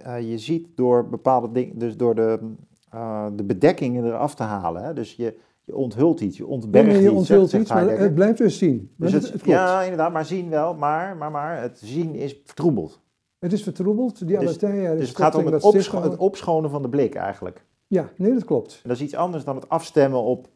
uh, 0.06 0.30
je 0.30 0.38
ziet 0.38 0.68
door 0.76 1.10
bepaalde 1.10 1.52
dingen, 1.52 1.80
dus 1.80 1.98
door 1.98 2.16
de, 2.16 2.40
de 3.36 3.44
bedekkingen 3.44 4.06
eraf 4.06 4.36
te 4.36 4.44
halen. 4.44 4.84
Hè? 4.84 4.94
Dus 4.94 5.16
je, 5.16 5.38
je 5.68 5.76
onthult 5.76 6.20
iets, 6.20 6.38
je 6.38 6.46
ontbergt 6.46 6.88
nee, 6.92 7.02
je 7.02 7.12
onthult 7.12 7.54
iets, 7.54 7.70
maar 7.70 7.90
het 7.90 8.16
blijft 8.16 8.38
dus 8.38 8.58
zien. 8.58 8.94
Dus 8.98 9.12
het, 9.12 9.34
ja, 9.44 9.82
inderdaad, 9.82 10.14
maar 10.14 10.26
zien 10.26 10.50
wel, 10.50 10.76
maar, 10.76 11.18
maar, 11.18 11.32
maar 11.32 11.62
het 11.62 11.80
zien 11.84 12.16
is 12.16 12.42
vertroebeld. 12.46 13.02
Het 13.40 13.54
is 13.54 13.64
vertroebeld, 13.64 14.28
die 14.28 14.40
Dus-. 14.40 14.58
Dus 14.58 15.08
het 15.08 15.18
gaat 15.18 15.36
om 15.36 15.46
het, 15.46 15.64
opscho- 15.64 16.02
het 16.02 16.18
opschonen 16.18 16.70
van 16.70 16.82
de 16.82 16.90
blik 16.90 17.16
eigenlijk. 17.16 17.66
Ja, 17.88 18.10
nee, 18.18 18.34
dat 18.34 18.44
klopt. 18.44 18.80
En 18.84 18.90
dat 18.90 18.98
is 18.98 19.04
iets 19.04 19.16
anders 19.16 19.44
dan 19.44 19.56
het 19.56 19.70
afstemmen 19.70 20.24
op 20.24 20.48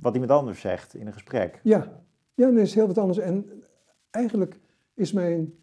wat 0.00 0.12
iemand 0.12 0.32
anders 0.32 0.60
zegt 0.60 0.94
in 0.94 1.06
een 1.06 1.12
gesprek. 1.12 1.60
Ja, 1.62 2.02
ja 2.34 2.50
dat 2.50 2.56
is 2.56 2.74
heel 2.74 2.86
wat 2.86 2.98
anders. 2.98 3.18
En 3.18 3.62
eigenlijk 4.10 4.60
is 4.94 5.12
mijn, 5.12 5.54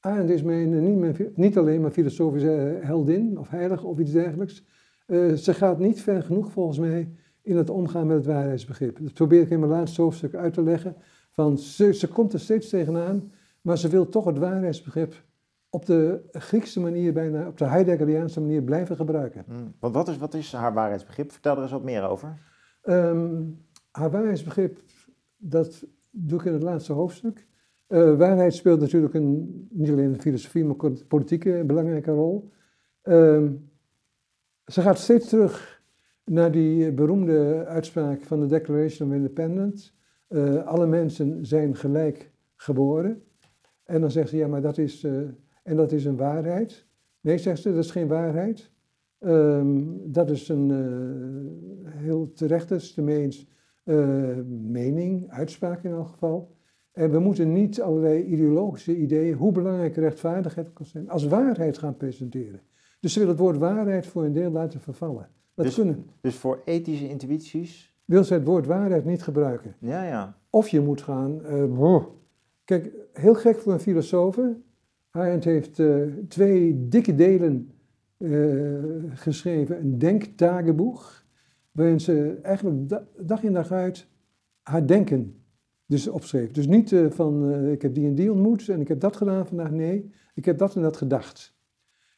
Arendt 0.00 0.30
is 0.30 0.42
mijn, 0.42 0.74
eh, 0.74 0.80
niet, 0.80 0.98
mijn, 0.98 1.32
niet 1.34 1.58
alleen 1.58 1.80
maar 1.80 1.90
filosofische 1.90 2.56
eh, 2.56 2.86
heldin 2.86 3.38
of 3.38 3.48
heilig 3.48 3.84
of 3.84 3.98
iets 3.98 4.12
dergelijks. 4.12 4.64
Eh, 5.06 5.32
ze 5.32 5.54
gaat 5.54 5.78
niet 5.78 6.00
ver 6.00 6.22
genoeg 6.22 6.52
volgens 6.52 6.78
mij 6.78 7.10
in 7.46 7.56
het 7.56 7.70
omgaan 7.70 8.06
met 8.06 8.16
het 8.16 8.26
waarheidsbegrip. 8.26 8.98
Dat 9.02 9.12
probeer 9.12 9.40
ik 9.40 9.50
in 9.50 9.58
mijn 9.58 9.70
laatste 9.70 10.02
hoofdstuk 10.02 10.34
uit 10.34 10.54
te 10.54 10.62
leggen. 10.62 10.96
Van 11.30 11.58
ze, 11.58 11.94
ze 11.94 12.08
komt 12.08 12.32
er 12.32 12.40
steeds 12.40 12.68
tegenaan, 12.68 13.32
maar 13.60 13.78
ze 13.78 13.88
wil 13.88 14.08
toch 14.08 14.24
het 14.24 14.38
waarheidsbegrip 14.38 15.22
op 15.70 15.86
de 15.86 16.22
Griekse 16.32 16.80
manier, 16.80 17.12
bijna 17.12 17.46
op 17.46 17.58
de 17.58 17.64
Heideggeriaanse 17.64 18.40
manier 18.40 18.62
blijven 18.62 18.96
gebruiken. 18.96 19.44
Hm. 19.46 19.52
Want 19.78 19.94
wat 19.94 20.08
is, 20.08 20.18
wat 20.18 20.34
is 20.34 20.52
haar 20.52 20.74
waarheidsbegrip? 20.74 21.32
Vertel 21.32 21.56
er 21.56 21.62
eens 21.62 21.70
wat 21.70 21.84
meer 21.84 22.02
over. 22.02 22.38
Ehm, 22.82 23.42
haar 23.90 24.10
waarheidsbegrip, 24.10 24.80
dat 25.36 25.84
doe 26.10 26.38
ik 26.38 26.44
in 26.44 26.52
het 26.52 26.62
laatste 26.62 26.92
hoofdstuk. 26.92 27.46
Eh, 27.86 28.16
waarheid 28.16 28.54
speelt 28.54 28.80
natuurlijk 28.80 29.14
een, 29.14 29.68
niet 29.70 29.90
alleen 29.90 30.04
in 30.04 30.12
de 30.12 30.20
filosofie, 30.20 30.64
maar 30.64 30.74
ook 30.74 30.84
in 30.84 30.94
de 30.94 31.04
politieke 31.04 31.58
een 31.58 31.66
belangrijke 31.66 32.10
rol. 32.10 32.50
Ehm, 33.02 33.52
ze 34.66 34.80
gaat 34.80 34.98
steeds 34.98 35.28
terug 35.28 35.75
naar 36.30 36.52
die 36.52 36.92
beroemde 36.92 37.64
uitspraak 37.66 38.22
van 38.22 38.40
de 38.40 38.46
Declaration 38.46 39.08
of 39.08 39.14
Independence. 39.14 39.90
Eh, 40.28 40.66
alle 40.66 40.86
mensen 40.86 41.46
zijn 41.46 41.76
gelijk 41.76 42.30
geboren. 42.56 43.22
En 43.84 44.00
dan 44.00 44.10
zegt 44.10 44.28
ze, 44.28 44.36
ja, 44.36 44.46
maar 44.46 44.62
dat 44.62 44.78
is, 44.78 45.04
eh, 45.04 45.12
en 45.62 45.76
dat 45.76 45.92
is 45.92 46.04
een 46.04 46.16
waarheid. 46.16 46.86
Nee, 47.20 47.38
zegt 47.38 47.62
ze, 47.62 47.74
dat 47.74 47.84
is 47.84 47.90
geen 47.90 48.08
waarheid. 48.08 48.70
Ehm, 49.18 49.82
dat 50.04 50.30
is 50.30 50.48
een 50.48 50.70
eh, 50.70 51.92
heel 51.92 52.32
terecht, 52.32 52.70
is 52.70 52.88
het 52.88 52.96
ermee 52.96 53.22
eens, 53.22 53.48
eh, 53.84 54.36
mening, 54.62 55.30
uitspraak 55.30 55.82
in 55.82 55.90
elk 55.90 56.08
geval. 56.08 56.54
En 56.92 57.10
we 57.10 57.18
moeten 57.18 57.52
niet 57.52 57.80
allerlei 57.80 58.24
ideologische 58.24 58.96
ideeën, 58.96 59.34
hoe 59.34 59.52
belangrijk 59.52 59.96
rechtvaardigheid 59.96 60.72
kan 60.72 60.86
zijn, 60.86 61.10
als 61.10 61.26
waarheid 61.26 61.78
gaan 61.78 61.96
presenteren. 61.96 62.60
Dus 63.00 63.12
ze 63.12 63.18
wil 63.18 63.28
het 63.28 63.38
woord 63.38 63.56
waarheid 63.56 64.06
voor 64.06 64.24
een 64.24 64.32
deel 64.32 64.50
laten 64.50 64.80
vervallen. 64.80 65.28
Dat 65.56 65.64
Dus- 65.64 65.74
kunnen. 65.74 66.06
Dus 66.20 66.34
voor 66.36 66.62
ethische 66.64 67.08
intuïties. 67.08 67.94
Wil 68.04 68.24
ze 68.24 68.34
het 68.34 68.44
woord 68.46 68.66
waarheid 68.66 69.04
niet 69.04 69.22
gebruiken. 69.22 69.74
Ja, 69.78 70.04
ja. 70.04 70.38
Of 70.50 70.68
je 70.68 70.80
moet 70.80 71.02
gaan. 71.02 71.44
eh. 71.44 72.04
Kijk, 72.64 72.90
heel 73.12 73.34
gek 73.34 73.58
voor 73.58 73.72
een 73.72 73.80
filosoof. 73.80 74.38
Arendt 75.10 75.44
heeft 75.44 75.78
eh, 75.78 76.02
twee 76.28 76.88
dikke 76.88 77.14
delen 77.14 77.70
eh, 78.16 78.30
geschreven. 79.10 79.80
Een 79.80 79.98
denktageboek. 79.98 81.24
Waarin 81.72 82.00
ze 82.00 82.38
eigenlijk 82.42 82.88
da- 82.88 83.06
dag 83.18 83.42
in 83.42 83.52
dag 83.52 83.72
uit 83.72 84.08
haar 84.62 84.86
denken 84.86 85.40
dus 85.86 86.08
opschreef. 86.08 86.50
Dus 86.50 86.66
niet 86.66 86.94
van 87.08 87.54
ik 87.68 87.82
heb 87.82 87.94
die 87.94 88.06
en 88.06 88.14
die 88.14 88.32
ontmoet 88.32 88.68
en 88.68 88.80
ik 88.80 88.88
heb 88.88 89.00
dat 89.00 89.16
gedaan 89.16 89.46
vandaag. 89.46 89.70
Nee, 89.70 90.10
ik 90.34 90.44
heb 90.44 90.58
dat 90.58 90.76
en 90.76 90.82
dat 90.82 90.96
gedacht. 90.96 91.54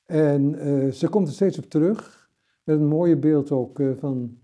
En 0.04 0.54
ze 0.94 1.08
komt 1.08 1.26
er 1.28 1.34
steeds 1.34 1.58
op 1.58 1.64
terug. 1.64 2.27
Met 2.68 2.78
een 2.78 2.86
mooie 2.86 3.16
beeld 3.16 3.50
ook 3.50 3.80
eh, 3.80 3.90
van 3.96 4.38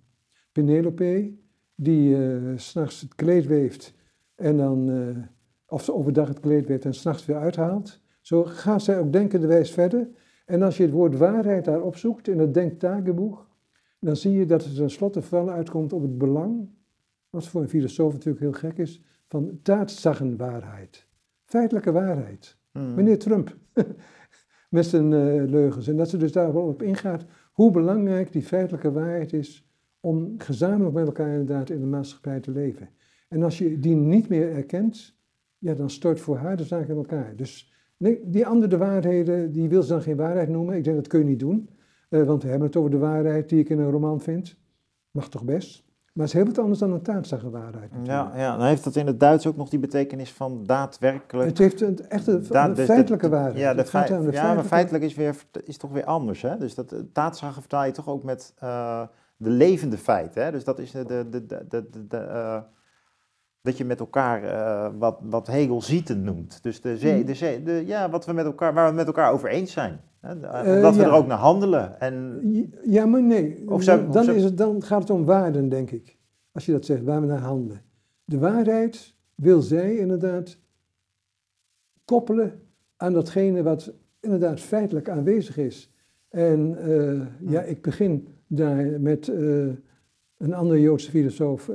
Penelope. 0.53 1.35
Die 1.75 2.17
eh, 2.17 2.57
s 2.57 2.69
s'nachts 2.69 3.01
het 3.01 3.15
kleed 3.15 3.47
weeft 3.47 3.95
en 4.35 4.57
dan, 4.57 4.91
eh, 4.91 5.23
of 5.67 5.85
ze 5.85 5.95
overdag 5.95 6.29
het 6.29 6.41
kleed 6.41 6.67
weeft 6.67 6.85
en 6.85 6.95
s'nachts 6.95 7.27
weer 7.27 7.37
uithaalt. 7.37 8.01
Zo 8.21 8.45
gaat 8.45 8.83
zij 8.83 8.99
ook 8.99 9.13
denkende 9.13 9.47
wijs 9.47 9.71
verder. 9.71 10.09
En 10.47 10.63
als 10.63 10.77
je 10.77 10.83
het 10.83 10.93
woord 10.93 11.17
waarheid 11.17 11.65
daar 11.65 11.83
opzoekt 11.83 12.29
in 12.29 12.39
het 12.39 12.55
denktageboek, 12.55 13.49
dan 14.01 14.17
zie 14.17 14.33
je 14.33 14.47
dat 14.47 14.65
het 14.65 14.77
tenslotte 14.77 15.23
vooral 15.23 15.51
uitkomt 15.51 15.93
op 15.93 16.03
het 16.03 16.19
belang, 16.19 16.69
wat 17.31 17.47
voor 17.47 17.63
een 17.63 17.69
filosoof 17.69 18.13
natuurlijk 18.13 18.41
heel 18.41 18.53
gek 18.53 18.79
is, 18.79 19.03
van 19.29 19.59
Tatsagenwaarheid. 19.63 21.07
Feitelijke 21.45 21.93
waarheid. 21.93 22.57
Hm. 22.73 22.95
Meneer 22.95 23.19
Trump, 23.19 23.57
met 24.77 24.87
zijn 24.87 25.13
eh, 25.13 25.51
leugens. 25.51 25.89
En 25.89 25.97
dat 25.97 26.09
ze 26.09 26.17
dus 26.17 26.33
daar 26.33 26.53
wel 26.53 26.67
op 26.67 26.83
ingaat 26.83 27.25
hoe 27.55 27.71
belangrijk 27.71 28.33
die 28.33 28.43
feitelijke 28.43 28.93
waarheid 28.93 29.33
is 29.33 29.69
om 30.01 30.35
gezamenlijk 30.39 30.95
met 30.95 31.07
elkaar 31.07 31.31
inderdaad 31.31 31.71
in 31.71 31.81
de 31.81 31.87
maatschappij 31.87 32.41
te 32.41 32.51
leven. 32.51 32.89
En 33.29 33.43
als 33.43 33.59
je 33.59 33.79
die 33.79 33.97
niet 33.97 34.29
meer 34.29 34.53
erkent, 34.53 35.17
ja, 35.59 35.75
dan 35.75 35.91
stort 35.91 36.21
voor 36.21 36.37
haar 36.37 36.57
de 36.57 36.65
zaak 36.65 36.89
in 36.89 36.97
elkaar. 36.97 37.37
Dus 37.37 37.73
nee, 37.97 38.21
die 38.25 38.47
andere 38.47 38.77
waarheden, 38.77 39.53
die 39.53 39.69
wil 39.69 39.83
ze 39.83 39.93
dan 39.93 40.03
geen 40.03 40.17
waarheid 40.17 40.49
noemen. 40.49 40.77
Ik 40.77 40.85
denk 40.85 40.97
dat 40.97 41.07
kun 41.07 41.19
je 41.19 41.25
niet 41.25 41.39
doen, 41.39 41.69
eh, 42.09 42.23
want 42.23 42.43
we 42.43 42.49
hebben 42.49 42.67
het 42.67 42.77
over 42.77 42.91
de 42.91 42.99
waarheid 42.99 43.49
die 43.49 43.59
ik 43.59 43.69
in 43.69 43.79
een 43.79 43.91
roman 43.91 44.21
vind. 44.21 44.57
Mag 45.11 45.29
toch 45.29 45.45
best. 45.45 45.85
Maar 46.15 46.25
het 46.27 46.35
is 46.35 46.41
heel 46.41 46.49
wat 46.51 46.59
anders 46.59 46.79
dan 46.79 46.93
een 46.93 47.03
taatzagenwaarheid. 47.03 47.91
Ja, 48.03 48.33
ja, 48.37 48.57
dan 48.57 48.67
heeft 48.67 48.85
dat 48.85 48.97
in 48.97 49.07
het 49.07 49.21
Duits 49.21 49.47
ook 49.47 49.57
nog 49.57 49.69
die 49.69 49.79
betekenis 49.79 50.33
van 50.33 50.65
daadwerkelijk. 50.65 51.49
Het 51.49 51.59
heeft 51.59 51.81
een 51.81 52.09
echte 52.09 52.39
dus 52.39 52.49
feitelijke 52.87 53.29
de- 53.29 53.29
waarheid. 53.35 53.57
Ja, 53.57 53.75
de 53.75 53.85
feit- 53.85 54.33
ja 54.33 54.55
maar 54.55 54.65
feitelijk 54.65 55.05
is, 55.05 55.15
weer, 55.15 55.37
is 55.65 55.77
toch 55.77 55.91
weer 55.91 56.05
anders. 56.05 56.43
Hè? 56.43 56.57
Dus 56.59 56.75
dat 56.75 56.95
taatzagen 57.13 57.61
vertaal 57.61 57.85
je 57.85 57.93
toch 57.93 58.09
ook 58.09 58.23
met 58.23 58.53
eh, 58.59 59.03
de 59.37 59.51
levende 59.51 59.99
feiten. 59.99 60.45
Hè? 60.45 60.51
Dus 60.51 60.65
dat 60.65 60.79
is 60.79 60.91
de, 60.91 61.05
de, 61.07 61.47
de, 61.47 61.89
de, 62.09 62.17
eh, 62.17 62.61
dat 63.63 63.77
je 63.77 63.85
met 63.85 64.01
elkaar 64.01 64.43
eh, 64.43 64.91
wat, 64.99 65.19
wat 65.23 65.47
Hegel 65.47 65.83
zieten 65.83 66.23
noemt. 66.23 66.63
Dus 66.63 66.81
de 66.81 66.99
zee, 66.99 67.17
Mhm. 67.19 67.27
de 67.27 67.35
zee, 67.35 67.63
de, 67.63 67.83
ja, 67.87 68.11
wat 68.11 68.27
we 68.27 68.33
met 68.33 68.45
elkaar, 68.45 68.75
waar 68.75 68.89
we 68.89 68.95
met 68.95 69.07
elkaar 69.07 69.33
over 69.33 69.49
eens 69.49 69.73
zijn. 69.73 70.01
Eh, 70.25 70.75
Omdat 70.77 70.95
we 70.97 71.01
ja. 71.01 71.07
er 71.09 71.13
ook 71.13 71.27
naar 71.27 71.39
handelen. 71.39 72.01
En, 72.01 72.41
Ja, 72.85 73.07
maar 73.07 73.23
nee. 73.23 73.71
Of 73.71 73.83
zou- 73.83 74.07
of 74.07 74.13
dan, 74.15 74.25
zou- 74.25 74.37
is 74.37 74.45
het, 74.45 74.57
dan 74.59 74.83
gaat 74.83 75.01
het 75.01 75.11
om 75.11 75.25
waarden, 75.25 75.69
denk 75.69 75.91
ik. 75.91 76.17
Als 76.53 76.67
je 76.67 76.73
dat 76.73 76.85
zegt, 76.85 77.03
waar 77.03 77.21
we 77.21 77.27
naar 77.27 77.39
handelen. 77.41 77.83
De 78.25 78.39
waarheid 78.39 79.15
wil 79.35 79.61
zij 79.63 79.97
inderdaad 79.97 80.59
koppelen 82.05 82.61
aan 82.97 83.13
datgene 83.13 83.63
wat 83.63 83.93
inderdaad 84.21 84.61
feitelijk 84.61 85.09
aanwezig 85.09 85.57
is. 85.57 85.91
En 86.29 86.77
eh, 86.79 87.51
ja, 87.51 87.63
ik 87.63 87.83
begin 87.83 88.29
daar 88.47 89.01
met 89.01 89.29
eh, 89.29 89.67
een 90.39 90.55
andere 90.55 90.81
Joodse 90.81 91.11
filosoof, 91.11 91.71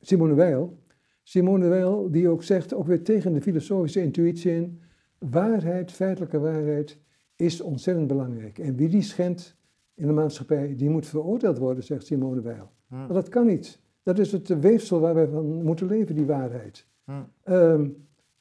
Simone 0.00 0.34
Weil. 0.34 0.78
Simone 1.22 1.68
Weil, 1.68 2.10
die 2.10 2.28
ook 2.28 2.42
zegt, 2.42 2.74
ook 2.74 2.86
weer 2.86 3.02
tegen 3.02 3.32
de 3.32 3.40
filosofische 3.42 4.02
intuïtie 4.02 4.52
in, 4.52 4.80
waarheid, 5.18 5.92
feitelijke 5.92 6.38
waarheid, 6.38 6.98
is 7.36 7.60
ontzettend 7.60 8.06
belangrijk. 8.06 8.58
En 8.58 8.76
wie 8.76 8.88
die 8.88 9.02
schendt 9.02 9.56
in 9.94 10.06
de 10.06 10.12
maatschappij, 10.12 10.74
die 10.76 10.90
moet 10.90 11.06
veroordeeld 11.06 11.58
worden, 11.58 11.84
zegt 11.84 12.06
Simone 12.06 12.40
Weil. 12.40 12.70
Hm. 12.88 12.96
Maar 12.96 13.12
dat 13.12 13.28
kan 13.28 13.46
niet. 13.46 13.80
Dat 14.02 14.18
is 14.18 14.32
het 14.32 14.60
weefsel 14.60 15.00
waar 15.00 15.14
we 15.14 15.28
van 15.28 15.62
moeten 15.62 15.86
leven, 15.86 16.14
die 16.14 16.26
waarheid. 16.26 16.86
Hm. 17.04 17.12
Ehm, 17.42 17.88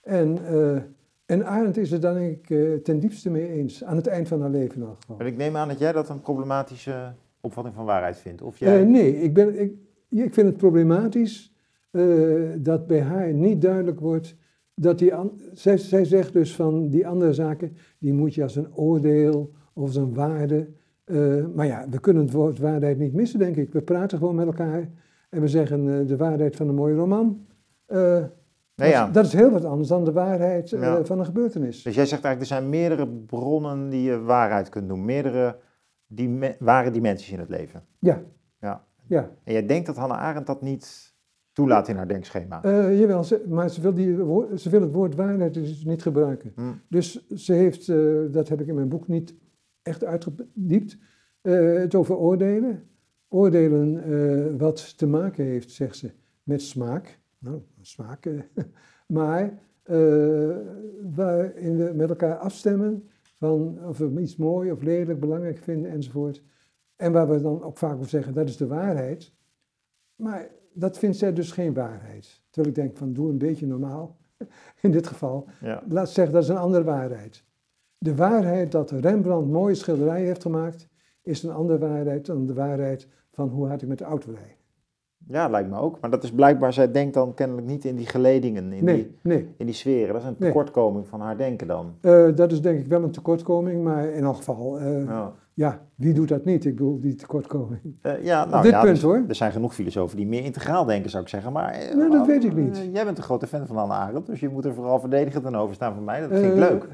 en, 0.01 0.45
eh 0.45 0.81
en 1.25 1.45
Arendt 1.45 1.77
is 1.77 1.91
het 1.91 2.01
dan 2.01 2.13
denk 2.13 2.37
ik 2.37 2.49
eh, 2.49 2.73
ten 2.73 2.99
diepste 2.99 3.29
mee 3.29 3.51
eens, 3.51 3.83
aan 3.83 3.95
het 3.95 4.07
eind 4.07 4.27
van 4.27 4.41
haar 4.41 4.49
leven 4.49 4.75
in 4.75 4.87
elk 4.87 4.95
geval. 4.99 5.15
Maar 5.15 5.25
ik 5.25 5.37
neem 5.37 5.55
aan 5.55 5.67
dat 5.67 5.79
jij 5.79 5.91
dat 5.91 6.09
een 6.09 6.21
problematische 6.21 7.13
opvatting 7.41 7.75
van 7.75 7.85
waarheid 7.85 8.17
vindt. 8.17 8.41
Of 8.41 8.57
jij... 8.57 8.81
Eh, 8.81 8.87
nee, 8.87 9.21
ik, 9.21 9.33
ben, 9.33 9.61
ik, 9.61 9.73
ik 10.09 10.33
vind 10.33 10.47
het 10.47 10.57
problematisch 10.57 11.53
eh, 11.91 12.03
dat 12.57 12.87
bij 12.87 13.01
haar 13.01 13.33
niet 13.33 13.61
duidelijk 13.61 13.99
wordt 13.99 14.35
dat 14.75 14.99
die... 14.99 15.13
zij, 15.53 15.77
zij 15.77 16.05
zegt 16.05 16.33
dus 16.33 16.55
van 16.55 16.89
die 16.89 17.07
andere 17.07 17.33
zaken, 17.33 17.77
die 17.99 18.13
moet 18.13 18.33
je 18.33 18.43
als 18.43 18.55
een 18.55 18.75
oordeel 18.75 19.51
of 19.73 19.83
als 19.83 19.95
een 19.95 20.13
waarde... 20.13 20.69
eh, 21.03 21.45
maar 21.55 21.65
ja, 21.65 21.85
we 21.89 21.99
kunnen 21.99 22.23
het 22.23 22.31
woord 22.31 22.59
waarheid 22.59 22.97
niet 22.97 23.13
missen, 23.13 23.39
denk 23.39 23.55
ik. 23.55 23.73
We 23.73 23.81
praten 23.81 24.17
gewoon 24.17 24.35
met 24.35 24.45
elkaar 24.45 24.89
en 25.29 25.41
we 25.41 25.47
zeggen 25.47 25.99
eh, 25.99 26.07
de 26.07 26.17
waarheid 26.17 26.55
van 26.55 26.67
een 26.67 26.75
mooie 26.75 26.95
roman. 26.95 27.45
Eh, 27.85 28.23
dat, 28.75 28.87
ja. 28.89 29.07
is- 29.07 29.13
dat 29.13 29.25
is 29.25 29.33
heel 29.33 29.51
wat 29.51 29.65
anders 29.65 29.89
dan 29.89 30.05
de 30.05 30.11
waarheid 30.11 30.69
Ja. 30.69 31.05
van 31.05 31.19
een 31.19 31.25
gebeurtenis. 31.25 31.83
Dus 31.83 31.95
jij 31.95 32.05
zegt 32.05 32.23
eigenlijk, 32.23 32.41
er 32.51 32.57
zijn 32.57 32.69
meerdere 32.69 33.07
bronnen 33.07 33.89
die 33.89 34.01
je 34.03 34.19
waarheid 34.19 34.69
kunt 34.69 34.87
noemen. 34.87 35.05
Meerdere 35.05 35.57
die 36.07 36.39
ware 36.59 36.91
dimensies 36.91 37.31
in 37.31 37.39
het 37.39 37.49
leven. 37.49 37.83
Ja. 37.99 38.21
Ja. 38.59 38.83
Ja, 39.07 39.29
En 39.43 39.53
jij 39.53 39.65
denkt 39.65 39.85
dat 39.85 39.95
Hannah 39.95 40.17
Arendt 40.19 40.47
dat 40.47 40.61
niet 40.61 41.14
toelaat 41.55 41.87
in 41.87 41.95
haar 41.95 42.07
denkschema. 42.07 42.63
Eh, 42.63 42.99
jawel, 42.99 43.23
ze, 43.23 43.45
maar 43.47 43.69
ze 43.69 43.81
wil, 43.81 43.93
die, 43.93 44.15
ze 44.57 44.69
wil 44.69 44.81
het 44.81 44.91
woord 44.91 45.15
waarheid 45.15 45.53
dus 45.53 45.85
niet 45.85 46.01
gebruiken. 46.01 46.51
Hm. 46.55 46.61
Dus 46.89 47.27
ze 47.27 47.53
heeft, 47.53 47.89
eh, 47.89 47.97
dat 48.31 48.49
heb 48.49 48.61
ik 48.61 48.67
in 48.67 48.75
mijn 48.75 48.89
boek 48.89 49.07
niet 49.07 49.35
echt 49.81 50.03
uitgediept, 50.03 50.97
eh, 51.41 51.73
het 51.73 51.95
over 51.95 52.15
oordelen. 52.15 52.83
Oordelen 53.27 54.57
wat 54.57 54.97
te 54.97 55.07
maken 55.07 55.45
heeft, 55.45 55.71
zegt 55.71 55.95
ze, 55.95 56.11
met 56.43 56.61
smaak. 56.61 57.19
Nou, 57.37 57.61
smaak. 57.81 58.29
maar 59.07 59.59
waarin 61.15 61.77
we 61.77 61.91
met 61.95 62.09
elkaar 62.09 62.37
afstemmen 62.37 63.09
van 63.39 63.79
of 63.87 63.97
we 63.97 64.21
iets 64.21 64.35
mooi 64.35 64.71
of 64.71 64.81
lelijk, 64.81 65.19
belangrijk 65.19 65.57
vinden 65.57 65.91
enzovoort. 65.91 66.43
En 66.95 67.11
waar 67.11 67.29
we 67.29 67.41
dan 67.41 67.63
ook 67.63 67.77
vaak 67.77 67.95
over 67.95 68.09
zeggen, 68.09 68.33
dat 68.33 68.49
is 68.49 68.57
de 68.57 68.67
waarheid. 68.67 69.33
Maar 70.15 70.49
dat 70.75 70.97
vindt 70.97 71.17
zij 71.17 71.33
dus 71.33 71.51
geen 71.51 71.73
waarheid. 71.73 72.41
Terwijl 72.49 72.75
ik 72.75 72.81
denk 72.81 72.97
van, 72.97 73.13
doe 73.13 73.29
een 73.29 73.37
beetje 73.37 73.67
normaal. 73.67 74.17
In 74.81 74.91
dit 74.91 75.07
geval. 75.07 75.47
Ja. 75.61 75.83
Laat 75.87 76.09
zeggen, 76.09 76.33
dat 76.33 76.43
is 76.43 76.49
een 76.49 76.57
andere 76.57 76.83
waarheid. 76.83 77.43
De 77.97 78.15
waarheid 78.15 78.71
dat 78.71 78.91
Rembrandt 78.91 79.49
mooie 79.49 79.75
schilderijen 79.75 80.25
heeft 80.25 80.41
gemaakt, 80.41 80.87
is 81.21 81.43
een 81.43 81.51
andere 81.51 81.79
waarheid 81.79 82.25
dan 82.25 82.45
de 82.45 82.53
waarheid 82.53 83.07
van 83.31 83.49
hoe 83.49 83.67
hard 83.67 83.81
ik 83.81 83.87
met 83.87 83.97
de 83.97 84.03
auto 84.03 84.31
rijd. 84.31 84.54
Ja, 85.27 85.47
lijkt 85.47 85.69
me 85.69 85.77
ook. 85.79 85.99
Maar 86.01 86.09
dat 86.09 86.23
is 86.23 86.31
blijkbaar, 86.31 86.73
zij 86.73 86.91
denkt 86.91 87.13
dan 87.13 87.33
kennelijk 87.33 87.67
niet 87.67 87.85
in 87.85 87.95
die 87.95 88.05
geledingen, 88.07 88.73
in, 88.73 88.83
Nee, 88.83 88.95
die, 88.95 89.17
nee. 89.23 89.53
in 89.57 89.65
die 89.65 89.75
sferen. 89.75 90.13
Dat 90.13 90.21
is 90.21 90.27
een 90.27 90.35
Nee. 90.37 90.49
tekortkoming 90.49 91.07
van 91.07 91.21
haar 91.21 91.37
denken 91.37 91.67
dan. 91.67 91.93
Eh, 92.01 92.27
dat 92.35 92.51
is 92.51 92.61
denk 92.61 92.79
ik 92.79 92.87
wel 92.87 93.03
een 93.03 93.11
tekortkoming, 93.11 93.83
maar 93.83 94.05
in 94.09 94.23
elk 94.23 94.35
geval, 94.35 94.79
eh, 94.79 95.05
ja. 95.05 95.33
Ja, 95.53 95.87
wie 95.95 96.13
doet 96.13 96.27
dat 96.27 96.45
niet? 96.45 96.65
Ik 96.65 96.75
bedoel, 96.75 96.99
die 96.99 97.15
tekortkoming. 97.15 97.95
Eh, 98.01 98.23
ja 98.23 98.45
nou 98.45 98.61
dit 98.61 98.71
ja, 98.71 98.81
punt, 98.81 98.93
dus 98.93 99.03
hoor. 99.03 99.23
Er 99.27 99.35
zijn 99.35 99.51
genoeg 99.51 99.73
filosofen 99.73 100.17
die 100.17 100.27
meer 100.27 100.43
integraal 100.43 100.85
denken, 100.85 101.09
zou 101.09 101.23
ik 101.23 101.29
zeggen. 101.29 101.51
Maar 101.51 101.71
Nee, 101.95 102.09
dat 102.09 102.21
oh, 102.21 102.27
weet 102.27 102.43
ik 102.43 102.55
niet. 102.55 102.89
jij 102.93 103.05
bent 103.05 103.17
een 103.17 103.23
grote 103.23 103.47
fan 103.47 103.67
van 103.67 103.77
Anne 103.77 103.93
Arendt, 103.93 104.27
dus 104.27 104.39
je 104.39 104.49
moet 104.49 104.65
er 104.65 104.73
vooral 104.73 104.99
verdedigend 104.99 105.45
aan 105.45 105.55
overstaan 105.55 105.93
van 105.93 106.03
mij. 106.03 106.19
Dat 106.21 106.29
vind 106.39 106.51
ik 106.53 106.59
leuk. 106.59 106.87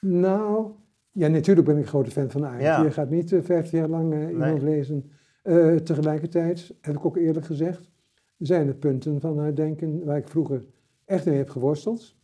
Nou, 0.00 0.66
ja, 1.12 1.28
natuurlijk 1.28 1.66
ben 1.66 1.76
ik 1.76 1.82
een 1.82 1.88
grote 1.88 2.10
fan 2.10 2.30
van 2.30 2.44
Arendt. 2.44 2.62
Ja. 2.62 2.82
Je 2.82 2.90
gaat 2.90 3.10
niet 3.10 3.32
eh, 3.32 3.42
50 3.42 3.72
jaar 3.78 3.88
lang 3.88 4.28
iemand 4.30 4.62
lezen. 4.62 5.10
Eh, 5.44 5.74
tegelijkertijd, 5.76 6.74
heb 6.80 6.94
ik 6.96 7.04
ook 7.04 7.16
eerlijk 7.16 7.46
gezegd, 7.46 7.90
zijn 8.38 8.68
er 8.68 8.74
punten 8.74 9.20
van 9.20 9.38
haar 9.38 9.54
denken 9.54 10.04
waar 10.04 10.16
ik 10.16 10.28
vroeger 10.28 10.66
echt 11.04 11.26
mee 11.26 11.36
heb 11.36 11.48
geworsteld. 11.50 12.14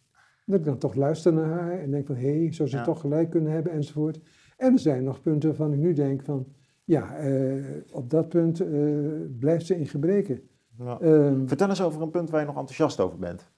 Dat 0.46 0.58
ik 0.58 0.64
dan 0.64 0.78
toch 0.78 0.94
luister 0.94 1.32
naar 1.32 1.48
haar 1.50 1.78
en 1.78 1.90
denk 1.90 2.06
van, 2.06 2.16
hé, 2.16 2.38
hey, 2.42 2.52
zou 2.52 2.68
ze 2.68 2.76
Ja. 2.76 2.82
toch 2.84 3.00
gelijk 3.00 3.30
kunnen 3.30 3.52
hebben 3.52 3.72
enzovoort. 3.72 4.20
En 4.56 4.72
er 4.72 4.78
zijn 4.78 5.04
nog 5.04 5.20
punten 5.20 5.48
waarvan 5.48 5.72
ik 5.72 5.78
nu 5.78 5.92
denk 5.92 6.22
van, 6.22 6.46
ja, 6.84 7.16
eh, 7.16 7.64
op 7.92 8.10
dat 8.10 8.28
punt 8.28 8.60
eh, 8.60 8.68
blijft 9.38 9.66
ze 9.66 9.76
in 9.78 9.86
gebreken. 9.86 10.40
Ja. 10.78 11.00
Ehm, 11.00 11.46
Vertel 11.46 11.68
eens 11.68 11.82
over 11.82 12.02
een 12.02 12.10
punt 12.10 12.30
waar 12.30 12.40
je 12.40 12.46
nog 12.46 12.56
enthousiast 12.56 13.00
over 13.00 13.18
bent. 13.18 13.50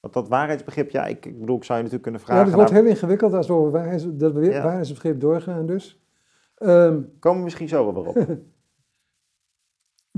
Want 0.00 0.14
dat 0.14 0.28
waarheidsbegrip, 0.28 0.90
ja, 0.90 1.06
ik, 1.06 1.26
ik 1.26 1.40
bedoel, 1.40 1.56
ik 1.56 1.64
zou 1.64 1.78
je 1.78 1.84
natuurlijk 1.84 2.02
kunnen 2.02 2.20
ja, 2.20 2.26
vragen. 2.26 2.46
het 2.46 2.54
wordt 2.54 2.70
nou, 2.70 2.82
heel 2.82 2.92
ingewikkeld 2.92 3.32
als 3.32 3.46
we 3.46 3.52
over 3.52 3.70
waarheids, 3.72 4.06
dat 4.12 4.32
we 4.32 4.44
Ja. 4.44 4.62
waarheidsbegrip 4.62 5.20
doorgaan 5.20 5.66
dus. 5.66 6.00
Ehm, 6.56 7.02
Komen 7.18 7.38
we 7.38 7.44
misschien 7.44 7.68
zo 7.68 7.92
wel 7.92 8.04
weer 8.04 8.26
op. 8.26 8.38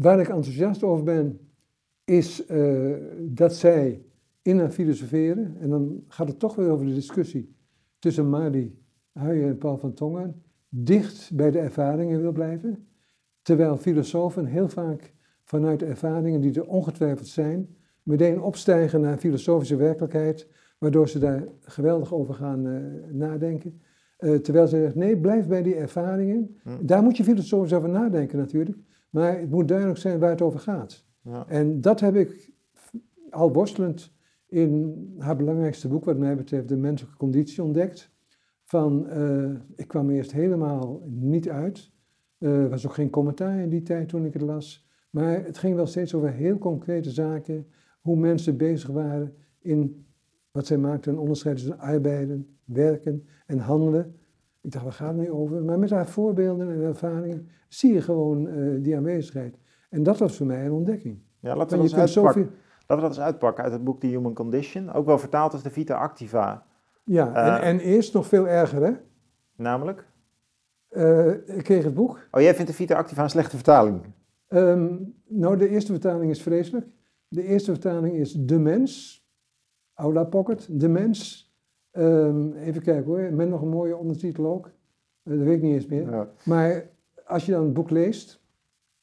Waar 0.05 0.21
ik 0.21 0.29
enthousiast 0.29 0.83
over 0.83 1.05
ben, 1.05 1.51
is 2.05 2.47
eh, 2.47 2.95
dat 3.21 3.55
zij 3.55 4.03
in 4.43 4.59
haar 4.59 4.71
filosoferen, 4.71 5.57
en 5.61 5.69
dan 5.69 6.05
gaat 6.09 6.29
het 6.29 6.39
toch 6.39 6.55
weer 6.55 6.71
over 6.71 6.87
de 6.87 6.95
discussie 6.95 7.57
tussen 7.99 8.29
Mari 8.29 8.83
Huijen 9.13 9.49
en 9.49 9.59
Paul 9.59 9.79
van 9.79 9.95
Tongen, 9.95 10.43
dicht 10.69 11.31
bij 11.35 11.51
de 11.51 11.59
ervaringen 11.59 12.21
wil 12.21 12.33
blijven, 12.33 12.89
terwijl 13.43 13.77
filosofen 13.77 14.45
heel 14.47 14.69
vaak 14.69 15.15
vanuit 15.45 15.79
de 15.79 15.87
ervaringen 15.87 16.41
die 16.41 16.55
er 16.55 16.67
ongetwijfeld 16.67 17.29
zijn, 17.29 17.77
meteen 18.03 18.41
opstijgen 18.41 19.01
naar 19.01 19.19
filosofische 19.19 19.77
werkelijkheid, 19.77 20.49
waardoor 20.79 21.09
ze 21.09 21.19
daar 21.19 21.49
geweldig 21.61 22.15
over 22.15 22.35
gaan 22.35 22.67
eh, 22.67 23.13
nadenken. 23.13 23.81
Eh, 24.19 24.35
terwijl 24.35 24.67
ze 24.67 24.77
zegt, 24.77 24.95
nee, 24.95 25.19
blijf 25.19 25.47
bij 25.47 25.63
die 25.63 25.75
ervaringen. 25.75 26.57
Daar 26.81 27.03
moet 27.03 27.17
je 27.17 27.25
filosofisch 27.25 27.73
over 27.73 27.89
nadenken 27.89 28.39
natuurlijk, 28.39 28.79
maar 29.11 29.39
het 29.39 29.51
moet 29.51 29.69
duidelijk 29.69 29.99
zijn 29.99 30.19
waar 30.19 30.31
het 30.31 30.43
over 30.43 30.61
gaat. 30.61 31.07
Ja. 31.23 31.47
En 31.49 31.81
dat 31.81 32.01
heb 32.01 32.17
ik 32.17 32.51
al 33.31 33.53
worstelend 33.53 34.13
in 34.47 34.97
haar 35.19 35.37
belangrijkste 35.37 35.89
boek, 35.89 36.05
wat 36.05 36.19
mij 36.19 36.37
betreft, 36.37 36.69
De 36.69 36.77
Menselijke 36.77 37.19
Conditie, 37.19 37.63
ontdekt. 37.63 38.11
Van, 38.65 39.09
eh, 39.09 39.51
ik 39.77 39.89
kwam 39.89 40.11
eerst 40.11 40.33
helemaal 40.33 41.03
niet 41.07 41.49
uit. 41.49 41.93
Er 42.39 42.69
was 42.69 42.87
ook 42.87 42.95
geen 42.95 43.11
commentaar 43.11 43.59
in 43.59 43.69
die 43.69 43.83
tijd 43.83 44.09
toen 44.09 44.25
ik 44.25 44.33
het 44.33 44.43
las. 44.43 44.89
Maar 45.11 45.45
het 45.45 45.59
ging 45.59 45.75
wel 45.75 45.87
steeds 45.87 46.15
over 46.15 46.33
heel 46.33 46.59
concrete 46.59 47.11
zaken. 47.11 47.67
Hoe 48.01 48.17
mensen 48.17 48.57
bezig 48.57 48.91
waren 48.91 49.35
in 49.59 50.07
wat 50.51 50.67
zij 50.67 50.77
maakten 50.79 51.13
een 51.13 51.19
onderscheid 51.19 51.57
tussen 51.57 51.79
arbeiden, 51.79 52.57
werken 52.65 53.27
en 53.47 53.59
handelen. 53.59 54.17
Ik 54.61 54.71
dacht, 54.73 54.85
waar 54.85 54.93
gaat 54.93 55.09
het 55.09 55.17
nu 55.17 55.31
over? 55.31 55.63
Maar 55.63 55.79
met 55.79 55.91
haar 55.91 56.07
voorbeelden 56.09 56.71
en 56.71 56.83
ervaringen 56.83 57.49
zie 57.69 57.93
je 57.93 58.01
gewoon 58.03 58.49
eh, 58.49 58.83
die 58.83 58.97
aanwezigheid. 58.97 59.59
En 59.91 60.03
dat 60.03 60.19
was 60.19 60.37
voor 60.37 60.47
mij 60.47 60.65
een 60.67 60.73
ontdekking. 60.73 61.19
Ja, 61.41 61.57
laten 61.57 61.79
we, 61.79 61.83
dat 61.89 61.93
eens 61.99 62.17
uitpakken. 62.17 62.43
zoveel... 62.43 62.59
laten 62.87 62.97
we 62.97 63.01
dat 63.01 63.11
eens 63.11 63.21
uitpakken 63.21 63.65
uit 63.65 63.73
het 63.73 63.85
boek 63.85 64.01
The 64.01 64.07
Human 64.07 64.35
Condition. 64.35 64.93
Ook 64.93 65.07
wel 65.07 65.19
vertaald 65.19 65.53
als 65.53 65.63
de 65.63 65.71
Vita 65.71 65.95
Activa, 65.95 66.67
Ja, 67.05 67.35
Eh, 67.35 67.55
en, 67.55 67.63
en 67.63 67.79
eerst 67.79 68.15
nog 68.15 68.27
veel 68.27 68.49
erger, 68.49 68.83
hè? 68.83 68.93
namelijk. 69.57 70.07
Eh, 70.89 71.29
ik 71.57 71.65
kreeg 71.65 71.85
het 71.85 71.95
boek. 71.95 72.29
Oh, 72.31 72.41
jij 72.41 72.55
vindt 72.55 72.71
de 72.71 72.77
Vita 72.77 72.95
Activa 72.95 73.23
een 73.23 73.31
slechte 73.31 73.57
vertaling? 73.57 74.01
Ehm, 74.49 74.97
nou, 75.29 75.57
de 75.57 75.69
eerste 75.69 75.93
vertaling 75.93 76.31
is 76.31 76.43
vreselijk. 76.43 76.87
De 77.29 77.43
eerste 77.43 77.71
vertaling 77.71 78.15
is 78.17 78.33
De 78.33 78.59
Mens. 78.59 79.18
Aula 79.99 80.25
Pocket, 80.25 80.69
De 80.71 80.89
Mens. 80.89 81.53
Ehm, 81.91 82.53
even 82.53 82.83
kijken 82.83 83.05
hoor, 83.05 83.33
met 83.33 83.49
nog 83.49 83.63
een 83.63 83.69
mooie 83.69 83.97
ondertitel 83.97 84.47
ook. 84.47 84.67
Eh, 85.23 85.33
dat 85.37 85.43
weet 85.47 85.57
ik 85.57 85.63
niet 85.63 85.75
eens 85.75 85.87
meer. 85.87 86.11
Ja. 86.11 86.29
Maar 86.45 86.89
als 87.27 87.47
je 87.47 87.53
dan 87.53 87.65
het 87.65 87.73
boek 87.73 87.91
leest, 87.91 88.41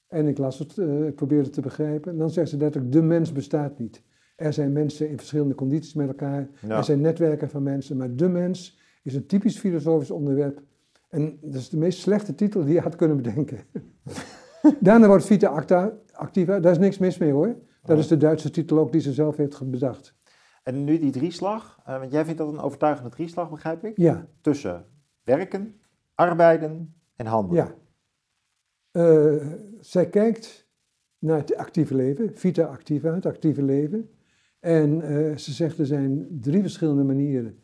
en 0.07 0.27
ik 0.27 0.37
las 0.37 0.59
het, 0.59 0.77
eh, 0.77 1.05
ik 1.07 1.15
probeerde 1.15 1.43
het 1.43 1.53
te 1.53 1.61
begrijpen, 1.61 2.17
dan 2.17 2.29
zegt 2.29 2.49
ze 2.49 2.57
letterlijk, 2.57 2.93
de 2.93 3.01
mens 3.01 3.31
bestaat 3.31 3.79
niet. 3.79 4.01
Er 4.35 4.53
zijn 4.53 4.71
mensen 4.71 5.09
in 5.09 5.17
verschillende 5.17 5.55
condities 5.55 5.93
met 5.93 6.07
elkaar, 6.07 6.49
Ja. 6.67 6.77
er 6.77 6.83
zijn 6.83 7.01
netwerken 7.01 7.49
van 7.49 7.63
mensen, 7.63 7.97
maar 7.97 8.15
de 8.15 8.27
mens 8.29 8.79
is 9.03 9.15
een 9.15 9.25
typisch 9.25 9.59
filosofisch 9.59 10.11
onderwerp. 10.11 10.61
En 11.09 11.37
dat 11.41 11.53
is 11.53 11.69
de 11.69 11.77
meest 11.77 11.99
slechte 11.99 12.35
titel 12.35 12.63
die 12.63 12.73
je 12.73 12.79
had 12.79 12.95
kunnen 12.95 13.17
bedenken. 13.17 13.57
Daarna 14.79 15.07
wordt 15.07 15.25
Vita 15.25 15.47
Acta 15.47 15.93
Activa, 16.11 16.59
daar 16.59 16.71
is 16.71 16.77
niks 16.77 16.97
mis 16.97 17.17
mee 17.17 17.31
hoor. 17.31 17.55
Dat 17.83 17.97
is 17.97 18.07
de 18.07 18.17
Duitse 18.17 18.49
titel 18.49 18.77
ook 18.77 18.91
die 18.91 19.01
ze 19.01 19.13
zelf 19.13 19.37
heeft 19.37 19.71
bedacht. 19.71 20.15
En 20.65 20.83
nu 20.83 20.99
die 20.99 21.11
drieslag, 21.11 21.79
eh, 21.85 21.99
want 21.99 22.11
jij 22.11 22.23
vindt 22.25 22.39
dat 22.39 22.53
een 22.53 22.59
overtuigende 22.59 23.09
drieslag, 23.09 23.49
begrijp 23.49 23.85
ik? 23.85 23.97
Ja, 23.97 24.27
Tussen 24.41 24.85
werken, 25.23 25.75
arbeiden 26.15 26.95
en 27.15 27.25
handelen. 27.25 27.65
ja. 27.65 27.75
Eh, 28.91 29.47
zij 29.79 30.09
kijkt 30.09 30.67
naar 31.19 31.37
het 31.37 31.55
actieve 31.55 31.95
leven, 31.95 32.35
Vita 32.35 32.63
Activa, 32.63 33.13
het 33.13 33.25
actieve 33.25 33.63
leven. 33.63 34.09
En 34.59 35.01
eh, 35.01 35.37
ze 35.37 35.51
zegt 35.51 35.77
er 35.77 35.85
zijn 35.85 36.27
drie 36.41 36.61
verschillende 36.61 37.03
manieren 37.03 37.59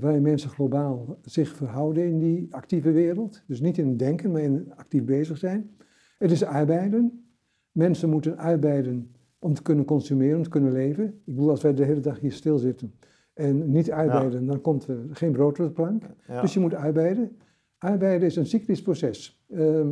waarin 0.00 0.22
mensen 0.22 0.50
globaal 0.50 1.18
zich 1.22 1.56
verhouden 1.56 2.06
in 2.06 2.18
die 2.18 2.54
actieve 2.54 2.90
wereld. 2.92 3.42
Dus 3.46 3.60
niet 3.60 3.78
in 3.78 3.96
denken, 3.96 4.30
maar 4.32 4.40
in 4.40 4.72
actief 4.76 5.04
bezig 5.04 5.38
zijn. 5.38 5.76
Het 6.18 6.30
is 6.30 6.44
arbeiden. 6.44 7.26
Mensen 7.72 8.10
moeten 8.10 8.38
arbeiden 8.38 9.15
om 9.46 9.54
te 9.54 9.62
kunnen 9.62 9.84
consumeren, 9.84 10.36
om 10.36 10.42
te 10.42 10.48
kunnen 10.48 10.72
leven. 10.72 11.04
Ik 11.04 11.34
bedoel, 11.34 11.50
als 11.50 11.62
wij 11.62 11.74
de 11.74 11.84
hele 11.84 12.00
dag 12.00 12.20
hier 12.20 12.32
stilzitten 12.32 12.94
en 13.34 13.70
niet 13.70 13.90
arbeiden, 13.92 14.46
dan 14.46 14.60
komt 14.60 14.88
er 14.88 14.98
geen 15.10 15.32
brood 15.32 15.60
op 15.60 15.66
de 15.66 15.72
plank. 15.72 16.02
Ja. 16.26 16.40
Dus 16.40 16.54
je 16.54 16.60
moet 16.60 16.74
arbeiden. 16.74 17.36
Arbeiden 17.78 18.26
is 18.28 18.36
een 18.36 18.46
cyclisch 18.46 18.82
proces. 18.82 19.44
Ehm, 19.50 19.88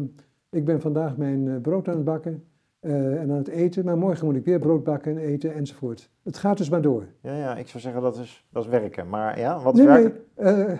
ik 0.50 0.64
ben 0.64 0.80
vandaag 0.80 1.16
mijn 1.16 1.48
eh, 1.48 1.61
brood 1.61 1.88
aan 1.88 1.94
het 1.94 2.05
bakken 2.05 2.44
eh, 2.80 3.20
en 3.20 3.30
aan 3.30 3.36
het 3.36 3.48
eten, 3.48 3.84
maar 3.84 3.98
morgen 3.98 4.26
moet 4.26 4.36
ik 4.36 4.44
weer 4.44 4.59
brood 4.59 4.84
bakken 4.84 5.12
en 5.12 5.22
eten 5.22 5.55
enzovoort. 5.55 6.11
Het 6.22 6.36
gaat 6.36 6.59
dus 6.59 6.70
maar 6.70 6.82
door. 6.82 7.07
ja, 7.20 7.36
ja, 7.36 7.57
ik 7.57 7.68
zou 7.68 7.82
zeggen 7.82 8.02
dat 8.02 8.18
is, 8.18 8.46
dat 8.52 8.64
is 8.64 8.70
werken. 8.70 9.09
Maar 9.09 9.38
ja, 9.38 9.62
wat 9.62 9.78
is 9.78 9.84
Nee, 9.84 9.88
werken? 9.88 10.20
nee, 10.36 10.52
eh, 10.55 10.78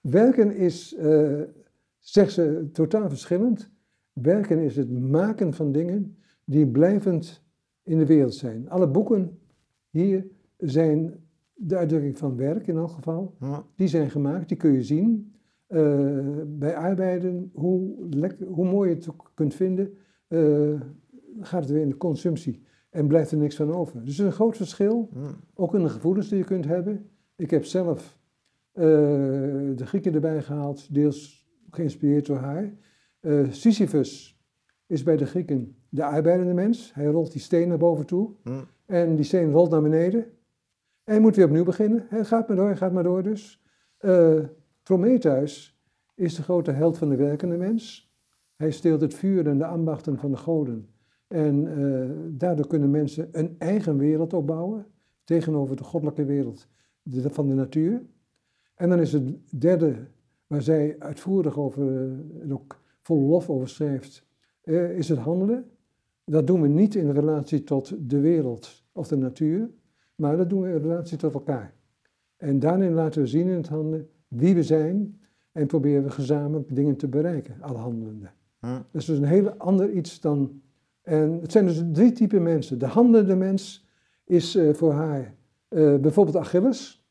werken 0.00 0.56
is, 0.56 0.94
eh 0.94 1.40
zegt 1.98 2.32
ze, 2.32 2.68
totaal 2.72 3.08
verschillend. 3.08 3.70
Werken 4.12 4.58
is 4.58 4.76
het 4.76 5.00
maken 5.10 5.54
van 5.54 5.72
dingen 5.72 6.16
die 6.44 6.66
blijvend 6.66 7.43
in 7.84 7.98
de 7.98 8.06
wereld 8.06 8.34
zijn. 8.34 8.70
Alle 8.70 8.88
boeken 8.88 9.38
hier 9.90 10.26
zijn 10.56 11.14
de 11.54 11.76
uitdrukking 11.76 12.18
van 12.18 12.36
werk 12.36 12.66
in 12.66 12.76
elk 12.76 12.90
geval. 12.90 13.36
Die 13.76 13.88
zijn 13.88 14.10
gemaakt, 14.10 14.48
die 14.48 14.56
kun 14.56 14.72
je 14.72 14.82
zien. 14.82 15.34
Eh, 15.66 16.40
bij 16.46 16.76
arbeiden, 16.76 17.50
hoe, 17.54 18.06
lekker, 18.10 18.46
hoe 18.46 18.66
mooi 18.66 18.88
je 18.88 18.94
het 18.94 19.10
ook 19.10 19.32
kunt 19.34 19.54
vinden, 19.54 19.96
eh, 20.28 20.80
gaat 21.40 21.62
het 21.62 21.70
weer 21.70 21.82
in 21.82 21.88
de 21.88 21.96
consumptie 21.96 22.62
en 22.90 23.06
blijft 23.06 23.30
er 23.30 23.38
niks 23.38 23.56
van 23.56 23.72
over. 23.72 24.04
Dus 24.04 24.18
er 24.18 24.24
is 24.24 24.30
een 24.30 24.36
groot 24.36 24.56
verschil, 24.56 25.08
ook 25.54 25.74
in 25.74 25.82
de 25.82 25.88
gevoelens 25.88 26.28
die 26.28 26.38
je 26.38 26.44
kunt 26.44 26.64
hebben. 26.64 27.10
Ik 27.36 27.50
heb 27.50 27.64
zelf 27.64 28.18
eh, 28.72 28.84
de 29.74 29.86
Grieken 29.86 30.14
erbij 30.14 30.42
gehaald, 30.42 30.94
deels 30.94 31.48
geïnspireerd 31.70 32.26
door 32.26 32.36
haar. 32.36 32.72
Sisyphus 33.50 34.40
is 34.86 35.02
bij 35.02 35.16
de 35.16 35.26
Grieken 35.26 35.76
de 35.94 36.04
arbeidende 36.04 36.54
mens. 36.54 36.94
Hij 36.94 37.06
rolt 37.06 37.32
die 37.32 37.40
steen 37.40 37.68
naar 37.68 37.78
boven 37.78 38.06
toe 38.06 38.30
Hm. 38.42 38.50
en 38.86 39.14
die 39.16 39.24
steen 39.24 39.50
rolt 39.50 39.70
naar 39.70 39.82
beneden. 39.82 40.20
En 41.04 41.12
hij 41.12 41.20
moet 41.20 41.36
weer 41.36 41.44
opnieuw 41.44 41.64
beginnen. 41.64 42.06
Hij 42.08 42.24
gaat 42.24 42.48
maar 42.48 42.56
door, 42.56 42.66
hij 42.66 42.76
gaat 42.76 42.92
maar 42.92 43.02
door 43.02 43.22
dus. 43.22 43.62
Eh, 43.98 44.38
Prometheus 44.82 45.78
is 46.14 46.34
de 46.34 46.42
grote 46.42 46.70
held 46.70 46.98
van 46.98 47.08
de 47.08 47.16
werkende 47.16 47.56
mens. 47.56 48.12
Hij 48.56 48.70
steelt 48.70 49.00
het 49.00 49.14
vuur 49.14 49.46
en 49.46 49.58
de 49.58 49.66
ambachten 49.66 50.18
van 50.18 50.30
de 50.30 50.36
goden. 50.36 50.88
En 51.28 51.66
eh, 51.76 52.10
daardoor 52.38 52.66
kunnen 52.66 52.90
mensen 52.90 53.28
een 53.32 53.54
eigen 53.58 53.98
wereld 53.98 54.32
opbouwen 54.32 54.86
tegenover 55.24 55.76
de 55.76 55.84
goddelijke 55.84 56.24
wereld 56.24 56.68
de- 57.02 57.30
van 57.30 57.48
de 57.48 57.54
natuur. 57.54 58.02
En 58.74 58.88
dan 58.88 59.00
is 59.00 59.12
het 59.12 59.60
derde, 59.60 59.94
waar 60.46 60.62
zij 60.62 60.96
uitvoerig 60.98 61.58
over 61.58 61.88
eh, 61.88 62.42
en 62.42 62.52
ook 62.52 62.80
vol 63.02 63.20
lof 63.20 63.50
over 63.50 63.68
schrijft, 63.68 64.26
is 64.96 65.08
het 65.08 65.18
handelen. 65.18 65.64
Dat 66.24 66.46
doen 66.46 66.60
we 66.60 66.68
niet 66.68 66.94
in 66.94 67.10
relatie 67.10 67.64
tot 67.64 68.10
de 68.10 68.20
wereld 68.20 68.84
of 68.92 69.08
de 69.08 69.16
natuur, 69.16 69.70
maar 70.14 70.36
dat 70.36 70.50
doen 70.50 70.60
we 70.60 70.68
in 70.68 70.80
relatie 70.80 71.18
tot 71.18 71.34
elkaar. 71.34 71.74
En 72.36 72.58
daarin 72.58 72.92
laten 72.92 73.20
we 73.22 73.26
zien 73.26 73.48
in 73.48 73.56
het 73.56 73.68
handelen 73.68 74.08
wie 74.28 74.54
we 74.54 74.62
zijn 74.62 75.20
en 75.52 75.66
proberen 75.66 76.02
we 76.02 76.10
gezamenlijk 76.10 76.74
dingen 76.74 76.96
te 76.96 77.08
bereiken, 77.08 77.56
alle 77.60 77.78
handelende. 77.78 78.30
Hm. 78.58 78.66
Dat 78.66 78.84
is 79.00 79.04
dus 79.04 79.18
een 79.18 79.24
heel 79.24 79.50
ander 79.50 79.90
iets 79.90 80.20
dan. 80.20 80.60
En 81.02 81.40
het 81.40 81.52
zijn 81.52 81.66
dus 81.66 81.82
drie 81.92 82.12
typen 82.12 82.42
mensen. 82.42 82.78
De 82.78 82.86
handelende 82.86 83.36
mens 83.36 83.88
is 84.24 84.54
eh, 84.54 84.74
voor 84.74 84.92
haar 84.92 85.34
eh, 85.68 85.96
bijvoorbeeld 85.96 86.36
Achilles, 86.36 87.06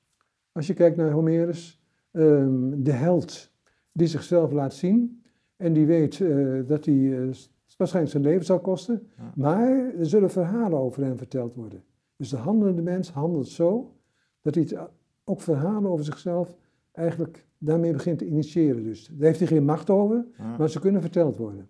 als 0.52 0.68
je 0.68 0.74
kijkt 0.74 0.98
naar 0.98 1.12
Homerus, 1.12 1.84
Ehm, 2.14 2.84
de 2.84 2.92
held 2.92 3.52
die 3.92 4.08
zichzelf 4.08 4.52
laat 4.52 4.74
zien 4.74 5.24
en 5.56 5.74
die 5.74 5.86
weet 5.86 6.22
eh, 6.22 6.60
dat 6.66 6.86
hij 6.86 7.30
eh, 7.74 7.78
waarschijnlijk 7.78 8.14
zijn 8.14 8.24
leven 8.24 8.46
zal 8.46 8.60
kosten, 8.60 9.08
Ja. 9.18 9.32
maar 9.36 9.94
er 10.00 10.06
zullen 10.06 10.32
verhalen 10.32 10.80
over 10.80 11.04
hem 11.04 11.18
verteld 11.18 11.56
worden. 11.56 11.84
Dus 12.16 12.30
de 12.30 12.38
handelende 12.38 12.82
mens 12.82 13.12
handelt 13.12 13.48
zo 13.48 13.96
dat 14.42 14.56
hij 14.56 14.64
het, 14.64 14.78
ook 15.24 15.42
verhalen 15.42 15.92
over 15.92 16.06
zichzelf 16.06 16.58
eigenlijk 16.92 17.46
daarmee 17.58 17.92
begint 17.94 18.18
te 18.18 18.26
initiëren. 18.28 18.84
Dus 18.84 19.08
daar 19.08 19.28
heeft 19.28 19.40
hij 19.40 19.48
geen 19.48 19.66
macht 19.66 19.90
over, 19.90 20.26
maar 20.58 20.70
ze 20.70 20.80
kunnen 20.80 21.02
verteld 21.02 21.38
worden. 21.38 21.68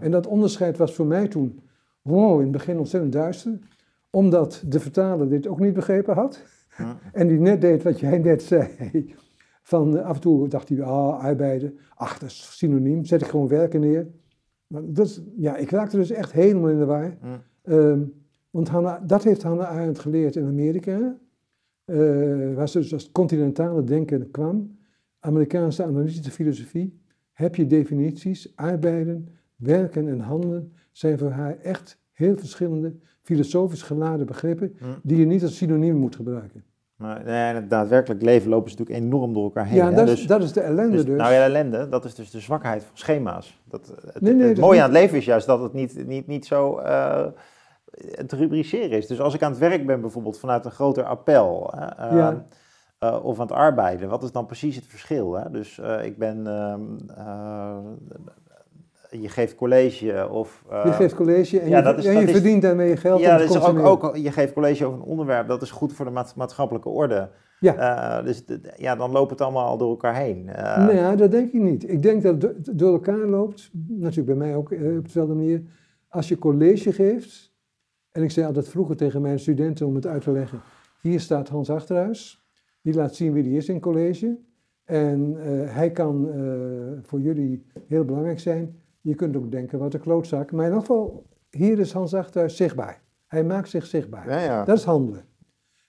En 0.00 0.10
dat 0.10 0.26
onderscheid 0.26 0.76
was 0.76 0.94
voor 0.94 1.06
mij 1.06 1.28
toen, 1.28 1.60
wow, 2.02 2.34
in 2.36 2.42
het 2.42 2.52
begin 2.52 2.78
ontzettend 2.78 3.12
duister, 3.12 3.58
omdat 4.10 4.62
de 4.66 4.80
vertaler 4.80 5.28
dit 5.28 5.46
ook 5.46 5.60
niet 5.60 5.74
begrepen 5.74 6.14
had. 6.14 6.42
En 7.12 7.26
die 7.28 7.38
net 7.40 7.60
deed 7.60 7.82
wat 7.82 8.00
jij 8.00 8.18
net 8.18 8.42
zei. 8.42 8.68
Van 9.62 10.02
af 10.04 10.14
en 10.14 10.20
toe 10.20 10.48
dacht 10.48 10.68
hij, 10.68 10.82
ah, 10.82 11.18
arbeiden, 11.24 11.78
ach, 11.94 12.18
dat 12.18 12.28
is 12.28 12.56
synoniem, 12.58 13.04
zet 13.04 13.20
ik 13.22 13.26
gewoon 13.28 13.48
werken 13.48 13.80
neer. 13.80 14.06
Maar 14.66 14.82
dat 14.84 15.06
is, 15.06 15.22
ja, 15.36 15.56
ik 15.56 15.70
raakte 15.70 15.96
dus 15.96 16.10
echt 16.10 16.32
helemaal 16.32 16.70
in 16.70 16.78
de 16.78 16.84
war. 16.84 17.16
Hm. 17.20 17.26
Ehm, 17.62 18.02
want 18.50 18.68
Hannah, 18.68 19.02
dat 19.06 19.24
heeft 19.24 19.42
Hannah 19.42 19.68
Arendt 19.68 19.98
geleerd 19.98 20.36
in 20.36 20.46
Amerika, 20.46 21.18
eh, 21.84 21.96
waar 22.54 22.68
ze 22.68 22.78
dus 22.78 22.92
als 22.92 23.12
continentale 23.12 23.84
denken 23.84 24.30
kwam. 24.30 24.78
Amerikaanse 25.18 25.84
analytische 25.84 26.30
filosofie, 26.30 27.00
heb 27.32 27.54
je 27.54 27.66
definities, 27.66 28.56
arbeiden, 28.56 29.28
werken 29.56 30.08
en 30.08 30.20
handelen 30.20 30.72
zijn 30.92 31.18
voor 31.18 31.30
haar 31.30 31.58
echt 31.58 31.98
heel 32.12 32.36
verschillende 32.36 32.94
filosofisch 33.22 33.82
geladen 33.82 34.26
begrippen 34.26 34.76
die 35.02 35.16
je 35.16 35.24
niet 35.24 35.42
als 35.42 35.56
synoniem 35.56 35.96
moet 35.96 36.16
gebruiken. 36.16 36.64
Maar 36.96 37.24
nee, 37.24 37.48
in 37.48 37.54
het 37.54 37.70
daadwerkelijk 37.70 38.22
leven 38.22 38.48
lopen 38.50 38.70
ze 38.70 38.76
natuurlijk 38.78 39.06
enorm 39.06 39.32
door 39.34 39.44
elkaar 39.44 39.66
heen. 39.66 39.76
Ja, 39.76 39.90
dat, 39.90 40.06
Dus- 40.06 40.20
is, 40.20 40.26
dat 40.26 40.42
is 40.42 40.52
de 40.52 40.60
ellende 40.60 40.96
Dus, 40.96 41.04
dus. 41.04 41.16
Nou 41.18 41.32
ja, 41.32 41.42
ellende, 41.42 41.88
dat 41.88 42.04
is 42.04 42.14
dus 42.14 42.30
de 42.30 42.40
zwakheid 42.40 42.82
van 42.84 42.96
schema's. 42.96 43.60
Dat, 43.64 43.86
het 43.86 44.20
Nee, 44.20 44.32
nee, 44.34 44.46
het 44.46 44.48
dat 44.48 44.56
is 44.56 44.58
mooie 44.64 44.78
aan 44.82 44.90
het 44.90 44.98
leven 45.00 45.16
is 45.18 45.24
juist 45.24 45.46
dat 45.46 45.60
het 45.60 45.72
niet, 45.72 46.06
niet, 46.06 46.26
niet 46.26 46.46
zo 46.46 46.78
eh, 46.78 47.26
te 48.26 48.36
rubriceren 48.36 48.90
is. 48.98 49.06
Dus 49.06 49.20
als 49.20 49.34
ik 49.34 49.42
aan 49.42 49.50
het 49.50 49.60
werk 49.60 49.86
ben 49.86 50.00
bijvoorbeeld 50.00 50.38
vanuit 50.38 50.64
een 50.64 50.70
groter 50.70 51.04
appel 51.04 51.72
hè, 51.76 51.86
eh, 51.86 52.16
Ja. 52.16 52.44
eh, 52.98 53.24
of 53.24 53.34
aan 53.40 53.46
het 53.46 53.56
arbeiden, 53.56 54.08
wat 54.08 54.22
is 54.22 54.32
dan 54.32 54.46
precies 54.46 54.76
het 54.76 54.86
verschil? 54.86 55.32
Hè? 55.34 55.50
Dus 55.50 55.80
ik 56.02 56.18
ben, 56.18 56.46
ehm, 56.46 56.80
eh, 57.18 57.76
je 59.20 59.28
geeft 59.28 59.54
college 59.54 60.28
of... 60.30 60.64
eh, 60.70 60.82
je 60.84 60.92
geeft 60.92 61.14
college 61.14 61.60
en 61.60 61.68
ja, 61.68 61.76
je, 61.76 61.82
dat 61.82 61.98
is- 61.98 62.04
en 62.04 62.12
dat 62.12 62.22
je 62.22 62.28
is- 62.28 62.34
verdient 62.34 62.62
daarmee 62.62 62.88
je 62.88 62.96
geld 62.96 63.20
ja, 63.20 63.36
te 63.36 63.46
dus 63.46 63.60
ook, 63.62 63.78
ook, 64.04 64.16
je 64.16 64.32
geeft 64.32 64.52
college 64.52 64.84
over 64.84 64.98
een 64.98 65.04
onderwerp, 65.04 65.48
dat 65.48 65.62
is 65.62 65.70
goed 65.70 65.92
voor 65.92 66.04
de 66.04 66.10
maat- 66.10 66.36
maatschappelijke 66.36 66.88
orde. 66.88 67.28
Ja. 67.60 68.18
Eh, 68.18 68.24
dus 68.24 68.44
ja, 68.76 68.96
dan 68.96 69.10
loopt 69.10 69.30
het 69.30 69.40
allemaal 69.40 69.78
door 69.78 69.88
elkaar 69.90 70.16
heen. 70.16 70.48
Eh, 70.48 70.86
nee, 70.86 70.96
ja, 70.96 71.16
dat 71.16 71.30
denk 71.30 71.52
ik 71.52 71.60
niet. 71.62 71.90
Ik 71.90 72.02
denk 72.02 72.22
dat 72.22 72.42
het 72.42 72.64
do- 72.64 72.74
door 72.74 72.92
elkaar 72.92 73.18
loopt, 73.18 73.70
natuurlijk 73.86 74.26
bij 74.38 74.46
mij 74.46 74.56
ook 74.56 74.72
eh, 74.72 74.96
op 74.96 75.04
dezelfde 75.04 75.34
manier. 75.34 75.62
Als 76.08 76.28
je 76.28 76.38
college 76.38 76.92
geeft, 76.92 77.54
en 78.12 78.22
ik 78.22 78.30
zei 78.30 78.46
altijd 78.46 78.68
vroeger 78.68 78.96
tegen 78.96 79.22
mijn 79.22 79.38
studenten 79.38 79.86
om 79.86 79.94
het 79.94 80.06
uit 80.06 80.22
te 80.22 80.30
leggen, 80.30 80.60
hier 81.00 81.20
staat 81.20 81.48
Hans 81.48 81.70
Achterhuis, 81.70 82.46
die 82.82 82.94
laat 82.94 83.14
zien 83.14 83.32
wie 83.32 83.42
die 83.42 83.56
is 83.56 83.68
in 83.68 83.80
college. 83.80 84.36
En 84.84 85.36
eh, 85.40 85.74
hij 85.74 85.90
kan 85.90 86.28
eh, 86.30 86.40
voor 87.02 87.20
jullie 87.20 87.64
heel 87.88 88.04
belangrijk 88.04 88.40
zijn. 88.40 88.80
Je 89.06 89.14
kunt 89.14 89.36
ook 89.36 89.50
denken, 89.50 89.78
wat 89.78 89.94
een 89.94 90.00
klootzak. 90.00 90.52
Maar 90.52 90.64
in 90.64 90.70
ieder 90.70 90.86
geval, 90.86 91.24
hier 91.50 91.78
is 91.78 91.92
Hans 91.92 92.14
Achterhuis 92.14 92.56
zichtbaar. 92.56 93.00
Hij 93.26 93.44
maakt 93.44 93.68
zich 93.68 93.86
zichtbaar. 93.86 94.28
Ja, 94.30 94.40
ja. 94.40 94.64
Dat 94.64 94.76
is 94.76 94.84
handelen. 94.84 95.24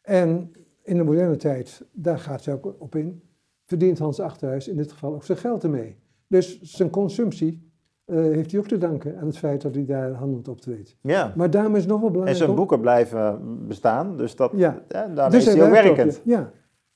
En 0.01 0.51
in 0.84 0.97
de 0.97 1.03
moderne 1.03 1.36
tijd, 1.36 1.86
daar 1.91 2.20
gaat 2.20 2.41
ze 2.43 2.51
ook 2.51 2.76
op 2.80 2.95
in, 2.95 3.22
verdient 3.65 3.99
Hans 3.99 4.20
Achterhuis 4.20 4.68
in 4.68 4.78
dit 4.78 4.91
geval 4.91 5.13
ook 5.13 5.24
zijn 5.24 5.38
geld 5.38 5.63
ermee. 5.63 5.97
Dus 6.28 6.61
zijn 6.61 6.89
consumptie 6.89 7.72
eh, 8.05 8.15
heeft 8.15 8.51
hij 8.51 8.59
ook 8.59 8.68
te 8.68 8.78
danken 8.78 9.18
aan 9.20 9.26
het 9.26 9.38
feit 9.38 9.61
dat 9.61 9.76
hij 9.76 9.86
daar 9.86 10.11
handelend 10.11 10.47
optreedt. 10.47 10.97
ja. 11.01 11.34
Maar 11.36 11.49
daarom 11.49 11.76
is 11.76 11.82
het 11.82 11.89
nog 11.89 11.97
wel 11.99 12.05
En 12.07 12.11
belangrijk... 12.13 12.38
zijn 12.38 12.49
om- 12.49 12.55
boeken 12.55 12.82
blijven 12.82 13.39
bestaan, 13.68 14.18
dus 14.18 14.36
dat, 14.36 14.51
Ja. 14.55 14.82
ja, 14.88 15.07
daarmee 15.07 15.39
Dus 15.39 15.47
is 15.47 15.53
hij 15.55 15.63
ook 15.65 15.72
werkend. 15.72 16.22
Ja, 16.26 16.51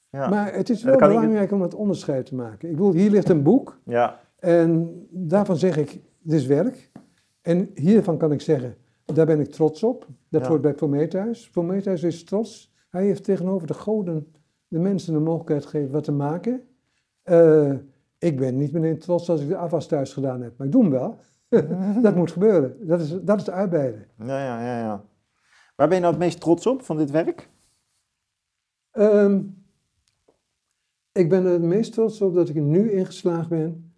Ja. 0.09 0.29
maar 0.29 0.53
het 0.53 0.69
is 0.69 0.83
En 0.83 0.89
wel 0.89 0.97
belangrijk 1.09 1.51
om 1.51 1.61
het 1.61 1.73
onderscheid 1.73 2.25
te 2.25 2.35
maken. 2.35 2.69
Ik 2.69 2.75
bedoel, 2.75 2.93
hier 2.93 3.09
ligt 3.11 3.29
een 3.29 3.43
boek 3.43 3.79
ja. 3.85 4.19
en 4.39 4.91
daarvan 5.09 5.57
zeg 5.57 5.77
ik, 5.77 6.01
dit 6.23 6.39
is 6.39 6.45
werk. 6.45 6.91
En 7.41 7.71
hiervan 7.75 8.17
kan 8.17 8.31
ik 8.31 8.41
zeggen, 8.41 8.77
daar 9.05 9.25
ben 9.25 9.39
ik 9.39 9.51
trots 9.51 9.83
op. 9.83 10.07
Dat 10.29 10.41
Ja. 10.41 10.47
hoort 10.47 10.61
bij 10.61 10.73
Prometheus. 10.73 11.49
Prometheus 11.49 12.03
is 12.03 12.23
trots. 12.23 12.73
Hij 12.89 13.05
heeft 13.05 13.23
tegenover 13.23 13.67
de 13.67 13.73
goden 13.73 14.33
de 14.67 14.79
mensen 14.79 15.13
de 15.13 15.19
mogelijkheid 15.19 15.65
gegeven 15.65 15.91
wat 15.91 16.03
te 16.03 16.11
maken. 16.11 16.63
Eh, 17.23 17.73
ik 18.17 18.37
ben 18.37 18.57
niet 18.57 18.71
meteen 18.71 18.99
trots 18.99 19.29
als 19.29 19.41
ik 19.41 19.47
de 19.47 19.57
afwas 19.57 19.87
thuis 19.87 20.13
gedaan 20.13 20.41
heb, 20.41 20.57
maar 20.57 20.67
ik 20.67 20.73
doe 20.73 20.81
hem 20.81 20.91
wel. 20.91 21.17
dat 22.01 22.15
moet 22.15 22.31
gebeuren. 22.31 22.87
Dat 22.87 23.01
is, 23.01 23.09
dat 23.21 23.37
is 23.37 23.43
de 23.43 23.51
uitbeiden. 23.51 24.07
Ja, 24.17 24.25
ja, 24.45 24.61
ja, 24.65 24.79
ja. 24.79 25.03
Waar 25.75 25.87
ben 25.87 25.95
je 25.95 26.01
nou 26.01 26.13
het 26.13 26.23
meest 26.23 26.39
trots 26.39 26.67
op 26.67 26.81
van 26.81 26.97
dit 26.97 27.11
werk? 27.11 27.49
Ehm, 28.91 29.41
ik 31.11 31.29
ben 31.29 31.45
er 31.45 31.51
het 31.51 31.61
meest 31.61 31.93
trots 31.93 32.21
op 32.21 32.33
dat 32.33 32.49
ik 32.49 32.55
er 32.55 32.61
nu 32.61 32.91
in 32.91 33.05
geslaagd 33.05 33.49
ben. 33.49 33.93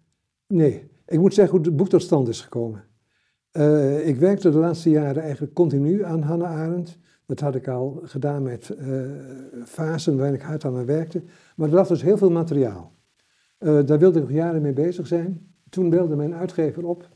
Nee, 0.46 0.90
ik 1.06 1.18
moet 1.18 1.34
zeggen 1.34 1.56
hoe 1.56 1.66
het 1.66 1.76
boek 1.76 1.88
tot 1.88 2.02
stand 2.02 2.28
is 2.28 2.40
gekomen. 2.40 2.84
Eh, 3.54 4.08
ik 4.08 4.16
werkte 4.16 4.50
de 4.50 4.58
laatste 4.58 4.90
jaren 4.90 5.22
eigenlijk 5.22 5.54
continu 5.54 6.04
aan 6.04 6.22
Hannah 6.22 6.50
Arendt. 6.50 6.98
Dat 7.26 7.40
had 7.40 7.54
ik 7.54 7.68
al 7.68 8.00
gedaan 8.02 8.42
met 8.42 8.70
eh, 8.70 9.00
fasen 9.64 10.16
waarin 10.16 10.34
ik 10.34 10.42
hard 10.42 10.64
aan 10.64 10.74
haar 10.74 10.86
werkte. 10.86 11.22
Maar 11.56 11.68
er 11.68 11.74
lag 11.74 11.86
dus 11.86 12.02
heel 12.02 12.16
veel 12.16 12.30
materiaal. 12.30 12.92
Eh, 13.58 13.80
daar 13.84 13.98
wilde 13.98 14.18
ik 14.18 14.24
nog 14.24 14.34
jaren 14.34 14.62
mee 14.62 14.72
bezig 14.72 15.06
zijn. 15.06 15.54
Toen 15.68 15.90
belde 15.90 16.16
mijn 16.16 16.34
uitgever 16.34 16.86
op 16.86 17.08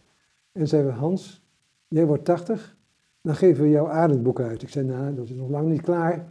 en 0.52 0.68
zei: 0.68 0.88
Hans, 0.88 1.46
jij 1.88 2.06
wordt 2.06 2.24
80, 2.24 2.76
dan 3.22 3.34
geven 3.34 3.62
we 3.62 3.70
jouw 3.70 3.88
Arendt-boek 3.88 4.40
uit. 4.40 4.62
Ik 4.62 4.68
zei: 4.68 4.86
Nou, 4.86 5.14
dat 5.14 5.28
is 5.28 5.34
nog 5.34 5.48
lang 5.48 5.68
niet 5.68 5.82
klaar. 5.82 6.26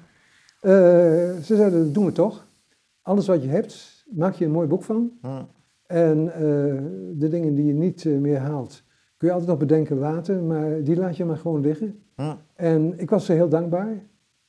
Ze 0.61 1.55
zeiden, 1.55 1.93
doen 1.93 2.05
we 2.05 2.11
toch. 2.11 2.47
Alles 3.01 3.27
wat 3.27 3.43
je 3.43 3.49
hebt, 3.49 4.05
maak 4.09 4.33
je 4.33 4.45
een 4.45 4.51
mooi 4.51 4.67
boek 4.67 4.83
van. 4.83 5.11
En 5.87 6.33
eh, 6.33 6.41
de 7.13 7.27
dingen 7.29 7.55
die 7.55 7.65
je 7.65 7.73
niet 7.73 8.05
eh, 8.05 8.17
meer 8.17 8.39
haalt, 8.39 8.83
kun 9.17 9.27
je 9.27 9.33
altijd 9.33 9.51
nog 9.51 9.59
bedenken 9.59 9.97
later, 9.97 10.43
maar 10.43 10.83
die 10.83 10.95
laat 10.95 11.17
je 11.17 11.25
maar 11.25 11.37
gewoon 11.37 11.61
liggen. 11.61 11.99
Hm. 12.15 12.35
En 12.53 12.99
ik 12.99 13.09
was 13.09 13.25
ze 13.25 13.33
heel 13.33 13.49
dankbaar. 13.49 14.03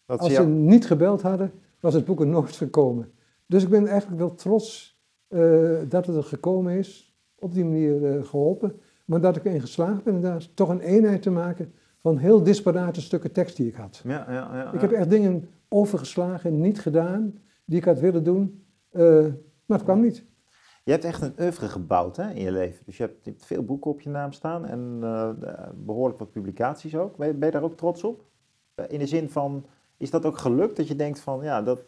Dat 0.07 0.19
Als 0.19 0.29
ze 0.29 0.35
jou- 0.35 0.49
niet 0.49 0.87
gebeld 0.87 1.23
hadden, 1.23 1.53
was 1.81 1.95
het 1.95 2.05
boek 2.05 2.21
er 2.21 2.27
nooit 2.27 2.53
gekomen. 2.57 3.11
Dus 3.47 3.63
ik 3.63 3.69
ben 3.69 3.87
eigenlijk 3.87 4.21
wel 4.21 4.35
trots 4.35 4.99
eh, 5.29 5.41
dat 5.89 6.07
het 6.07 6.17
er 6.17 6.23
gekomen 6.25 6.73
is, 6.79 7.17
op 7.39 7.55
die 7.55 7.65
manier 7.65 8.05
eh, 8.05 8.25
geholpen. 8.25 8.73
Maar 9.05 9.21
dat 9.21 9.37
ik 9.37 9.45
erin 9.45 9.61
geslaagd 9.61 10.05
ben 10.05 10.15
inderdaad 10.15 10.57
toch 10.57 10.69
een 10.69 10.81
eenheid 10.81 11.23
te 11.23 11.31
maken 11.31 11.73
van 11.99 12.17
heel 12.19 12.43
disparate 12.43 13.01
stukken 13.01 13.33
tekst 13.33 13.57
die 13.57 13.67
ik 13.67 13.75
had. 13.75 14.01
Ja, 14.05 14.25
ja, 14.29 14.57
ja, 14.57 14.73
Ik 14.73 14.81
heb 14.81 14.93
echt 14.93 15.11
dingen 15.11 15.49
overgeslagen, 15.69 16.61
niet 16.61 16.81
gedaan, 16.81 17.35
die 17.65 17.79
ik 17.79 17.85
had 17.85 18.01
willen 18.01 18.25
doen, 18.25 18.63
maar 19.67 19.77
het 19.79 19.83
kwam 19.83 20.01
niet. 20.01 20.25
Je 20.89 20.95
hebt 20.95 21.07
echt 21.07 21.23
een 21.23 21.35
oeuvre 21.41 21.69
gebouwd 21.69 22.17
hè, 22.17 22.31
in 22.31 22.43
je 22.43 22.53
leven. 22.53 22.85
Dus 22.85 22.97
je 22.97 23.03
hebt, 23.03 23.45
veel 23.45 23.65
boeken 23.65 23.91
op 23.91 24.01
je 24.01 24.09
naam 24.09 24.33
staan 24.33 24.67
en 24.67 24.99
eh, 25.03 25.29
eh, 25.29 25.69
behoorlijk 25.75 26.19
wat 26.19 26.33
publicaties 26.33 26.97
ook. 26.97 27.17
Ben 27.17 27.29
je, 27.41 27.51
daar 27.51 27.63
ook 27.63 27.77
trots 27.77 28.05
op? 28.05 28.25
Eh, 28.75 28.85
In 28.89 28.99
de 28.99 29.07
zin 29.07 29.31
van, 29.31 29.67
is 29.97 30.11
dat 30.11 30.25
ook 30.25 30.39
gelukt 30.39 30.77
dat 30.77 30.89
je 30.89 30.97
denkt 30.97 31.21
van, 31.21 31.43
ja, 31.43 31.63
dat, 31.63 31.85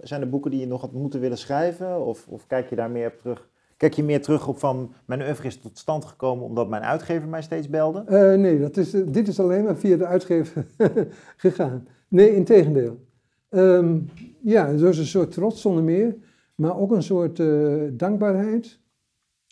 zijn 0.00 0.20
er 0.20 0.28
boeken 0.28 0.50
die 0.50 0.60
je 0.60 0.66
nog 0.66 0.80
had 0.80 0.92
moeten 0.92 1.20
willen 1.20 1.38
schrijven? 1.38 2.06
Of, 2.06 2.26
of 2.28 2.46
kijk 2.46 2.70
je 2.70 2.76
daar 2.76 2.90
meer 2.90 3.06
op 3.06 3.18
terug? 3.18 3.48
Kijk 3.76 3.94
je 3.94 4.04
meer 4.04 4.22
terug 4.22 4.48
op 4.48 4.58
van, 4.58 4.92
mijn 5.04 5.22
oeuvre 5.22 5.46
is 5.46 5.60
tot 5.60 5.78
stand 5.78 6.04
gekomen 6.04 6.44
omdat 6.44 6.68
mijn 6.68 6.82
uitgever 6.82 7.28
mij 7.28 7.42
steeds 7.42 7.68
belde? 7.68 8.04
Nee, 8.36 8.60
dat 8.60 8.76
is, 8.76 8.90
dit 8.90 9.28
is 9.28 9.40
alleen 9.40 9.64
maar 9.64 9.76
via 9.76 9.96
de 9.96 10.06
uitgever 10.06 10.66
gegaan. 11.36 11.88
Nee, 12.08 12.34
in 12.34 12.44
tegendeel. 12.44 13.00
Ehm, 13.48 13.98
ja, 14.40 14.72
dus 14.72 14.98
een 14.98 15.06
soort 15.06 15.32
trots 15.32 15.60
zonder 15.60 15.82
meer, 15.82 16.16
maar 16.60 16.78
ook 16.78 16.92
een 16.92 17.02
soort 17.02 17.40
eh, 17.40 17.82
dankbaarheid. 17.92 18.80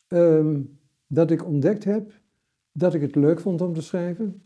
ehm, 0.09 0.63
dat 1.07 1.31
ik 1.31 1.47
ontdekt 1.47 1.85
heb 1.85 2.13
dat 2.73 2.95
ik 2.95 3.01
het 3.01 3.15
leuk 3.15 3.41
vond 3.41 3.61
om 3.61 3.73
te 3.73 3.83
schrijven. 3.83 4.43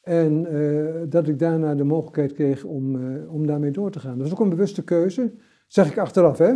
En 0.00 0.46
eh, 0.46 1.02
dat 1.08 1.28
ik 1.28 1.38
daarna 1.38 1.74
de 1.74 1.84
mogelijkheid 1.84 2.32
kreeg 2.32 2.64
om, 2.64 2.96
eh, 2.96 3.32
om 3.32 3.46
daarmee 3.46 3.70
door 3.70 3.90
te 3.90 4.00
gaan. 4.00 4.18
Dat 4.18 4.28
was 4.28 4.38
ook 4.38 4.44
een 4.44 4.48
bewuste 4.48 4.84
keuze, 4.84 5.34
zeg 5.66 5.90
ik 5.90 5.98
achteraf. 5.98 6.38
Hè? 6.38 6.54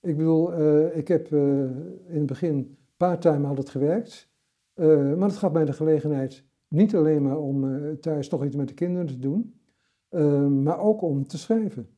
Ik 0.00 0.16
bedoel, 0.16 0.52
ik 0.96 1.08
heb 1.08 1.32
in 1.32 2.18
het 2.18 2.26
begin 2.26 2.76
part-time 2.96 3.46
altijd 3.46 3.68
gewerkt. 3.68 4.30
Eh, 4.74 5.14
maar 5.14 5.28
het 5.28 5.36
gaf 5.36 5.52
mij 5.52 5.64
de 5.64 5.72
gelegenheid 5.72 6.44
niet 6.68 6.96
alleen 6.96 7.22
maar 7.22 7.38
om 7.38 7.66
thuis 8.00 8.28
nog 8.28 8.44
iets 8.44 8.56
met 8.56 8.68
de 8.68 8.74
kinderen 8.74 9.06
te 9.06 9.18
doen, 9.18 9.54
maar 10.62 10.78
ook 10.78 11.02
om 11.02 11.26
te 11.26 11.38
schrijven. 11.38 11.88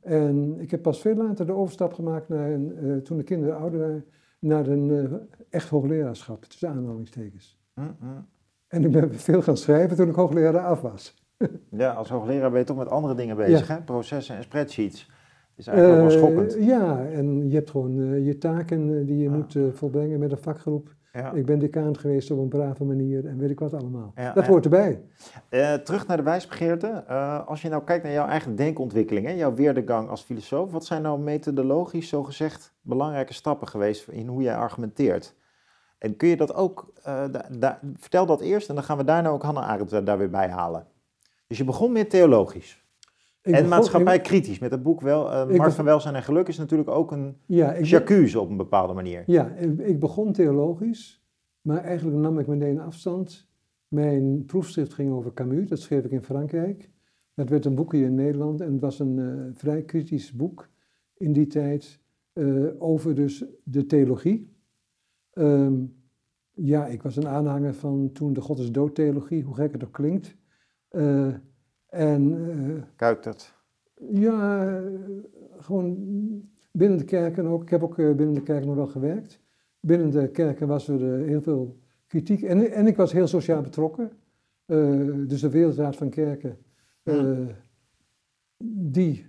En 0.00 0.60
ik 0.60 0.70
heb 0.70 0.82
pas 0.82 1.00
veel 1.00 1.14
later 1.14 1.46
de 1.46 1.52
overstap 1.52 1.92
gemaakt 1.92 2.28
naar 2.28 2.50
een, 2.50 2.76
eh, 2.76 2.96
toen 2.96 3.16
de 3.16 3.22
kinderen 3.22 3.56
ouder 3.56 3.78
waren, 3.80 4.04
naar 4.38 4.66
een 4.66 4.90
eh, 4.90 5.12
echt 5.50 5.68
hoogleraarschap, 5.68 6.44
tussen 6.44 6.68
aanhalingstekens. 6.68 7.58
En 8.68 8.84
ik 8.84 8.90
ben 8.90 9.14
veel 9.14 9.42
gaan 9.42 9.56
schrijven 9.56 9.96
toen 9.96 10.08
ik 10.08 10.14
hoogleraar 10.14 10.64
af 10.66 10.80
was. 10.80 11.14
Ja, 11.70 11.92
als 11.92 12.08
hoogleraar 12.08 12.50
ben 12.50 12.58
je 12.58 12.64
toch 12.66 12.76
met 12.76 12.88
andere 12.88 13.14
dingen 13.14 13.36
bezig, 13.36 13.68
hè? 13.68 13.82
Processen 13.82 14.36
en 14.36 14.42
spreadsheets. 14.42 15.06
Dat 15.06 15.14
is 15.56 15.66
eigenlijk 15.66 15.98
wel 16.00 16.10
Eh, 16.10 16.16
schokkend. 16.16 16.64
ja, 16.64 17.06
en 17.06 17.48
je 17.48 17.54
hebt 17.54 17.70
gewoon 17.70 18.22
je 18.24 18.38
taken 18.38 19.06
die 19.06 19.16
je 19.16 19.24
Ja. 19.24 19.30
moet 19.30 19.58
volbrengen 19.72 20.18
met 20.18 20.32
een 20.32 20.38
vakgroep. 20.38 20.94
Ja. 21.16 21.32
Ik 21.32 21.46
ben 21.46 21.58
decaan 21.58 21.98
geweest 21.98 22.30
op 22.30 22.38
een 22.38 22.48
brave 22.48 22.84
manier 22.84 23.26
en 23.26 23.38
weet 23.38 23.50
ik 23.50 23.58
wat 23.60 23.74
allemaal. 23.74 24.12
Ja, 24.14 24.32
dat 24.32 24.46
hoort 24.46 24.64
erbij. 24.64 25.02
Eh, 25.48 25.74
terug 25.74 26.06
naar 26.06 26.16
de 26.16 26.22
wijsbegeerte. 26.22 27.04
Eh, 27.06 27.46
als 27.46 27.62
je 27.62 27.68
nou 27.68 27.84
kijkt 27.84 28.04
naar 28.04 28.12
jouw 28.12 28.26
eigen 28.26 28.56
denkontwikkeling, 28.56 29.26
hè, 29.26 29.32
jouw 29.32 29.54
weerdegang 29.54 30.08
als 30.08 30.22
filosoof, 30.22 30.72
wat 30.72 30.84
zijn 30.84 31.02
nou 31.02 31.18
methodologisch 31.20 32.08
zogezegd 32.08 32.74
belangrijke 32.82 33.32
stappen 33.32 33.68
geweest 33.68 34.08
in 34.08 34.26
hoe 34.26 34.42
jij 34.42 34.56
argumenteert? 34.56 35.34
En 35.98 36.16
kun 36.16 36.28
je 36.28 36.36
dat 36.36 36.54
ook, 36.54 36.92
eh, 37.02 37.24
da- 37.30 37.46
da- 37.58 37.80
vertel 37.96 38.26
dat 38.26 38.40
eerst 38.40 38.68
en 38.68 38.74
dan 38.74 38.84
gaan 38.84 38.96
we 38.96 39.04
daarna 39.04 39.28
ook 39.28 39.42
Hannah 39.42 39.68
Arendt 39.68 39.90
daar- 39.90 40.04
daar 40.04 40.18
weer 40.18 40.30
bij 40.30 40.48
halen. 40.48 40.86
Dus 41.46 41.58
je 41.58 41.64
begon 41.64 41.92
meer 41.92 42.08
theologisch 42.08 42.84
en 43.54 43.68
maatschappij 43.68 44.20
kritisch 44.20 44.58
met 44.58 44.70
het 44.70 44.82
boek 44.82 45.00
wel. 45.00 45.32
eh, 45.32 45.40
begon- 45.42 45.56
Markt 45.56 45.74
van 45.74 45.84
Welzijn 45.84 46.14
en 46.14 46.22
Geluk 46.22 46.48
is 46.48 46.58
natuurlijk 46.58 46.90
ook 46.90 47.12
een 47.12 47.36
ja, 47.46 47.72
op 48.40 48.50
een 48.50 48.56
bepaalde 48.56 48.92
manier. 48.92 49.22
ja, 49.26 49.48
ik, 49.80 50.00
begon 50.00 50.32
theologisch, 50.32 51.22
maar 51.60 51.78
eigenlijk 51.84 52.16
nam 52.18 52.38
ik 52.38 52.46
meteen 52.46 52.80
afstand. 52.80 53.48
Mijn 53.88 54.44
proefschrift 54.46 54.94
ging 54.94 55.12
over 55.12 55.32
Camus, 55.32 55.68
dat 55.68 55.78
schreef 55.78 56.04
ik 56.04 56.10
in 56.10 56.22
Frankrijk. 56.22 56.90
Dat 57.34 57.48
werd 57.48 57.64
een 57.64 57.74
boek 57.74 57.92
hier 57.92 58.04
in 58.06 58.14
Nederland 58.14 58.60
en 58.60 58.72
het 58.72 58.80
was 58.80 58.98
een 58.98 59.18
eh, 59.18 59.58
vrij 59.58 59.82
kritisch 59.82 60.32
boek 60.32 60.68
in 61.16 61.32
die 61.32 61.46
tijd 61.46 62.00
eh, 62.32 62.64
over 62.78 63.14
dus 63.14 63.44
de 63.62 63.86
theologie. 63.86 64.54
Ehm, 65.32 65.74
ja, 66.54 66.86
ik 66.86 67.02
was 67.02 67.16
een 67.16 67.28
aanhanger 67.28 67.74
van 67.74 68.10
toen 68.12 68.32
de 68.32 68.40
God 68.40 68.58
is 68.58 68.72
dood 68.72 68.94
theologie, 68.94 69.42
hoe 69.42 69.54
gek 69.54 69.72
het 69.72 69.84
ook 69.84 69.92
klinkt. 69.92 70.36
En 71.96 72.48
eh, 72.50 72.82
Kuitert. 72.96 73.54
ja, 74.10 74.80
gewoon 75.58 75.96
binnen 76.72 76.98
de 76.98 77.04
kerken 77.04 77.46
ook. 77.46 77.62
Ik 77.62 77.68
heb 77.70 77.82
ook 77.82 77.98
eh, 77.98 78.14
binnen 78.14 78.34
de 78.34 78.42
kerken 78.42 78.66
nog 78.66 78.76
wel 78.76 78.86
gewerkt. 78.86 79.40
Binnen 79.80 80.10
de 80.10 80.28
kerken 80.28 80.66
was 80.66 80.88
er 80.88 81.20
eh, 81.20 81.26
heel 81.28 81.42
veel 81.42 81.76
kritiek. 82.06 82.42
En, 82.42 82.70
en 82.72 82.86
ik 82.86 82.96
was 82.96 83.12
heel 83.12 83.26
sociaal 83.26 83.62
betrokken. 83.62 84.10
Dus 85.26 85.40
de 85.40 85.50
Wereldraad 85.50 85.96
van 85.96 86.08
Kerken, 86.10 86.56
die 88.68 89.26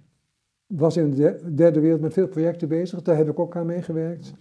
was 0.68 0.98
in 0.98 1.10
de 1.10 1.16
der- 1.16 1.56
derde 1.56 1.80
wereld 1.80 2.02
met 2.02 2.14
veel 2.14 2.28
projecten 2.28 2.68
bezig. 2.68 3.02
Daar 3.02 3.18
heb 3.18 3.30
ik 3.30 3.40
ook 3.40 3.56
aan 3.56 3.66
meegewerkt. 3.66 4.34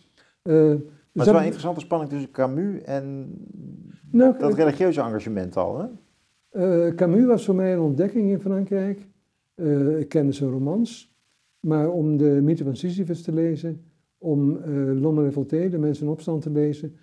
Dus 0.43 0.53
Maar 0.53 0.69
het 0.69 0.81
is 1.13 1.25
wel 1.25 1.25
dat- 1.25 1.35
een 1.35 1.43
interessante 1.43 1.81
spanning 1.81 2.11
tussen 2.11 2.31
Camus 2.31 2.83
en 2.83 3.35
nou, 4.11 4.39
dat 4.39 4.55
religieuze 4.55 5.01
engagement 5.01 5.57
al. 5.57 5.79
Hè? 5.79 5.87
Eh, 6.49 6.89
Camus 6.95 7.25
was 7.25 7.45
voor 7.45 7.55
mij 7.55 7.73
een 7.73 7.81
ontdekking 7.81 8.31
in 8.31 8.41
Frankrijk. 8.41 9.07
Eh, 9.55 9.99
ik 9.99 10.09
kende 10.09 10.33
zijn 10.33 10.51
romans. 10.51 11.15
Maar 11.61 11.91
om 11.91 12.17
de 12.17 12.41
mythe 12.43 12.65
van 12.65 12.77
Sisyphus 12.77 13.23
te 13.23 13.33
lezen, 13.33 13.81
om 14.19 14.57
eh 14.57 14.73
L'Homme 15.01 15.23
révolté, 15.23 15.69
de 15.69 15.79
mensen 15.79 16.07
in 16.07 16.13
opstand 16.13 16.43
te 16.43 16.51
lezen, 16.51 16.97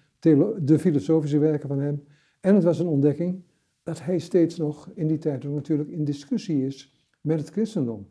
de 0.60 0.80
filosofische 0.80 1.38
werken 1.38 1.68
van 1.68 1.80
hem. 1.80 2.04
En 2.40 2.56
het 2.56 2.64
was 2.64 2.80
een 2.80 2.88
ontdekking 2.88 3.42
dat 3.84 4.04
hij 4.04 4.20
steeds 4.20 4.58
nog 4.58 4.92
in 4.96 5.08
die 5.08 5.18
tijd 5.18 5.46
ook 5.46 5.54
natuurlijk 5.54 5.90
in 5.90 6.04
discussie 6.04 6.66
is 6.66 6.94
met 7.22 7.40
het 7.40 7.50
christendom. 7.50 8.08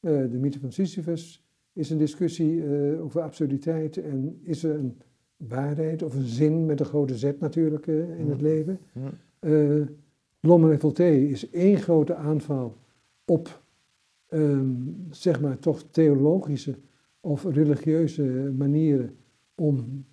De 0.00 0.38
mythe 0.40 0.60
van 0.60 0.72
Sisyphus 0.72 1.46
is 1.72 1.90
een 1.90 1.98
discussie 1.98 2.64
over 3.00 3.20
absurditeit 3.20 3.96
en 3.96 4.40
is 4.42 4.64
er 4.64 4.74
een 4.74 4.98
waarheid 5.36 6.02
of 6.02 6.14
een 6.14 6.26
zin 6.26 6.66
met 6.66 6.80
een 6.80 6.86
grote 6.86 7.16
Z 7.16 7.32
natuurlijk 7.38 7.86
in 7.86 8.28
het 8.28 8.40
leven. 8.40 8.78
L'Homme 10.44 10.66
révolté 10.68 11.04
is 11.28 11.50
één 11.50 11.76
grote 11.76 12.14
aanval 12.14 12.76
op, 13.24 13.62
ehm, 14.26 14.70
zeg 15.10 15.40
maar, 15.40 15.58
toch 15.58 15.82
theologische 15.90 16.74
of 17.20 17.44
religieuze 17.44 18.52
manieren 18.56 19.16
om 19.54 20.04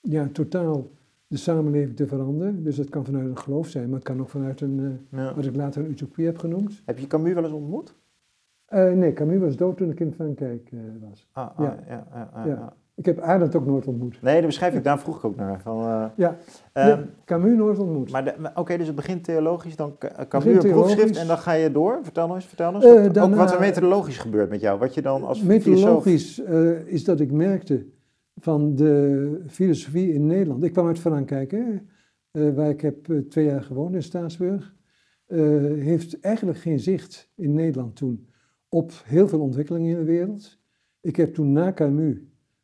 ja, 0.00 0.28
totaal 0.28 0.90
de 1.26 1.36
samenleving 1.36 1.96
te 1.96 2.06
veranderen. 2.06 2.62
Dus 2.62 2.76
het 2.76 2.88
kan 2.90 3.04
vanuit 3.04 3.26
een 3.28 3.38
geloof 3.38 3.68
zijn, 3.68 3.86
maar 3.86 3.94
het 3.98 4.04
kan 4.08 4.20
ook 4.20 4.28
vanuit 4.28 4.60
een, 4.60 4.78
eh, 5.10 5.18
Ja. 5.18 5.34
wat 5.34 5.44
ik 5.44 5.56
later 5.56 5.84
een 5.84 5.90
utopie 5.90 6.26
heb 6.26 6.38
genoemd. 6.38 6.82
Heb 6.84 6.98
je 6.98 7.06
Camus 7.06 7.32
wel 7.34 7.44
eens 7.44 7.52
ontmoet? 7.52 7.94
Eh, 8.64 8.92
nee, 8.92 9.12
Camus 9.12 9.38
was 9.38 9.56
dood 9.56 9.76
toen 9.76 9.90
ik 9.90 10.00
in 10.00 10.12
Frankrijk 10.12 10.68
eh, 10.72 10.78
was. 11.08 11.28
Ah, 11.32 11.58
ah, 11.58 11.58
ja, 11.88 12.06
Ja. 12.08 12.46
ja. 12.46 12.76
Ik 12.94 13.04
heb 13.04 13.18
Arendt 13.20 13.56
ook 13.56 13.66
nooit 13.66 13.86
ontmoet. 13.86 14.22
Nee, 14.22 14.34
daar 14.38 14.46
beschrijf 14.46 14.74
ik, 14.74 14.84
daar 14.84 14.98
vroeg 14.98 15.16
ik 15.16 15.24
ook 15.24 15.36
naar. 15.36 15.60
Van, 15.60 15.80
eh, 15.80 16.04
Ja, 16.16 16.36
ehm, 16.72 17.02
Camus 17.24 17.56
nooit 17.56 17.78
ontmoet. 17.78 18.10
maar 18.10 18.52
Oké, 18.54 18.76
dus 18.76 18.86
het 18.86 18.96
begint 18.96 19.24
theologisch, 19.24 19.76
dan 19.76 19.98
Ca- 19.98 20.26
Camus 20.28 20.64
een 20.64 20.70
proefschrift 20.70 21.16
en 21.16 21.26
dan 21.26 21.38
ga 21.38 21.52
je 21.52 21.72
door. 21.72 21.98
Vertel 22.02 22.26
nog 22.26 22.36
eens, 22.36 22.46
vertel 22.46 22.72
nog 22.72 22.82
eens. 22.82 22.94
Eh, 22.94 23.06
Wat- 23.06 23.18
ook 23.18 23.34
wat 23.34 23.52
er 23.52 23.60
methodologisch 23.60 24.18
gebeurt 24.18 24.50
met 24.50 24.60
jou, 24.60 24.78
wat 24.78 24.94
je 24.94 25.02
dan 25.02 25.24
als 25.24 25.38
filosoof... 25.40 25.64
Methodologisch 25.66 26.42
eh, 26.44 26.86
is 26.86 27.04
dat 27.04 27.20
ik 27.20 27.32
merkte 27.32 27.86
van 28.36 28.74
de 28.74 29.42
filosofie 29.48 30.12
in 30.12 30.26
Nederland. 30.26 30.64
Ik 30.64 30.72
kwam 30.72 30.86
uit 30.86 30.98
Frankrijk, 30.98 31.50
hè, 31.50 31.62
eh, 32.30 32.54
waar 32.54 32.68
ik 32.68 32.80
heb 32.80 33.08
eh, 33.10 33.18
twee 33.18 33.44
jaar 33.44 33.62
gewoond 33.62 33.94
in 33.94 34.02
Staatsburg. 34.02 34.74
eh, 35.26 35.38
heeft 35.78 36.20
eigenlijk 36.20 36.58
geen 36.58 36.80
zicht 36.80 37.30
in 37.36 37.52
Nederland 37.54 37.96
toen 37.96 38.28
op 38.68 38.92
heel 39.04 39.28
veel 39.28 39.40
ontwikkelingen 39.40 39.90
in 39.90 39.96
de 39.98 40.04
wereld. 40.04 40.58
Ik 41.00 41.16
heb 41.16 41.34
toen 41.34 41.52
na 41.52 41.72
Camus 41.72 42.16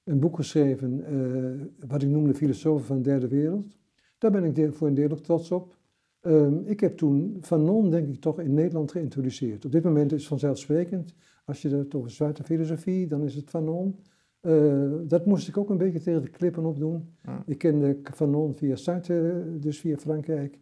een 0.09 0.19
boek 0.21 0.37
geschreven, 0.37 1.05
eh, 1.05 1.87
wat 1.89 2.03
ik 2.03 2.09
noemde 2.09 2.35
Filosofen 2.35 2.87
van 2.87 2.97
de 2.97 3.03
Derde 3.03 3.29
Wereld. 3.29 3.77
Daar 4.19 4.31
ben 4.31 4.45
ik 4.45 4.55
deel- 4.55 4.73
voor 4.73 4.89
een 4.89 4.95
deel 4.95 5.11
ook 5.11 5.21
trots 5.21 5.51
op. 5.53 5.77
Ehm, 6.21 6.59
ik 6.65 6.81
heb 6.81 6.97
toen 6.97 7.39
Fanon, 7.41 7.91
denk 7.91 8.09
ik, 8.09 8.21
toch 8.21 8.41
in 8.41 8.55
Nederland 8.55 8.91
geïntroduceerd. 8.91 9.65
Op 9.65 9.73
dit 9.73 9.85
moment 9.85 10.13
is 10.13 10.19
het 10.19 10.29
vanzelfsprekend. 10.29 11.15
Als 11.45 11.63
je 11.63 11.69
het 11.69 11.95
over 11.95 12.11
zwarte 12.11 12.45
filosofie, 12.45 13.07
dan 13.07 13.25
is 13.25 13.35
het 13.35 13.49
Fanon. 13.51 13.97
Eh, 14.41 14.93
dat 15.07 15.27
moest 15.27 15.49
ik 15.49 15.57
ook 15.57 15.71
een 15.71 15.79
beetje 15.79 16.01
tegen 16.01 16.23
de 16.23 16.29
klippen 16.31 16.65
opdoen. 16.65 17.09
Ja. 17.23 17.43
Ik 17.47 17.59
kende 17.59 17.99
Fanon 18.03 18.55
via 18.55 18.77
Sartre, 18.77 19.45
dus 19.59 19.81
via 19.81 19.97
Frankrijk. 19.97 20.59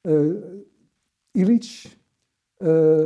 Eh 0.00 0.30
Illich. 1.30 1.98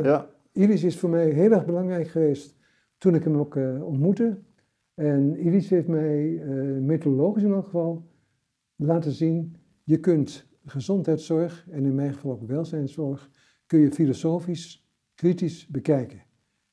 Ja, 0.03 0.29
Illich 0.51 0.83
is 0.83 0.97
voor 0.99 1.09
mij 1.09 1.29
heel 1.29 1.51
erg 1.51 1.65
belangrijk 1.65 2.07
geweest 2.07 2.55
toen 2.97 3.15
ik 3.15 3.23
hem 3.23 3.35
ook 3.37 3.55
ontmoette. 3.81 4.37
En 4.95 5.35
Illich 5.37 5.69
heeft 5.69 5.87
mij 5.87 6.29
methodologisch 6.81 7.43
in 7.43 7.51
elk 7.51 7.63
geval 7.63 8.05
laten 8.75 9.11
zien, 9.11 9.55
je 9.83 9.99
kunt 9.99 10.47
gezondheidszorg, 10.65 11.67
en 11.69 11.85
in 11.85 11.95
mijn 11.95 12.13
geval 12.13 12.31
ook 12.31 12.47
welzijnszorg, 12.47 13.29
kun 13.65 13.79
je 13.79 13.91
filosofisch, 13.91 14.89
kritisch 15.15 15.67
bekijken. 15.67 16.23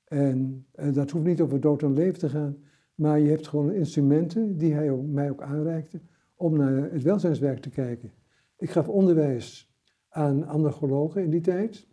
En 0.05 0.67
eh, 0.73 0.93
dat 0.93 1.11
hoeft 1.11 1.25
niet 1.25 1.41
over 1.41 1.61
dood 1.61 1.83
en 1.83 1.93
leven 1.93 2.19
te 2.19 2.29
gaan, 2.29 2.57
maar 2.95 3.21
je 3.21 3.29
hebt 3.29 3.49
gewoon 3.49 3.73
instrumenten 3.73 4.59
die 4.59 4.75
hij 4.75 4.91
ook, 4.91 5.07
mij 5.07 5.31
ook 5.31 5.43
aanreikte 5.43 6.01
om 6.35 6.57
naar 6.57 6.93
het 6.93 7.03
welzijnswerk 7.03 7.59
te 7.59 7.71
kijken. 7.71 8.13
Ik 8.57 8.71
gaf 8.71 8.89
onderwijs 8.89 9.75
aan 10.09 10.47
androgologen 10.47 11.23
in 11.23 11.31
die 11.31 11.41
tijd. 11.41 11.87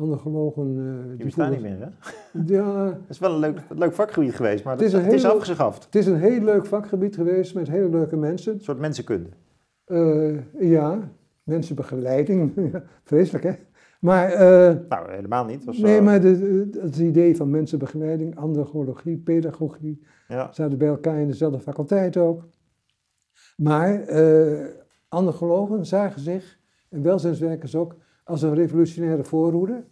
Androgologen... 0.00 0.76
eh, 1.10 1.16
die 1.16 1.24
bestaan 1.24 1.50
niet 1.50 1.60
meer, 1.60 1.78
hè? 1.80 1.88
Ja, 2.46 2.84
Het 3.00 3.08
is 3.08 3.18
wel 3.18 3.32
een 3.32 3.38
leuk, 3.38 3.60
leuk 3.74 3.92
vakgebied 3.92 4.34
geweest, 4.34 4.64
maar 4.64 4.72
Het 4.72 4.82
is 4.82 4.92
een 4.92 5.02
het 5.04 5.12
is 5.12 5.24
afgeschaft. 5.24 5.84
het 5.84 5.94
is 5.94 6.06
een 6.06 6.16
heel 6.18 6.40
leuk 6.40 6.66
vakgebied 6.66 7.14
geweest 7.14 7.54
met 7.54 7.68
hele 7.68 7.88
leuke 7.88 8.16
mensen. 8.16 8.52
Een 8.54 8.60
soort 8.60 8.78
mensenkunde. 8.78 9.28
Eh, 9.84 10.60
ja, 10.60 11.10
mensenbegeleiding. 11.42 12.52
Vreselijk, 13.04 13.44
hè? 13.44 13.52
Maar, 14.00 14.28
eh, 14.32 14.76
Nou, 14.88 15.10
helemaal 15.12 15.44
niet. 15.44 15.64
Was, 15.64 15.78
nee, 15.78 16.00
maar 16.00 16.20
de, 16.20 16.38
de- 16.70 16.80
het 16.80 16.96
idee 16.98 17.36
van 17.36 17.50
mensenbegeleiding, 17.50 18.36
androgologie, 18.36 19.16
pedagogie, 19.18 20.06
Ja, 20.28 20.52
zaten 20.52 20.78
bij 20.78 20.88
elkaar 20.88 21.18
in 21.18 21.26
dezelfde 21.26 21.60
faculteit 21.60 22.16
ook. 22.16 22.48
Maar 23.56 24.04
androgologen 25.08 25.86
zagen 25.86 26.20
zich, 26.20 26.58
en 26.90 27.02
welzijnswerkers 27.02 27.74
ook, 27.74 27.96
als 28.26 28.42
een 28.42 28.54
revolutionaire 28.54 29.24
voorhoede. 29.24 29.84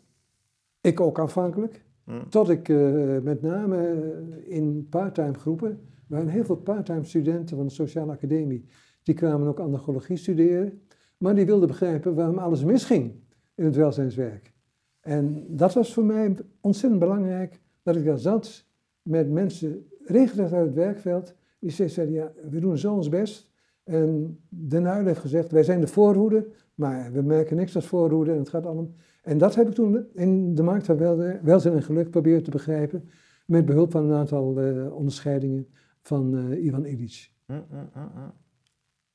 Ik 0.81 1.01
ook 1.01 1.19
aanvankelijk. 1.19 1.85
Mm. 2.05 2.29
Tot 2.29 2.49
ik 2.49 2.69
eh, 2.69 3.19
met 3.23 3.43
name 3.43 3.87
eh, 3.87 4.57
in 4.57 4.87
parttime 4.91 5.35
groepen, 5.35 5.71
er 5.71 5.79
waren 6.07 6.29
heel 6.29 6.45
veel 6.45 6.57
parttime 6.57 7.05
studenten 7.05 7.57
van 7.57 7.67
de 7.67 7.73
Sociale 7.73 8.13
Academie, 8.13 8.65
die 9.03 9.15
kwamen 9.15 9.49
ook 9.49 9.61
androgologie 9.61 10.17
studeren, 10.17 10.83
maar 11.19 11.35
die 11.35 11.47
wilden 11.47 11.69
begrijpen 11.69 12.15
waarom 12.15 12.39
alles 12.39 12.65
misging 12.65 13.13
in 13.55 13.65
het 13.65 13.77
welzijnswerk. 13.77 14.53
En 15.01 15.45
dat 15.49 15.75
was 15.75 15.95
voor 15.95 16.05
mij 16.05 16.37
ontzettend 16.61 17.01
belangrijk, 17.01 17.61
dat 17.83 17.97
ik 17.97 18.05
daar 18.05 18.19
zat 18.19 18.67
met 19.03 19.31
mensen 19.31 19.87
regelrecht 20.05 20.53
uit 20.53 20.67
het 20.67 20.75
werkveld, 20.75 21.35
die 21.59 21.71
steeds 21.71 21.95
zeiden, 21.95 22.15
ja, 22.15 22.33
we 22.51 22.61
doen 22.61 22.79
zo 22.79 22.95
ons 22.95 23.09
best. 23.09 23.53
En 23.85 24.39
Den 24.49 24.85
Uyl 24.87 25.07
heeft 25.07 25.21
gezegd, 25.21 25.51
wij 25.53 25.63
zijn 25.63 25.81
de 25.81 25.87
voorhoede, 25.87 26.47
maar 26.75 27.13
we 27.13 27.23
merken 27.23 27.57
niks 27.57 27.75
als 27.75 27.87
voorhoede 27.87 28.33
en 28.33 28.39
het 28.39 28.49
gaat 28.49 28.67
allemaal... 28.67 28.91
En 29.23 29.39
dat 29.39 29.55
heb 29.55 29.69
ik 29.69 29.75
toen 29.75 30.07
in 30.13 30.55
de 30.55 30.63
markt 30.63 30.87
van 30.87 30.97
wel- 30.97 31.39
welzijn 31.43 31.75
en 31.75 31.83
geluk 31.83 32.11
proberen 32.11 32.43
te 32.43 32.51
begrijpen. 32.51 33.09
met 33.47 33.65
behulp 33.65 33.91
van 33.91 34.05
een 34.11 34.17
aantal 34.17 34.61
eh, 34.61 34.95
onderscheidingen 34.95 35.67
van 36.03 36.37
eh, 36.51 36.65
Ivan 36.65 36.85
Illich. 36.87 37.31
Mm, 37.47 37.65
mm, 37.71 37.79
mm. 37.95 38.33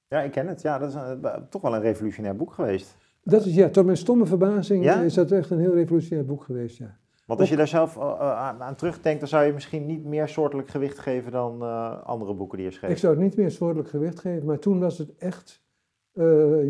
Ja, 0.07 0.21
ik 0.21 0.31
ken 0.31 0.47
het. 0.47 0.61
Ja, 0.61 0.77
dat 0.77 0.89
is 0.89 0.95
een- 0.95 1.23
eh, 1.23 1.41
toch 1.49 1.61
wel 1.61 1.75
een 1.75 1.81
revolutionair 1.81 2.35
boek 2.35 2.53
geweest. 2.53 2.97
Dat 3.23 3.45
is, 3.45 3.55
ja, 3.55 3.69
tot 3.69 3.85
mijn 3.85 3.97
stomme 3.97 4.25
verbazing 4.25 4.83
Ja? 4.83 5.01
is 5.01 5.13
dat 5.13 5.31
echt 5.31 5.49
een 5.49 5.59
heel 5.59 5.73
revolutionair 5.73 6.25
boek 6.25 6.43
geweest, 6.43 6.77
ja. 6.77 6.97
Want 7.29 7.41
als 7.41 7.49
je 7.49 7.55
daar 7.55 7.67
zelf 7.67 7.97
eh, 7.97 8.03
eh, 8.03 8.19
aan, 8.19 8.61
aan 8.61 8.75
terugdenkt, 8.75 9.19
dan 9.19 9.29
zou 9.29 9.45
je 9.45 9.53
misschien 9.53 9.85
niet 9.85 10.05
meer 10.05 10.27
soortelijk 10.27 10.67
gewicht 10.67 10.99
geven 10.99 11.31
dan 11.31 11.61
eh, 11.61 12.03
andere 12.03 12.33
boeken 12.33 12.57
die 12.57 12.67
je 12.67 12.73
schreef. 12.73 12.91
Ik 12.91 12.97
zou 12.97 13.13
het 13.13 13.23
niet 13.23 13.35
meer 13.35 13.51
soortelijk 13.51 13.89
gewicht 13.89 14.19
geven, 14.19 14.45
maar 14.45 14.59
toen 14.59 14.79
was 14.79 14.97
het 14.97 15.15
echt, 15.15 15.63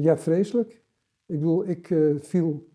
ja, 0.01 0.17
vreselijk. 0.17 0.83
Ik 1.25 1.39
bedoel, 1.39 1.67
ik 1.67 1.95
viel, 2.19 2.67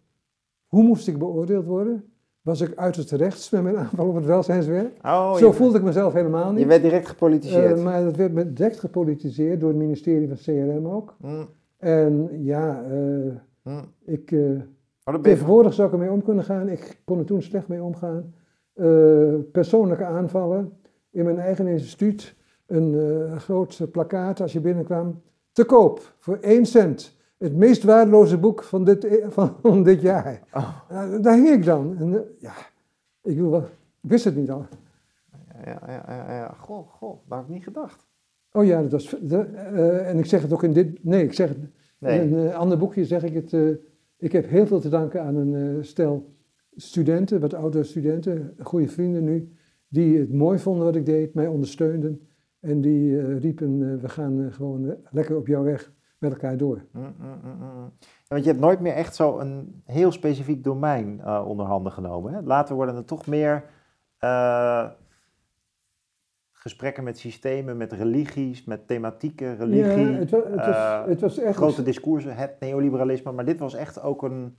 hoe 0.66 0.82
moest 0.82 1.08
ik 1.08 1.18
beoordeeld 1.18 1.64
worden? 1.64 2.12
Was 2.42 2.60
ik 2.60 2.76
uiterst 2.76 3.12
rechts 3.12 3.50
met 3.50 3.62
mijn 3.62 3.76
aanval 3.76 4.08
op 4.08 4.14
het 4.14 4.24
welzijnswerk? 4.24 4.98
Oh, 5.02 5.34
Zo 5.34 5.52
voelde 5.52 5.78
ik 5.78 5.84
mezelf 5.84 6.12
helemaal 6.12 6.50
niet. 6.50 6.60
je 6.60 6.66
werd 6.66 6.82
direct 6.82 7.08
gepolitiseerd. 7.08 7.82
Maar 7.82 8.04
dat 8.04 8.16
werd 8.16 8.56
direct 8.56 8.78
gepolitiseerd 8.78 9.60
door 9.60 9.68
het 9.68 9.78
ministerie 9.78 10.28
van 10.28 10.36
CRM 10.36 10.86
ook. 10.86 11.16
Mm, 11.20 11.48
En 11.76 12.28
ja, 12.44 12.84
mm. 13.62 13.84
ik, 14.04 14.34
Oh, 15.04 15.14
tegenwoordig 15.14 15.72
zou 15.74 15.86
ik 15.88 15.92
ermee 15.94 16.10
om 16.10 16.22
kunnen 16.22 16.44
gaan. 16.44 16.68
Ik 16.68 17.00
kon 17.04 17.18
er 17.18 17.24
toen 17.24 17.42
slecht 17.42 17.68
mee 17.68 17.82
omgaan. 17.82 18.34
Eh, 18.72 19.34
persoonlijke 19.52 20.04
aanvallen 20.04 20.72
in 21.10 21.24
mijn 21.24 21.38
eigen 21.38 21.66
instituut. 21.66 22.34
Een 22.66 22.94
eh, 23.00 23.36
groot 23.36 23.86
plakkaat 23.92 24.40
als 24.40 24.52
je 24.52 24.60
binnenkwam. 24.60 25.22
Te 25.52 25.64
koop, 25.64 26.14
voor 26.18 26.36
1 26.40 26.66
cent. 26.66 27.16
Het 27.38 27.56
meest 27.56 27.82
waardeloze 27.82 28.38
boek 28.38 28.62
van 28.62 28.84
dit, 28.84 29.04
e- 29.04 29.30
van 29.30 29.82
dit 29.82 30.00
jaar. 30.00 30.40
Oh. 30.52 30.80
Daar 31.20 31.34
hing 31.34 31.48
ik 31.48 31.64
dan. 31.64 31.96
En, 31.98 32.14
eh, 32.14 32.20
ja, 32.38 32.52
ik, 33.22 33.36
wil 33.38 33.56
ik 33.56 33.64
wist 34.00 34.24
het 34.24 34.36
niet 34.36 34.50
al. 34.50 34.66
Ja, 35.64 35.80
ja, 35.86 36.04
ja, 36.08 36.34
ja. 36.34 36.54
Goh, 36.58 36.88
goh, 36.88 37.18
daar 37.28 37.38
had 37.38 37.46
ik 37.48 37.54
niet 37.54 37.64
gedacht. 37.64 38.06
Oh 38.52 38.64
ja, 38.64 38.82
dat 38.82 38.90
was. 38.90 39.16
de- 39.20 39.38
en 40.06 40.18
ik 40.18 40.26
zeg 40.26 40.42
het 40.42 40.52
ook 40.52 40.62
in 40.62 40.72
dit. 40.72 41.04
Nee, 41.04 41.22
ik 41.24 41.32
zeg 41.32 41.48
het. 41.48 41.58
Nee. 41.98 42.20
In 42.20 42.34
een 42.36 42.54
ander 42.54 42.78
boekje 42.78 43.04
zeg 43.04 43.22
ik 43.22 43.34
het. 43.34 43.78
Ik 44.16 44.32
heb 44.32 44.48
heel 44.48 44.66
veel 44.66 44.80
te 44.80 44.88
danken 44.88 45.22
aan 45.22 45.36
een 45.36 45.54
eh, 45.54 45.82
stel 45.82 46.34
studenten, 46.76 47.40
wat 47.40 47.54
oudere 47.54 47.84
studenten, 47.84 48.54
goede 48.58 48.88
vrienden 48.88 49.24
nu, 49.24 49.52
die 49.88 50.18
het 50.18 50.32
mooi 50.32 50.58
vonden 50.58 50.84
wat 50.84 50.96
ik 50.96 51.06
deed, 51.06 51.34
mij 51.34 51.46
ondersteunden. 51.46 52.28
En 52.60 52.80
die 52.80 53.18
eh, 53.18 53.38
riepen: 53.38 53.92
eh, 53.92 54.00
we 54.00 54.08
gaan 54.08 54.52
gewoon 54.52 54.96
lekker 55.10 55.36
op 55.36 55.46
jouw 55.46 55.62
weg 55.62 55.92
met 56.18 56.32
elkaar 56.32 56.56
door. 56.56 56.84
Mm, 56.92 57.14
mm, 57.18 57.38
mm, 57.44 57.92
want 58.28 58.44
je 58.44 58.50
hebt 58.50 58.62
nooit 58.62 58.80
meer 58.80 58.92
echt 58.92 59.14
zo 59.14 59.38
een 59.38 59.82
heel 59.84 60.12
specifiek 60.12 60.64
domein 60.64 61.26
onder 61.26 61.66
handen 61.66 61.92
genomen. 61.92 62.32
Hè? 62.32 62.42
Later 62.42 62.74
worden 62.74 62.96
er 62.96 63.04
toch 63.04 63.26
meer 63.26 63.64
gesprekken 66.64 67.04
met 67.04 67.18
systemen, 67.18 67.76
met 67.76 67.92
religies, 67.92 68.64
met 68.64 68.86
thematieken, 68.86 69.56
religie, 69.56 70.06
Ja, 70.06 70.18
het, 70.18 70.30
wa- 70.30 70.44
het, 70.50 70.54
was, 70.66 70.74
eh, 70.74 71.06
het 71.06 71.20
was 71.20 71.38
echt. 71.38 71.56
grote 71.56 71.82
discoursen, 71.82 72.36
het 72.36 72.60
neoliberalisme. 72.60 73.32
Maar 73.32 73.44
dit 73.44 73.58
was 73.58 73.74
echt 73.74 74.02
ook 74.02 74.22
een, 74.22 74.54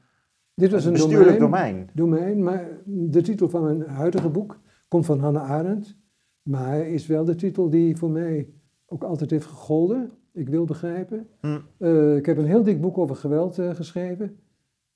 dit 0.53 0.71
was 0.71 0.85
een 0.85 0.91
bestuurlijk 0.91 1.39
domein. 1.39 1.73
domein. 1.75 1.89
domein, 1.93 2.43
maar 2.43 2.69
de 2.85 3.21
titel 3.21 3.49
van 3.49 3.63
mijn 3.63 3.81
huidige 3.81 4.29
boek 4.29 4.59
komt 4.87 5.05
van 5.05 5.19
Hannah 5.19 5.51
Arendt, 5.51 5.97
maar 6.41 6.87
is 6.87 7.07
wel 7.07 7.25
de 7.25 7.35
titel 7.35 7.69
die 7.69 7.97
voor 7.97 8.09
mij 8.09 8.49
ook 8.85 9.03
altijd 9.03 9.29
heeft 9.31 9.45
gegolden. 9.45 10.11
Ik 10.33 10.49
wil 10.49 10.65
begrijpen. 10.65 11.27
Hm. 11.41 11.59
Eh, 11.77 12.15
ik 12.15 12.25
heb 12.25 12.37
een 12.37 12.45
heel 12.45 12.63
dik 12.63 12.81
boek 12.81 12.97
over 12.97 13.15
geweld 13.15 13.59
eh, 13.59 13.69
geschreven. 13.75 14.37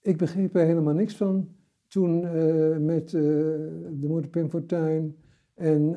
Ik 0.02 0.18
begreep 0.18 0.56
er 0.56 0.66
helemaal 0.66 0.94
niks 0.94 1.16
van 1.16 1.50
toen 1.88 2.20
met 2.86 3.10
de 3.10 3.98
moeder 4.08 4.30
Pim 4.30 4.50
Fortuyn 4.50 5.16
en 5.56 5.96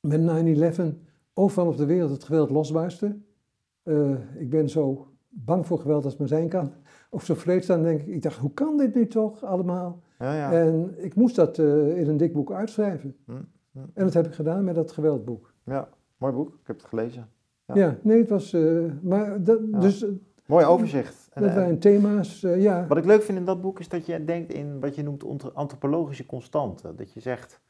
met 0.00 0.78
9-11 0.78 0.82
overal 1.34 1.66
op 1.66 1.76
de 1.76 1.86
wereld 1.86 2.10
het 2.10 2.24
geweld 2.24 2.50
losbarstte. 2.50 3.16
Eh, 3.82 4.40
ik 4.40 4.50
ben 4.50 4.68
zo 4.68 5.12
bang 5.28 5.66
voor 5.66 5.78
geweld 5.78 6.04
als 6.04 6.16
maar 6.16 6.28
zijn 6.28 6.48
kan. 6.48 6.72
Of 7.10 7.24
zo 7.24 7.34
vreedzaam 7.34 7.82
denk 7.82 8.00
ik. 8.00 8.06
Ik 8.06 8.22
dacht, 8.22 8.36
hoe 8.38 8.52
kan 8.52 8.76
dit 8.76 8.94
nu 8.94 9.06
toch 9.06 9.44
allemaal? 9.44 10.02
Ja, 10.18 10.34
ja. 10.34 10.52
En 10.52 10.94
ik 10.96 11.14
moest 11.14 11.36
dat 11.36 11.58
eh, 11.58 11.98
in 11.98 12.08
een 12.08 12.16
dik 12.16 12.32
boek 12.32 12.52
uitschrijven. 12.52 13.16
Hm, 13.24 13.32
hm. 13.72 13.78
En 13.78 14.04
dat 14.04 14.14
heb 14.14 14.26
ik 14.26 14.34
gedaan 14.34 14.64
met 14.64 14.74
dat 14.74 14.92
geweldboek. 14.92 15.52
ja, 15.64 15.88
mooi 16.16 16.32
boek. 16.32 16.48
Ik 16.48 16.66
heb 16.66 16.76
het 16.76 16.86
gelezen. 16.86 17.28
Ja. 17.66 17.74
Ja, 17.74 17.98
nee, 18.02 18.18
het 18.18 18.28
was... 18.28 18.52
eh, 18.52 18.84
maar 19.02 19.42
dat, 19.42 19.80
dus 19.80 20.06
Mooi 20.48 20.64
overzicht. 20.64 21.28
En, 21.32 21.42
dat 21.42 21.54
waren 21.54 21.78
thema's, 21.78 22.40
ja. 22.40 22.86
Wat 22.86 22.98
ik 22.98 23.04
leuk 23.04 23.22
vind 23.22 23.38
in 23.38 23.44
dat 23.44 23.60
boek 23.60 23.80
is 23.80 23.88
dat 23.88 24.06
je 24.06 24.24
denkt 24.24 24.52
in 24.52 24.80
wat 24.80 24.94
je 24.94 25.02
noemt 25.02 25.54
antropologische 25.54 26.26
constanten. 26.26 26.96
Dat 26.96 27.12
je 27.12 27.20
zegt, 27.20 27.60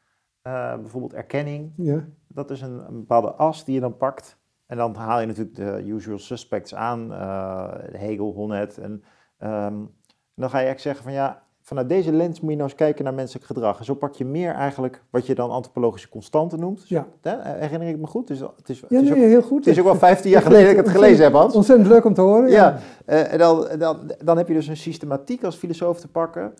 bijvoorbeeld 0.80 1.14
erkenning, 1.14 1.72
ja. 1.76 2.04
dat 2.26 2.50
is 2.50 2.60
een, 2.60 2.84
een 2.88 2.98
bepaalde 2.98 3.32
as 3.32 3.64
die 3.64 3.74
je 3.74 3.80
dan 3.80 3.96
pakt. 3.96 4.38
En 4.68 4.76
dan 4.76 4.94
haal 4.94 5.20
je 5.20 5.26
natuurlijk 5.26 5.56
de 5.56 5.84
usual 5.86 6.18
suspects 6.18 6.74
aan, 6.74 7.12
eh, 7.12 7.68
Hegel, 7.92 8.32
Honneth. 8.32 8.78
En, 8.78 9.02
ehm, 9.38 9.74
en 9.74 9.90
dan 10.34 10.50
ga 10.50 10.58
je 10.58 10.66
echt 10.66 10.80
zeggen 10.80 11.02
van 11.02 11.12
ja, 11.12 11.42
vanuit 11.60 11.88
deze 11.88 12.12
lens 12.12 12.40
moet 12.40 12.50
je 12.50 12.56
nou 12.56 12.68
eens 12.68 12.78
kijken 12.78 13.04
naar 13.04 13.14
menselijk 13.14 13.46
gedrag. 13.46 13.78
En 13.78 13.84
zo 13.84 13.94
pak 13.94 14.14
je 14.14 14.24
meer 14.24 14.52
eigenlijk 14.52 15.02
wat 15.10 15.26
je 15.26 15.34
dan 15.34 15.50
antropologische 15.50 16.08
constanten 16.08 16.60
noemt. 16.60 16.88
Ja. 16.88 17.06
Hè? 17.20 17.36
Herinner 17.42 17.88
ik 17.88 17.98
me 17.98 18.06
goed? 18.06 18.26
Dus 18.26 18.40
het 18.40 18.68
is, 18.68 18.80
Ja, 18.80 18.86
het 18.88 19.02
is, 19.04 19.10
nee, 19.10 19.22
ook, 19.22 19.28
heel 19.28 19.42
goed. 19.42 19.64
het 19.64 19.74
is 19.74 19.78
ook 19.78 19.84
wel 19.84 19.94
15 19.94 20.30
jaar 20.30 20.42
geleden 20.42 20.64
dat 20.64 20.78
ik 20.78 20.84
het 20.84 20.94
gelezen 20.94 21.24
heb, 21.24 21.32
Hans. 21.32 21.54
Ontzettend 21.54 21.88
leuk 21.88 22.04
om 22.04 22.14
te 22.14 22.20
horen. 22.20 22.50
Ja, 22.50 22.78
eh, 23.04 23.32
en 23.32 23.38
dan, 23.38 23.68
dan, 23.78 24.12
dan 24.24 24.36
heb 24.36 24.48
je 24.48 24.54
dus 24.54 24.66
een 24.66 24.76
systematiek 24.76 25.44
als 25.44 25.56
filosoof 25.56 26.00
te 26.00 26.08
pakken 26.08 26.42
eh, 26.44 26.50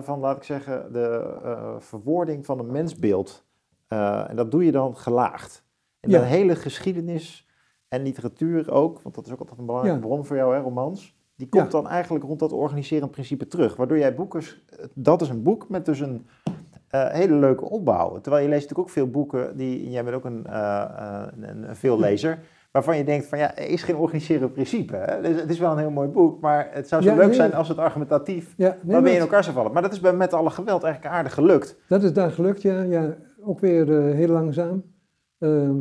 van, 0.00 0.18
laat 0.18 0.36
ik 0.36 0.42
zeggen, 0.42 0.92
de 0.92 1.38
eh, 1.44 1.74
verwoording 1.78 2.46
van 2.46 2.58
een 2.58 2.70
mensbeeld. 2.72 3.44
Eh, 3.88 4.30
en 4.30 4.36
dat 4.36 4.50
doe 4.50 4.64
je 4.64 4.72
dan 4.72 4.96
gelaagd. 4.96 5.64
En 6.00 6.10
Ja. 6.10 6.18
de 6.18 6.24
hele 6.24 6.56
geschiedenis 6.56 7.46
en 7.88 8.02
literatuur 8.02 8.70
ook, 8.72 9.02
want 9.02 9.14
dat 9.14 9.26
is 9.26 9.32
ook 9.32 9.40
altijd 9.40 9.58
een 9.58 9.66
belangrijke 9.66 10.00
Ja. 10.00 10.06
bron 10.06 10.24
voor 10.26 10.36
jou, 10.36 10.54
hè, 10.54 10.60
romans. 10.60 11.16
Die 11.36 11.48
komt 11.48 11.64
Ja. 11.64 11.70
dan 11.70 11.88
eigenlijk 11.88 12.24
rond 12.24 12.38
dat 12.38 12.52
organiserend 12.52 13.10
principe 13.10 13.46
terug. 13.46 13.76
Waardoor 13.76 13.98
jij 13.98 14.14
boeken, 14.14 14.42
dat 14.94 15.20
is 15.22 15.28
een 15.28 15.42
boek 15.42 15.68
met 15.68 15.84
dus 15.84 16.00
een 16.00 16.26
eh, 16.88 17.08
hele 17.10 17.34
leuke 17.34 17.64
opbouw. 17.64 18.20
Terwijl 18.20 18.42
je 18.42 18.48
leest 18.48 18.60
natuurlijk 18.62 18.88
ook 18.88 18.94
veel 18.94 19.10
boeken, 19.10 19.56
die, 19.56 19.90
jij 19.90 20.04
bent 20.04 20.16
ook 20.16 20.24
een, 20.24 20.46
eh, 20.46 20.82
eh, 20.82 21.26
een, 21.40 21.68
een 21.68 21.76
veellezer, 21.76 22.38
waarvan 22.72 22.96
je 22.96 23.04
denkt 23.04 23.26
van 23.26 23.38
ja, 23.38 23.56
er 23.56 23.68
is 23.68 23.82
geen 23.82 23.96
organiserend 23.96 24.52
principe. 24.52 24.96
Hè? 24.96 25.20
Dus 25.20 25.40
het 25.40 25.50
is 25.50 25.58
wel 25.58 25.72
een 25.72 25.78
heel 25.78 25.90
mooi 25.90 26.08
boek, 26.08 26.40
maar 26.40 26.68
het 26.72 26.88
zou 26.88 27.02
zo 27.02 27.10
Ja, 27.10 27.16
leuk 27.16 27.26
nee. 27.26 27.34
zijn 27.34 27.54
als 27.54 27.68
het 27.68 27.78
argumentatief 27.78 28.54
Ja, 28.56 28.78
nee, 28.82 28.92
waarmee 28.92 29.14
in 29.14 29.20
elkaar 29.20 29.44
zou 29.44 29.56
vallen. 29.56 29.72
Maar 29.72 29.82
dat 29.82 29.92
is 29.92 30.00
bij 30.00 30.12
Met 30.12 30.32
Alle 30.32 30.50
Geweld 30.50 30.82
eigenlijk 30.82 31.14
aardig 31.14 31.34
gelukt. 31.34 31.76
dat 31.88 32.02
is 32.02 32.12
daar 32.12 32.30
gelukt, 32.30 32.62
ja. 32.62 32.82
ja 32.82 33.16
ook 33.40 33.60
weer 33.60 33.98
eh, 33.98 34.14
heel 34.14 34.28
langzaam. 34.28 34.84
Ehm, 35.38 35.80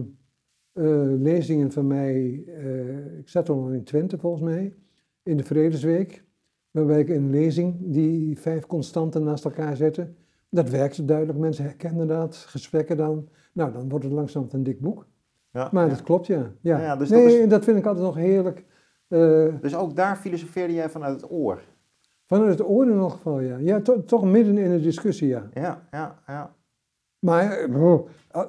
eh, 0.73 0.83
lezingen 1.19 1.71
van 1.71 1.87
mij, 1.87 2.43
eh, 2.47 3.17
ik 3.19 3.29
zat 3.29 3.49
al 3.49 3.69
in 3.69 3.83
Twente 3.83 4.17
volgens 4.17 4.43
mij, 4.43 4.75
in 5.23 5.37
de 5.37 5.43
Vredesweek. 5.43 6.23
Waarbij 6.71 6.99
ik 6.99 7.09
een 7.09 7.29
lezing 7.29 7.77
die 7.79 8.39
vijf 8.39 8.65
constanten 8.65 9.23
naast 9.23 9.45
elkaar 9.45 9.75
zette. 9.75 10.13
Dat 10.49 10.69
werkte 10.69 11.05
duidelijk, 11.05 11.39
mensen 11.39 11.63
herkenden 11.63 12.07
dat, 12.07 12.35
gesprekken 12.35 12.97
dan. 12.97 13.29
Nou, 13.53 13.71
dan 13.71 13.89
wordt 13.89 14.05
het 14.05 14.13
langzaam 14.13 14.47
een 14.51 14.63
dik 14.63 14.79
boek. 14.79 15.07
Ja, 15.51 15.69
Maar 15.71 15.83
ja. 15.83 15.89
dat 15.89 16.03
klopt, 16.03 16.27
ja. 16.27 16.51
ja. 16.61 16.79
Ja, 16.81 16.95
dus 16.95 17.09
dat 17.09 17.17
nee, 17.23 17.41
is- 17.41 17.49
dat 17.49 17.63
vind 17.63 17.77
ik 17.77 17.85
altijd 17.85 18.05
nog 18.05 18.15
heerlijk. 18.15 18.65
Eh, 19.07 19.45
Dus 19.61 19.75
ook 19.75 19.95
daar 19.95 20.15
filosofeerde 20.17 20.73
jij 20.73 20.89
vanuit 20.89 21.21
het 21.21 21.31
oor. 21.31 21.61
vanuit 22.25 22.59
het 22.59 22.67
oor 22.67 22.89
in 22.89 22.97
elk 22.97 23.11
geval, 23.11 23.39
ja. 23.39 23.57
Ja, 23.57 23.81
to- 23.81 24.03
toch 24.03 24.23
midden 24.25 24.57
in 24.57 24.71
de 24.71 24.81
discussie, 24.81 25.27
ja. 25.27 25.49
Ja, 25.53 25.87
ja, 25.91 26.19
ja. 26.27 26.55
Maar 27.19 27.51
eh, 27.51 27.69
bro, 27.71 28.07
eh, 28.31 28.41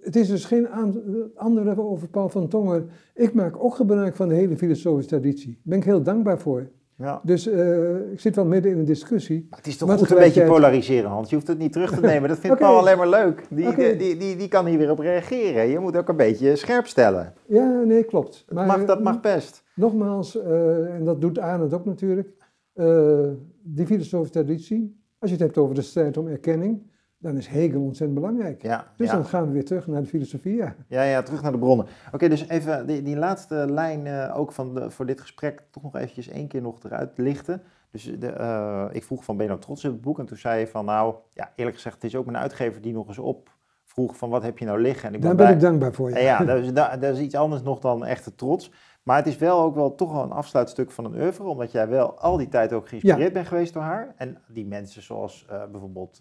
het 0.00 0.16
is 0.16 0.28
dus 0.28 0.44
geen 0.44 0.68
aan, 0.68 1.02
andere 1.34 1.80
over 1.82 2.08
Paul 2.08 2.28
van 2.28 2.48
Tonger. 2.48 2.84
Ik 3.14 3.34
maak 3.34 3.64
ook 3.64 3.74
gebruik 3.74 4.16
van 4.16 4.28
de 4.28 4.34
hele 4.34 4.56
filosofische 4.56 5.08
traditie. 5.10 5.52
Daar 5.52 5.60
ben 5.62 5.78
ik 5.78 5.84
heel 5.84 6.02
dankbaar 6.02 6.38
voor. 6.38 6.68
Ja. 6.98 7.20
Dus 7.22 7.48
eh, 7.48 8.12
ik 8.12 8.20
zit 8.20 8.36
wel 8.36 8.44
midden 8.44 8.72
in 8.72 8.78
een 8.78 8.84
discussie. 8.84 9.46
Maar 9.50 9.58
het 9.58 9.68
is 9.68 9.76
toch 9.76 9.88
Maar 9.88 9.98
goed 9.98 10.10
een 10.10 10.16
beetje 10.16 10.44
polariseren, 10.44 11.10
Hans. 11.10 11.28
Je 11.28 11.34
hoeft 11.34 11.48
het 11.48 11.58
niet 11.58 11.72
terug 11.72 11.94
te 11.94 12.00
nemen. 12.00 12.28
Dat 12.28 12.38
vindt 12.38 12.56
Oké. 12.56 12.64
Paul 12.64 12.78
alleen 12.78 12.96
maar 12.96 13.08
leuk. 13.08 13.46
Die, 13.50 13.96
die, 13.96 14.16
die, 14.16 14.36
die 14.36 14.48
kan 14.48 14.66
hier 14.66 14.78
weer 14.78 14.90
op 14.90 14.98
reageren. 14.98 15.68
Je 15.68 15.78
moet 15.78 15.96
ook 15.96 16.08
een 16.08 16.16
beetje 16.16 16.56
scherp 16.56 16.86
stellen. 16.86 17.34
Ja, 17.46 17.82
nee, 17.82 18.04
klopt. 18.04 18.44
Dat 18.48 18.66
mag, 18.66 18.84
dat 18.84 19.02
mag 19.02 19.20
best. 19.20 19.62
Nogmaals, 19.74 20.40
eh, 20.40 20.94
en 20.94 21.04
dat 21.04 21.20
doet 21.20 21.38
Arend 21.38 21.74
ook 21.74 21.84
natuurlijk, 21.84 22.28
eh, 22.72 23.28
die 23.62 23.86
filosofische 23.86 24.32
traditie, 24.32 25.00
als 25.18 25.30
je 25.30 25.36
het 25.36 25.44
hebt 25.44 25.58
over 25.58 25.74
de 25.74 25.82
strijd 25.82 26.16
om 26.16 26.26
erkenning, 26.26 26.82
dan 27.18 27.36
is 27.36 27.46
Hegel 27.46 27.80
ontzettend 27.80 28.20
belangrijk. 28.20 28.62
Ja, 28.62 28.92
Dus 28.96 29.10
ja. 29.10 29.14
dan 29.14 29.24
gaan 29.24 29.46
we 29.46 29.52
weer 29.52 29.64
terug 29.64 29.86
naar 29.86 30.02
de 30.02 30.08
filosofie. 30.08 30.56
Ja. 30.56 30.74
Ja, 30.88 31.02
ja, 31.02 31.22
terug 31.22 31.42
naar 31.42 31.52
de 31.52 31.58
bronnen. 31.58 31.86
Oké, 32.12 32.28
dus 32.28 32.48
even 32.48 32.86
die, 32.86 33.02
die 33.02 33.16
laatste 33.16 33.54
lijn 33.54 34.06
eh, 34.06 34.38
ook 34.38 34.52
van 34.52 34.74
de, 34.74 34.90
voor 34.90 35.06
dit 35.06 35.20
gesprek 35.20 35.62
toch 35.70 35.82
nog 35.82 35.96
eventjes 35.96 36.28
één 36.28 36.48
keer 36.48 36.62
nog 36.62 36.84
eruit 36.84 37.18
lichten. 37.18 37.62
Dus 37.90 38.14
de, 38.18 38.26
eh, 38.26 38.86
ik 38.92 39.04
vroeg 39.04 39.24
van 39.24 39.36
ben 39.36 39.44
je 39.44 39.50
nou 39.50 39.64
trots 39.64 39.84
op 39.84 39.92
het 39.92 40.00
boek? 40.00 40.18
En 40.18 40.26
toen 40.26 40.36
zei 40.36 40.60
je 40.60 40.66
van 40.66 40.84
nou, 40.84 41.14
ja 41.32 41.52
eerlijk 41.56 41.76
gezegd, 41.76 41.94
het 41.94 42.04
is 42.04 42.16
ook 42.16 42.24
mijn 42.24 42.36
uitgever 42.36 42.80
die 42.82 42.92
nog 42.92 43.08
eens 43.08 43.18
op 43.18 43.56
vroeg 43.84 44.16
van 44.16 44.30
wat 44.30 44.42
heb 44.42 44.58
je 44.58 44.64
nou 44.64 44.80
liggen? 44.80 45.08
En 45.08 45.14
ik 45.14 45.22
Daar 45.22 45.34
ben 45.34 45.50
ik 45.50 45.60
dankbaar 45.60 45.92
voor. 45.92 46.10
En 46.10 46.22
ja, 46.22 46.44
dat 46.44 46.58
is, 46.58 46.72
dat, 46.72 47.00
dat 47.00 47.16
is 47.16 47.20
iets 47.20 47.34
anders 47.34 47.62
nog 47.62 47.78
dan 47.78 48.04
echte 48.04 48.34
trots. 48.34 48.72
Maar 49.02 49.16
het 49.16 49.26
is 49.26 49.36
wel 49.36 49.60
ook 49.60 49.74
wel 49.74 49.94
toch 49.94 50.12
wel 50.12 50.22
een 50.22 50.32
afsluitstuk 50.32 50.90
van 50.90 51.04
een 51.04 51.14
oeuvre, 51.14 51.44
omdat 51.44 51.72
jij 51.72 51.88
wel 51.88 52.18
al 52.18 52.36
die 52.36 52.48
tijd 52.48 52.72
ook 52.72 52.88
geïnspireerd 52.88 53.32
bent 53.32 53.46
geweest 53.46 53.72
door 53.72 53.82
haar. 53.82 54.14
En 54.16 54.38
die 54.46 54.66
mensen 54.66 55.02
zoals 55.02 55.46
eh, 55.48 55.62
bijvoorbeeld 55.70 56.20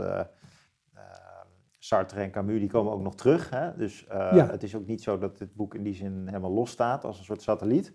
Sartre 1.88 2.21
en 2.21 2.31
Camus 2.31 2.59
die 2.59 2.69
komen 2.69 2.93
ook 2.93 3.01
nog 3.01 3.15
terug. 3.15 3.49
Hè? 3.49 3.75
Dus 3.77 4.03
uh, 4.11 4.31
Ja. 4.33 4.47
het 4.49 4.63
is 4.63 4.75
ook 4.75 4.85
niet 4.88 5.01
zo 5.01 5.17
dat 5.17 5.38
dit 5.38 5.55
boek 5.55 5.75
in 5.75 5.83
die 5.83 5.93
zin 5.95 6.23
helemaal 6.27 6.51
los 6.51 6.71
staat 6.71 7.03
als 7.05 7.17
een 7.19 7.25
soort 7.25 7.41
satelliet. 7.41 7.93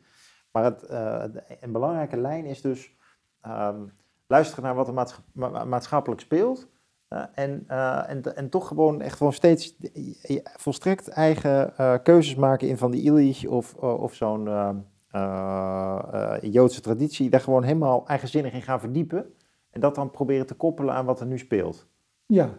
Maar 0.52 0.64
het, 0.64 0.82
eh, 0.82 1.24
een 1.60 1.72
belangrijke 1.72 2.16
lijn 2.16 2.44
is 2.44 2.60
dus 2.60 2.96
ehm, 3.40 3.80
luisteren 4.26 4.64
naar 4.64 4.74
wat 4.74 4.88
er 4.88 4.94
maatscha- 4.94 5.22
ma- 5.32 5.64
maatschappelijk 5.64 6.20
speelt. 6.20 6.68
eh, 7.08 7.24
en, 7.34 7.64
eh, 7.68 8.10
en, 8.10 8.36
en 8.36 8.48
toch 8.48 8.68
gewoon 8.68 9.00
echt 9.00 9.16
gewoon 9.16 9.32
steeds 9.32 9.76
eh, 10.22 10.38
volstrekt 10.56 11.08
eigen 11.08 11.76
eh, 11.76 11.94
keuzes 12.02 12.34
maken 12.34 12.68
in 12.68 12.78
van 12.78 12.90
die 12.90 13.02
Illich 13.02 13.46
of, 13.46 13.74
eh, 13.82 14.00
of 14.02 14.14
zo'n 14.14 14.48
eh, 14.48 14.70
eh, 15.10 15.98
eh, 16.12 16.52
Joodse 16.52 16.80
traditie. 16.80 17.30
Daar 17.30 17.40
gewoon 17.40 17.62
helemaal 17.62 18.06
eigenzinnig 18.06 18.52
in 18.52 18.62
gaan 18.62 18.80
verdiepen. 18.80 19.34
En 19.70 19.80
dat 19.80 19.94
dan 19.94 20.10
proberen 20.10 20.46
te 20.46 20.54
koppelen 20.54 20.94
aan 20.94 21.04
wat 21.04 21.20
er 21.20 21.26
nu 21.26 21.38
speelt. 21.38 21.86
Ja, 22.26 22.50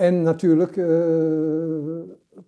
en 0.00 0.22
natuurlijk 0.22 0.76
eh, 0.76 0.86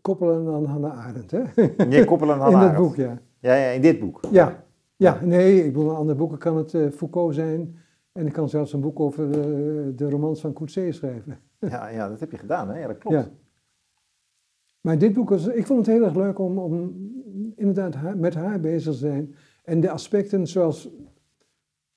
koppelen 0.01 0.55
aan 0.55 0.65
Hannah 0.65 1.07
Arendt, 1.07 1.31
hè? 1.31 1.43
Nee, 1.87 2.05
koppelen 2.05 2.35
aan 2.35 2.41
In 2.41 2.43
Hannah 2.57 2.61
dat 2.61 2.71
Arendt. 2.71 2.89
boek, 2.89 2.97
ja. 2.97 3.21
Ja, 3.39 3.55
ja, 3.55 3.71
in 3.71 3.81
dit 3.83 4.01
boek. 4.01 4.21
Ja, 4.31 4.65
ja, 4.97 5.21
nee, 5.25 5.65
ik 5.65 5.73
bedoel, 5.73 5.91
in 5.91 5.97
andere 5.97 6.19
boeken 6.19 6.39
kan 6.39 6.57
het 6.57 6.75
eh, 6.75 6.91
Foucault 6.91 7.35
zijn. 7.35 7.77
En 8.13 8.27
ik 8.27 8.33
kan 8.33 8.49
zelfs 8.49 8.73
een 8.73 8.81
boek 8.81 9.01
over 9.01 9.25
eh, 9.31 9.37
de 9.97 10.11
romans 10.11 10.41
van 10.41 10.53
Coetzee 10.53 10.93
schrijven. 10.93 11.39
Ja, 11.69 11.89
ja, 11.89 12.09
dat 12.09 12.21
heb 12.21 12.31
je 12.31 12.39
gedaan, 12.39 12.69
hè? 12.69 12.79
Ja, 12.81 12.87
dat 12.87 12.99
klopt. 12.99 13.17
Ja. 13.17 13.29
Maar 14.81 14.99
dit 14.99 15.13
boek 15.13 15.29
was, 15.29 15.47
ik 15.47 15.67
vond 15.67 15.87
het 15.87 15.95
heel 15.97 16.05
erg 16.05 16.15
leuk 16.15 16.39
om, 16.39 16.59
om 16.59 16.95
inderdaad 17.57 17.95
haar- 17.95 18.17
met 18.19 18.35
haar 18.35 18.61
bezig 18.61 18.93
te 18.93 18.99
zijn. 18.99 19.35
En 19.65 19.81
de 19.81 19.91
aspecten 19.91 20.47
zoals 20.47 20.89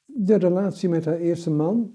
de 0.06 0.36
relatie 0.36 0.90
met 0.90 1.06
haar 1.06 1.18
eerste 1.18 1.52
man. 1.52 1.94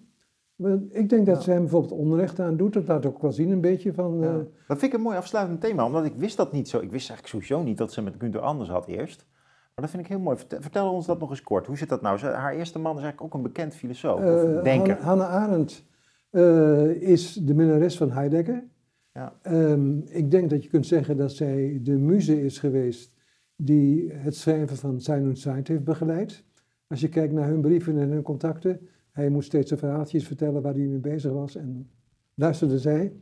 Ik 0.90 1.08
denk 1.08 1.26
dat 1.26 1.42
ze 1.42 1.50
hem 1.50 1.60
bijvoorbeeld 1.60 1.92
onrecht 1.92 2.40
aan 2.40 2.56
doet. 2.56 2.72
Dat 2.72 2.86
laat 2.88 3.06
ook 3.06 3.22
wel 3.22 3.32
zien 3.32 3.50
een 3.50 3.60
beetje 3.60 3.92
van... 3.94 4.18
Ja. 4.20 4.26
eh, 4.28 4.34
Dat 4.68 4.78
vind 4.78 4.82
ik 4.82 4.92
een 4.92 5.00
mooi 5.04 5.16
afsluitend 5.16 5.60
thema, 5.60 5.84
omdat 5.86 6.04
ik 6.04 6.14
wist 6.16 6.36
dat 6.36 6.52
niet 6.52 6.68
zo. 6.68 6.76
Ik 6.76 6.90
wist 6.90 7.08
eigenlijk 7.10 7.28
sowieso 7.28 7.62
niet 7.68 7.78
dat 7.78 7.92
ze 7.92 8.02
met 8.02 8.14
Gunther 8.18 8.40
Anders 8.40 8.70
had 8.70 8.86
eerst. 8.86 9.26
Maar 9.74 9.84
dat 9.84 9.90
vind 9.90 10.02
ik 10.02 10.08
heel 10.08 10.18
mooi. 10.20 10.36
Vertel, 10.36 10.60
vertel 10.60 10.92
ons 10.92 11.06
dat 11.06 11.18
nog 11.20 11.30
eens 11.30 11.42
kort. 11.42 11.66
Hoe 11.66 11.76
zit 11.76 11.88
dat 11.88 12.02
nou? 12.02 12.18
Haar 12.20 12.54
eerste 12.54 12.78
man 12.78 12.96
is 12.96 13.02
eigenlijk 13.02 13.22
ook 13.34 13.34
een 13.40 13.46
bekend 13.52 13.74
filosoof, 13.74 14.20
of 14.20 14.42
Eh, 14.44 14.62
denker. 14.62 14.94
Han- 14.96 15.04
Hannah 15.20 15.34
Arendt 15.42 15.84
eh, 16.30 16.90
is 17.02 17.32
de 17.34 17.54
minnares 17.54 17.96
van 17.96 18.10
Heidegger. 18.10 18.64
Ja. 19.12 19.32
Ehm, 19.42 19.98
ik 19.98 20.30
denk 20.30 20.50
dat 20.50 20.62
je 20.62 20.68
kunt 20.68 20.86
zeggen 20.86 21.16
dat 21.16 21.32
zij 21.32 21.80
de 21.82 21.96
muze 21.98 22.42
is 22.44 22.58
geweest 22.58 23.12
die 23.56 24.12
het 24.12 24.36
schrijven 24.36 24.76
van 24.76 24.90
und 25.14 25.38
Zeit 25.38 25.68
heeft 25.68 25.84
begeleid. 25.84 26.44
Als 26.88 27.00
je 27.00 27.08
kijkt 27.08 27.32
naar 27.32 27.48
hun 27.48 27.60
brieven 27.60 27.98
en 27.98 28.10
hun 28.10 28.22
contacten, 28.22 28.80
hij 29.12 29.28
moest 29.28 29.46
steeds 29.46 29.68
zijn 29.68 29.80
verhaaltjes 29.80 30.26
vertellen 30.26 30.62
waar 30.62 30.74
hij 30.74 30.86
mee 30.86 30.98
bezig 30.98 31.32
was 31.32 31.56
en 31.56 31.90
luisterde 32.34 32.78
zij. 32.78 33.12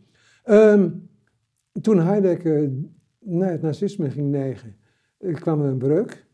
Ehm, 0.44 0.90
toen 1.80 1.98
Heidegger 1.98 2.70
naar 3.18 3.50
het 3.50 3.62
nazisme 3.62 4.10
ging 4.10 4.30
neigen, 4.30 4.76
eh, 5.18 5.34
kwam 5.34 5.62
er 5.62 5.68
een 5.68 5.78
breuk. 5.78 6.26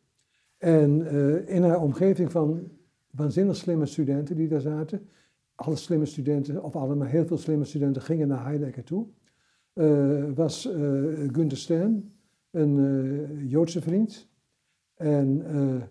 En 0.59 1.07
eh, 1.07 1.55
in 1.55 1.63
haar 1.63 1.81
omgeving 1.81 2.31
van 2.31 2.69
waanzinnig 3.11 3.57
slimme 3.57 3.87
studenten 3.87 4.37
die 4.37 4.49
daar 4.49 4.61
zaten. 4.61 5.09
Alle 5.55 5.77
slimme 5.77 6.07
studenten, 6.07 6.63
of 6.63 6.77
alle, 6.77 6.95
maar 6.95 7.09
heel 7.09 7.27
veel 7.27 7.39
slimme 7.39 7.65
studenten 7.65 8.03
gingen 8.03 8.29
naar 8.29 8.45
Heidegger 8.45 8.85
toe. 8.85 9.07
Eh, 9.73 10.25
was 10.35 10.73
eh 10.73 10.79
Gunther 11.33 11.59
Stern, 11.59 12.13
een 12.51 12.79
eh, 12.79 13.51
Joodse 13.51 13.81
vriend. 13.81 14.29
En 14.95 15.47
eh, 15.47 15.83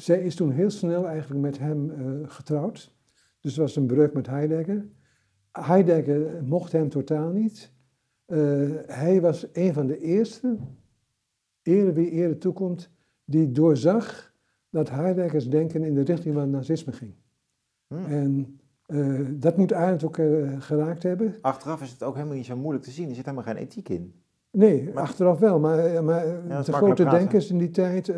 zij 0.00 0.20
is 0.20 0.34
toen 0.34 0.50
heel 0.50 0.70
snel 0.70 1.06
eigenlijk 1.08 1.40
met 1.40 1.58
hem 1.58 1.90
eh, 1.90 2.30
getrouwd. 2.30 2.94
Dus 3.40 3.50
het 3.52 3.60
was 3.60 3.76
een 3.76 3.86
breuk 3.86 4.12
met 4.12 4.26
Heidegger. 4.26 4.86
Heidegger 5.52 6.44
mocht 6.44 6.72
hem 6.72 6.88
totaal 6.88 7.30
niet. 7.30 7.72
Eh, 8.24 8.38
hij 8.86 9.20
was 9.20 9.46
een 9.52 9.72
van 9.72 9.86
de 9.86 9.98
eerste, 9.98 10.56
ere 11.62 11.92
wie 11.92 12.10
ere 12.10 12.38
toekomt, 12.38 12.90
die 13.24 13.50
doorzag 13.50 14.34
dat 14.70 14.90
Heideggers 14.90 15.48
denken 15.48 15.84
in 15.84 15.94
de 15.94 16.02
richting 16.02 16.34
van 16.34 16.42
het 16.42 16.52
nazisme 16.52 16.92
ging. 16.92 17.14
Hm. 17.86 18.04
En 18.04 18.60
eh, 18.86 19.20
dat 19.30 19.56
moet 19.56 19.72
Arendt 19.72 20.04
ook 20.04 20.18
geraakt 20.58 21.02
hebben. 21.02 21.34
Achteraf 21.40 21.82
is 21.82 21.90
het 21.90 22.02
ook 22.02 22.14
helemaal 22.14 22.36
niet 22.36 22.46
zo 22.46 22.56
moeilijk 22.56 22.84
te 22.84 22.90
zien. 22.90 23.08
Er 23.08 23.14
zit 23.14 23.24
helemaal 23.24 23.46
geen 23.46 23.62
ethiek 23.62 23.88
in. 23.88 24.14
Nee, 24.50 24.90
Maar- 24.92 25.02
achteraf 25.02 25.38
wel, 25.38 25.60
maar, 25.60 26.04
maar 26.04 26.24
de 26.64 26.72
grote 26.72 27.02
praten. 27.02 27.18
denkers 27.18 27.50
in 27.50 27.58
die 27.58 27.70
tijd, 27.70 28.12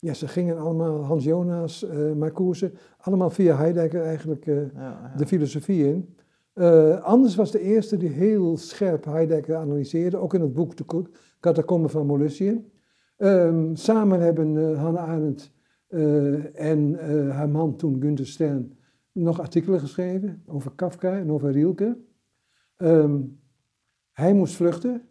ja, 0.00 0.14
ze 0.14 0.28
gingen 0.28 0.58
allemaal, 0.58 1.04
Hans 1.04 1.24
Jonas, 1.24 1.88
eh 1.88 2.12
Marcuse, 2.12 2.72
allemaal 2.98 3.30
via 3.30 3.56
Heidegger 3.56 4.02
eigenlijk 4.02 4.46
eh, 4.46 4.56
Ja, 4.56 4.70
ja. 4.74 5.12
de 5.16 5.26
filosofie 5.26 5.84
in. 5.86 6.16
Eh, 6.52 7.02
Anders 7.02 7.34
was 7.34 7.50
de 7.50 7.60
eerste 7.60 7.96
die 7.96 8.08
heel 8.08 8.56
scherp 8.56 9.04
Heidegger 9.04 9.56
analyseerde, 9.56 10.16
ook 10.16 10.34
in 10.34 10.40
het 10.40 10.52
boek 10.52 10.76
De 10.76 11.04
Catacomben 11.40 11.90
van 11.90 12.06
Molluscië. 12.06 12.64
Ehm, 13.16 13.74
samen 13.74 14.20
hebben 14.20 14.56
eh, 14.56 14.82
Hannah 14.82 15.08
Arendt 15.08 15.56
en 16.54 16.98
haar 17.30 17.48
man 17.48 17.76
toen 17.76 18.00
Gunther 18.00 18.26
Stern 18.26 18.78
nog 19.12 19.40
artikelen 19.40 19.80
geschreven 19.80 20.42
over 20.46 20.72
Kafka 20.74 21.18
en 21.18 21.32
over 21.32 21.50
Rilke. 21.50 21.96
Ehm, 22.76 23.20
hij 24.12 24.32
moest 24.32 24.54
vluchten. 24.54 25.02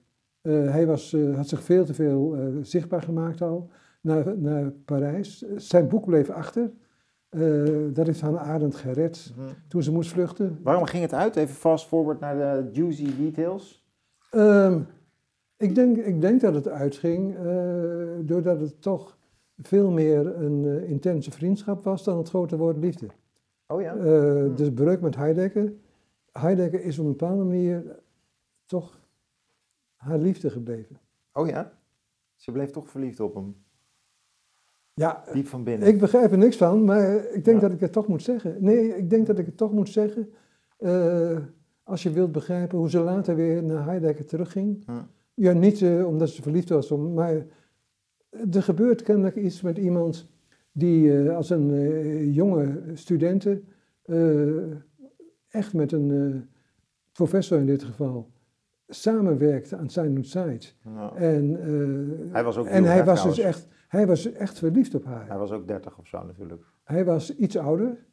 Hij 0.42 0.86
was, 0.86 1.16
had 1.36 1.48
zich 1.48 1.64
veel 1.64 1.86
te 1.86 1.94
veel 1.94 2.36
zichtbaar 2.62 3.02
gemaakt 3.02 3.42
al 3.42 3.70
naar, 4.08 4.38
naar 4.38 4.72
Parijs. 4.72 5.38
Zijn 5.56 5.88
boek 5.88 6.06
bleef 6.06 6.30
achter. 6.30 6.72
Eh, 7.30 7.64
dat 7.94 8.06
heeft 8.06 8.22
Hannah 8.22 8.50
Arendt 8.50 8.76
gered 8.76 9.32
Hm. 9.36 9.42
toen 9.68 9.84
ze 9.84 9.92
moest 9.92 10.12
vluchten. 10.12 10.60
Waarom 10.64 10.86
ging 10.86 11.04
het 11.04 11.14
uit? 11.14 11.36
Even 11.36 11.56
fast 11.56 11.88
forward 11.88 12.20
naar 12.20 12.36
de 12.36 12.70
juicy 12.72 13.18
details. 13.18 13.86
Ehm, 14.32 14.82
ik, 15.58 15.76
denk, 15.76 15.98
ik 15.98 16.22
denk 16.22 16.42
dat 16.42 16.54
het 16.56 16.68
uitging 16.68 17.36
eh, 17.36 17.44
doordat 18.22 18.60
het 18.60 18.82
toch 18.82 19.18
veel 19.58 19.92
meer 19.92 20.38
een 20.42 20.66
eh, 20.66 20.90
intense 20.90 21.32
vriendschap 21.32 21.84
was 21.84 22.04
dan 22.04 22.18
het 22.18 22.30
grote 22.30 22.58
woord 22.58 22.78
liefde. 22.78 23.08
Oh 23.68 23.82
ja? 23.82 23.96
Eh, 23.96 24.56
Dus 24.56 24.74
breuk 24.74 25.02
met 25.02 25.16
Heidegger. 25.16 25.74
Heidegger 26.32 26.82
is 26.84 27.00
op 27.00 27.06
een 27.06 27.12
bepaalde 27.12 27.44
manier 27.44 28.00
toch 28.66 29.00
haar 29.96 30.18
liefde 30.18 30.50
gebleven. 30.50 30.98
Oh 31.34 31.48
ja? 31.48 31.72
Ze 32.36 32.52
bleef 32.52 32.70
toch 32.72 32.90
verliefd 32.90 33.20
op 33.20 33.36
hem. 33.36 33.56
Ja, 34.98 35.24
Diep 35.34 35.48
van 35.48 35.64
binnen. 35.64 35.88
ik 35.88 36.00
begrijp 36.00 36.32
er 36.32 36.38
niks 36.38 36.58
van, 36.58 36.84
maar 36.86 37.16
ik 37.16 37.46
denk 37.46 37.62
Ja. 37.62 37.68
dat 37.68 37.72
ik 37.72 37.80
het 37.80 37.92
toch 37.92 38.08
moet 38.08 38.24
zeggen. 38.24 38.56
Nee, 38.60 38.98
ik 38.98 39.10
denk 39.10 39.28
dat 39.28 39.38
ik 39.40 39.46
het 39.46 39.58
toch 39.58 39.72
moet 39.74 39.90
zeggen. 39.90 40.30
eh, 40.78 41.38
als 41.84 42.04
je 42.04 42.12
wilt 42.12 42.32
begrijpen 42.32 42.78
hoe 42.78 42.90
ze 42.90 43.00
later 43.00 43.36
weer 43.36 43.64
naar 43.64 43.86
Heidegger 43.86 44.26
terugging. 44.26 44.84
Hm. 44.86 44.92
Ja, 45.34 45.54
niet 45.54 45.82
eh, 45.82 46.08
omdat 46.08 46.30
ze 46.30 46.42
verliefd 46.42 46.70
was, 46.70 46.90
maar 46.92 47.46
er 48.52 48.64
gebeurt 48.64 49.02
kennelijk 49.02 49.36
iets 49.36 49.62
met 49.62 49.78
iemand 49.78 50.28
die 50.72 51.18
eh, 51.24 51.36
als 51.36 51.50
een 51.50 52.32
jonge 52.34 52.82
studente 52.94 53.62
eh, 54.04 54.72
echt 55.50 55.74
met 55.74 55.92
een 55.92 56.46
professor 57.12 57.58
in 57.60 57.66
dit 57.66 57.84
geval 57.84 58.30
samenwerkt 58.88 59.74
aan 59.74 59.90
zijn 59.90 60.26
Zeit. 60.26 60.76
Ja. 60.84 61.12
En, 61.16 61.58
Hij 62.32 62.44
was 62.44 62.58
ook 62.58 62.66
en 62.66 62.84
hij 62.84 63.06
was 63.06 63.24
dus 63.24 63.40
echt, 63.40 63.68
hij 63.88 64.08
was 64.08 64.32
echt 64.32 64.58
verliefd 64.58 64.96
op 64.96 65.06
haar. 65.06 65.28
Hij 65.28 65.38
was 65.38 65.52
ook 65.52 65.68
30 65.68 65.98
of 66.00 66.08
zo 66.08 66.24
natuurlijk. 66.26 66.64
Hij 66.84 67.06
was 67.06 67.36
iets 67.36 67.58
ouder, 67.58 68.06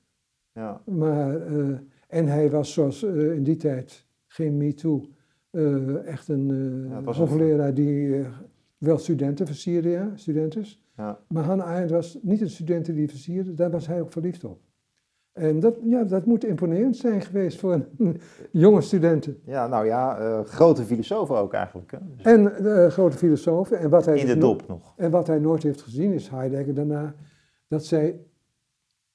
Ja. 0.52 0.82
maar, 0.86 1.36
eh, 1.40 1.68
en 2.08 2.26
hij 2.26 2.50
was 2.50 2.72
zoals 2.72 3.02
eh, 3.02 3.32
in 3.32 3.42
die 3.42 3.56
tijd 3.56 4.06
geen 4.26 4.56
MeToo, 4.56 5.08
eh 5.50 6.06
echt 6.06 6.28
een 6.28 6.48
Ja, 6.88 7.12
hoogleraar 7.12 7.74
die 7.74 8.24
wel 8.78 8.98
studenten 8.98 9.46
versierde, 9.46 9.88
ja, 9.88 10.12
studentes. 10.14 10.82
Ja. 10.96 11.20
Maar 11.28 11.44
Hannah 11.44 11.66
Arendt 11.66 11.90
was 11.90 12.18
niet 12.22 12.40
een 12.40 12.50
student 12.50 12.84
die 12.94 13.08
versierde, 13.08 13.54
daar 13.54 13.70
was 13.70 13.86
hij 13.86 14.00
ook 14.00 14.12
verliefd 14.12 14.44
op. 14.44 14.60
En 15.34 15.60
dat, 15.60 15.76
ja, 15.84 16.04
dat 16.04 16.24
moet 16.26 16.44
imponerend 16.44 16.96
zijn 16.96 17.20
geweest 17.20 17.58
voor 17.58 17.72
een 17.72 18.20
jonge 18.64 18.80
studenten. 18.80 19.40
ja, 19.44 19.66
nou 19.66 19.86
ja, 19.86 20.18
eh, 20.18 20.44
grote 20.44 20.82
filosofen 20.82 21.36
ook 21.36 21.52
eigenlijk. 21.52 21.90
Hè? 21.90 21.98
Dus 22.16 22.24
En 22.24 22.56
eh, 22.56 22.90
grote 22.90 23.16
filosofen. 23.16 23.78
En 23.78 23.90
wat, 23.90 24.04
hij 24.04 24.14
in 24.18 24.26
dus 24.26 24.34
de 24.34 24.40
no- 24.40 24.46
dop 24.46 24.68
nog. 24.68 24.94
en 24.96 25.10
wat 25.10 25.26
hij 25.26 25.38
nooit 25.38 25.62
heeft 25.62 25.82
gezien 25.82 26.12
is 26.12 26.28
Heidegger 26.28 26.74
daarna, 26.74 27.14
dat 27.68 27.84
zij 27.84 28.20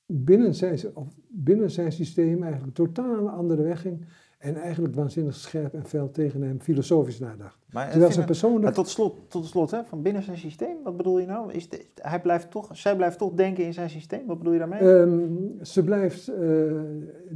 binnen 0.05 0.55
zijn, 0.55 0.79
of 0.93 1.07
binnen 1.27 1.71
zijn 1.71 1.91
systeem 1.91 2.43
eigenlijk 2.43 2.65
een 2.77 2.85
totaal 2.85 3.29
andere 3.29 3.61
weg 3.63 3.81
ging. 3.81 4.05
En 4.39 4.55
eigenlijk 4.55 4.95
waanzinnig 4.95 5.35
scherp 5.35 5.73
en 5.73 5.85
fel 5.85 6.11
tegen 6.11 6.41
hem 6.41 6.61
filosofisch 6.61 7.19
nadacht. 7.19 7.59
Maar, 7.69 7.85
eh, 7.85 7.91
Terwijl 7.91 8.11
zijn 8.11 8.25
persoonlijk 8.25 8.63
maar 8.63 8.73
tot 8.73 8.89
slot, 8.89 9.29
tot 9.29 9.45
slot 9.45 9.71
hè, 9.71 9.83
van 9.83 10.01
binnen 10.01 10.23
zijn 10.23 10.37
systeem, 10.37 10.83
wat 10.83 10.97
bedoel 10.97 11.19
je 11.19 11.25
nou? 11.25 11.53
Is 11.53 11.69
de, 11.69 11.85
hij 11.95 12.21
blijft 12.21 12.51
toch, 12.51 12.77
zij 12.77 12.95
blijft 12.95 13.17
toch 13.17 13.33
denken 13.33 13.63
in 13.63 13.73
zijn 13.73 13.89
systeem? 13.89 14.25
Wat 14.25 14.37
bedoel 14.37 14.53
je 14.53 14.59
daarmee? 14.59 14.79
Ehm, 14.79 15.63
ze 15.63 15.83
blijft 15.83 16.27
eh, 16.27 16.71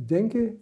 denken, 0.05 0.61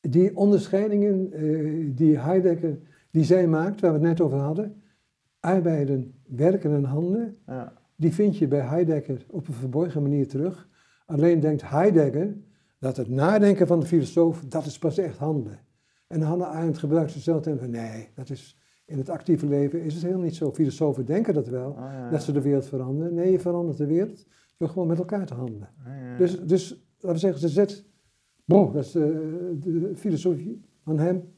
die 0.00 0.36
onderscheidingen 0.36 1.32
eh, 1.32 1.96
die 1.96 2.18
Heidegger, 2.18 2.78
die 3.10 3.24
zij 3.24 3.46
maakt, 3.46 3.80
waar 3.80 3.92
we 3.92 3.98
het 3.98 4.06
net 4.06 4.20
over 4.20 4.38
hadden, 4.38 4.82
arbeiden, 5.40 6.14
werken 6.26 6.74
en 6.74 6.84
handelen, 6.84 7.36
ja. 7.46 7.72
die 7.96 8.14
vind 8.14 8.38
je 8.38 8.48
bij 8.48 8.60
Heidegger 8.60 9.26
op 9.30 9.48
een 9.48 9.54
verborgen 9.54 10.02
manier 10.02 10.28
terug. 10.28 10.68
Alleen 11.06 11.40
denkt 11.40 11.70
Heidegger 11.70 12.36
dat 12.78 12.96
het 12.96 13.08
nadenken 13.08 13.66
van 13.66 13.80
de 13.80 13.86
filosoof, 13.86 14.44
dat 14.44 14.66
is 14.66 14.78
pas 14.78 14.98
echt 14.98 15.16
handelen. 15.18 15.58
En 16.06 16.20
Hannah 16.22 16.48
Arendt 16.50 16.78
gebruikt 16.78 17.12
dezelfde 17.14 17.42
term 17.44 17.58
van 17.58 17.70
nee, 17.70 18.08
dat 18.14 18.30
is, 18.30 18.58
in 18.84 18.98
het 18.98 19.08
actieve 19.08 19.46
leven 19.46 19.82
is 19.82 19.94
het 19.94 20.02
helemaal 20.02 20.24
niet 20.24 20.36
zo. 20.36 20.52
Filosofen 20.52 21.04
denken 21.04 21.34
dat 21.34 21.48
wel, 21.48 21.76
Ah, 21.76 21.92
ja. 21.92 22.10
dat 22.10 22.22
ze 22.22 22.32
de 22.32 22.40
wereld 22.42 22.66
veranderen. 22.66 23.14
Nee, 23.14 23.30
je 23.32 23.40
verandert 23.40 23.78
de 23.78 23.86
wereld 23.86 24.26
door 24.56 24.68
gewoon 24.68 24.88
met 24.88 24.98
elkaar 24.98 25.26
te 25.26 25.34
handelen. 25.34 25.68
Ah, 25.86 25.92
ja. 26.02 26.16
Dus, 26.16 26.40
dus 26.40 26.70
laten 26.94 27.12
we 27.12 27.18
zeggen, 27.18 27.40
ze 27.40 27.48
zet, 27.48 27.84
bon, 28.44 28.72
dat 28.72 28.84
is 28.84 28.94
eh, 28.94 29.02
de 29.56 29.92
filosofie 29.96 30.60
van 30.82 30.98
hem, 30.98 31.32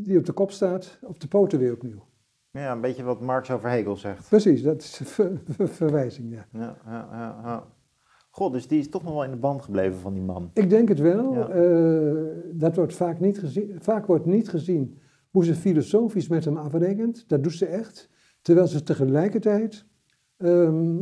die 0.00 0.18
op 0.18 0.24
de 0.24 0.32
kop 0.32 0.50
staat, 0.50 0.98
op 1.02 1.20
de 1.20 1.28
poten 1.28 1.58
weer 1.58 1.72
opnieuw. 1.72 2.06
ja, 2.50 2.72
een 2.72 2.80
beetje 2.80 3.02
wat 3.02 3.20
Marx 3.20 3.50
over 3.50 3.68
Hegel 3.70 3.96
zegt. 3.96 4.28
Precies, 4.28 4.62
dat 4.62 4.82
is 4.82 4.98
een 5.00 5.06
ver- 5.06 5.40
ver- 5.48 5.68
verwijzing, 5.82 6.32
ja. 6.34 6.46
Ja, 6.52 6.76
ja, 6.86 7.08
ja, 7.12 7.40
ja. 7.44 7.66
God, 8.38 8.52
dus 8.52 8.68
die 8.68 8.78
is 8.78 8.88
toch 8.88 9.02
nog 9.02 9.12
wel 9.12 9.24
in 9.24 9.30
de 9.30 9.36
band 9.36 9.62
gebleven 9.62 10.00
van 10.00 10.14
die 10.14 10.22
man. 10.22 10.50
Ik 10.52 10.70
denk 10.70 10.88
het 10.88 11.00
wel. 11.00 11.34
Ja. 11.34 11.48
eh, 11.48 12.12
dat 12.52 12.76
wordt 12.76 12.94
vaak 12.94 13.20
niet 13.20 13.38
gezien. 13.38 13.76
Vaak 13.78 14.06
wordt 14.06 14.26
niet 14.26 14.48
gezien 14.48 14.98
hoe 15.30 15.44
ze 15.44 15.54
filosofisch 15.54 16.28
met 16.28 16.44
hem 16.44 16.56
afrekent. 16.56 17.24
Dat 17.28 17.42
doet 17.42 17.52
ze 17.52 17.66
echt. 17.66 18.10
Terwijl 18.42 18.66
ze 18.66 18.82
tegelijkertijd 18.82 19.86
ehm, 20.36 20.96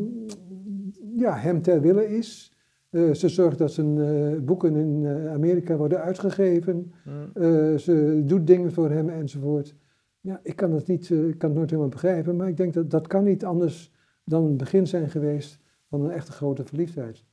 ja, 1.17 1.35
hem 1.35 1.63
ter 1.63 1.81
wille 1.81 2.17
is. 2.17 2.53
Eh, 2.91 3.13
ze 3.13 3.29
zorgt 3.29 3.59
dat 3.59 3.73
zijn 3.73 3.99
eh, 4.01 4.41
boeken 4.41 4.77
in 4.77 5.07
Amerika 5.29 5.77
worden 5.77 6.01
uitgegeven. 6.01 6.93
Hm. 7.03 7.11
Eh, 7.43 7.77
ze 7.77 8.23
doet 8.25 8.47
dingen 8.47 8.73
voor 8.73 8.91
hem 8.91 9.09
enzovoort. 9.09 9.75
Ja, 10.21 10.41
ik 10.43 10.57
kan 10.57 10.73
het, 10.73 10.87
niet, 10.87 11.11
ik 11.11 11.39
kan 11.39 11.49
het 11.49 11.59
nooit 11.59 11.71
helemaal 11.71 11.91
begrijpen. 11.91 12.37
Maar 12.37 12.49
ik 12.49 12.57
denk 12.57 12.75
dat 12.75 12.91
dat 12.91 13.07
kan 13.07 13.25
niet 13.25 13.45
anders 13.45 13.93
dan 14.25 14.45
een 14.45 14.57
begin 14.57 14.87
zijn 14.87 15.11
geweest 15.11 15.65
van 15.89 16.05
een 16.05 16.11
echte 16.11 16.33
grote 16.33 16.65
verliefdheid. 16.65 17.25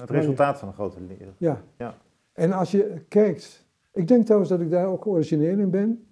Het 0.00 0.10
resultaat 0.10 0.58
van 0.58 0.68
een 0.68 0.74
grote 0.74 1.00
leren. 1.00 1.34
Ja. 1.38 1.64
Ja. 1.76 1.94
En 2.32 2.52
als 2.52 2.70
je 2.70 3.02
kijkt, 3.08 3.66
ik 3.92 4.08
denk 4.08 4.24
trouwens 4.24 4.50
dat 4.50 4.60
ik 4.60 4.70
daar 4.70 4.86
ook 4.86 5.06
origineel 5.06 5.58
in 5.58 5.70
ben. 5.70 6.08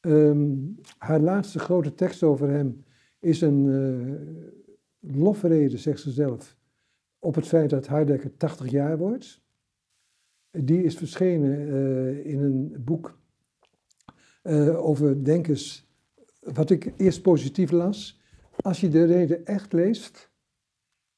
Ehm, 0.00 0.56
haar 0.98 1.20
laatste 1.20 1.58
grote 1.58 1.94
tekst 1.94 2.22
over 2.22 2.48
hem 2.48 2.84
is 3.18 3.40
een 3.40 3.68
eh 3.68 4.56
lofrede, 5.00 5.78
zegt 5.78 6.00
ze 6.00 6.10
zelf, 6.10 6.56
op 7.18 7.34
het 7.34 7.46
feit 7.46 7.70
dat 7.70 7.88
Heidegger 7.88 8.36
80 8.36 8.70
jaar 8.70 8.98
wordt. 8.98 9.42
Die 10.50 10.82
is 10.82 10.96
verschenen 10.96 11.68
eh, 11.68 12.26
in 12.26 12.42
een 12.42 12.76
boek 12.84 13.18
eh, 14.42 14.86
over 14.86 15.24
denkers, 15.24 15.86
wat 16.40 16.70
ik 16.70 16.92
eerst 16.96 17.22
positief 17.22 17.70
las. 17.70 18.20
Als 18.56 18.80
je 18.80 18.88
de 18.88 19.04
reden 19.04 19.46
echt 19.46 19.72
leest, 19.72 20.27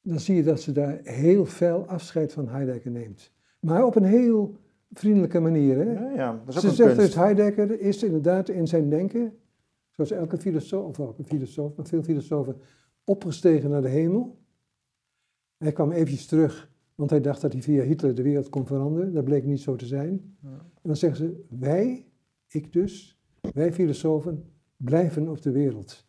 dan 0.03 0.21
zie 0.21 0.35
je 0.37 0.43
dat 0.43 0.61
ze 0.61 0.73
daar 0.73 1.01
heel 1.03 1.45
fel 1.45 1.87
afscheid 1.87 2.33
van 2.33 2.49
Heidegger 2.49 2.91
neemt. 2.91 3.33
Maar 3.61 3.85
op 3.85 3.97
een 3.97 4.05
heel 4.05 4.57
vriendelijke 4.93 5.41
manier. 5.41 5.77
Hè? 5.77 5.93
Ja, 5.93 6.11
ja, 6.15 6.43
dat 6.45 6.49
is 6.49 6.65
ook 6.65 6.71
Ze 6.71 6.75
zegt 6.77 6.97
dus, 6.97 7.15
Heidegger 7.15 7.81
is 7.81 8.03
inderdaad 8.03 8.49
in 8.49 8.67
zijn 8.67 8.89
denken, 8.91 9.33
zoals 9.91 10.11
elke 10.11 10.39
filosoof, 10.39 10.87
of 10.89 10.99
elke 10.99 11.25
filosoof, 11.25 11.77
maar 11.77 11.87
veel 11.87 12.03
filosofen, 12.03 12.57
opgestegen 13.05 13.71
naar 13.71 13.83
de 13.83 13.89
hemel. 13.89 14.39
Hij 15.57 15.73
kwam 15.73 15.91
eventjes 15.93 16.27
terug, 16.27 16.71
want 16.95 17.11
hij 17.11 17.21
dacht 17.21 17.41
dat 17.41 17.53
hij 17.53 17.63
via 17.63 17.83
Hitler 17.83 18.15
de 18.15 18.23
wereld 18.23 18.49
kon 18.49 18.67
veranderen. 18.67 19.13
Dat 19.13 19.25
bleek 19.25 19.45
niet 19.45 19.61
zo 19.61 19.77
te 19.77 19.87
zijn. 19.87 20.37
Ja. 20.43 20.49
En 20.51 20.83
dan 20.83 20.97
zeggen 20.97 21.19
ze, 21.19 21.45
wij, 21.59 22.07
ik 22.49 22.73
dus, 22.73 23.21
wij 23.53 23.73
filosofen, 23.73 24.45
blijven 24.77 25.29
op 25.29 25.43
de 25.43 25.51
wereld. 25.51 26.09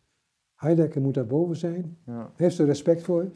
Heidegger 0.54 1.02
moet 1.02 1.14
daarboven 1.14 1.56
zijn, 1.56 1.96
Ja. 2.06 2.32
heeft 2.36 2.58
er 2.58 2.66
respect 2.66 3.02
voor, 3.02 3.30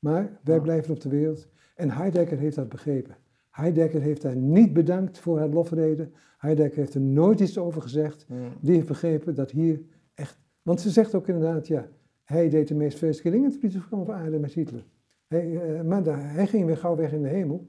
maar 0.00 0.38
wij 0.44 0.54
Ja. 0.54 0.60
blijven 0.60 0.94
op 0.94 1.00
de 1.00 1.08
wereld. 1.08 1.48
En 1.74 1.90
Heidegger 1.90 2.38
heeft 2.38 2.56
dat 2.56 2.68
begrepen. 2.68 3.16
Heidegger 3.50 4.00
heeft 4.00 4.22
daar 4.22 4.36
niet 4.36 4.72
bedankt 4.72 5.18
voor 5.18 5.38
haar 5.38 5.48
lofrede. 5.48 6.10
Heidegger 6.38 6.76
heeft 6.78 6.94
er 6.94 7.00
nooit 7.00 7.40
iets 7.40 7.58
over 7.58 7.82
gezegd. 7.82 8.26
Die 8.60 8.74
heeft 8.74 8.86
begrepen 8.86 9.34
dat 9.34 9.50
hier 9.50 9.80
echt... 10.14 10.38
Want 10.62 10.80
ze 10.80 10.90
zegt 10.90 11.14
ook 11.14 11.28
inderdaad, 11.28 11.66
ja, 11.66 11.88
hij 12.24 12.48
deed 12.48 12.68
de 12.68 12.74
meest 12.74 12.98
vreselijke 12.98 13.30
dingen 13.58 13.80
op 14.00 14.10
aarde 14.10 14.38
met 14.38 14.52
Hitler. 14.52 14.84
Hij, 15.28 15.60
eh, 15.76 15.82
maar 15.82 16.02
daar- 16.02 16.32
hij 16.32 16.46
ging 16.46 16.66
weer 16.66 16.76
gauw 16.76 16.96
weg 16.96 17.12
in 17.12 17.22
de 17.22 17.28
hemel. 17.28 17.66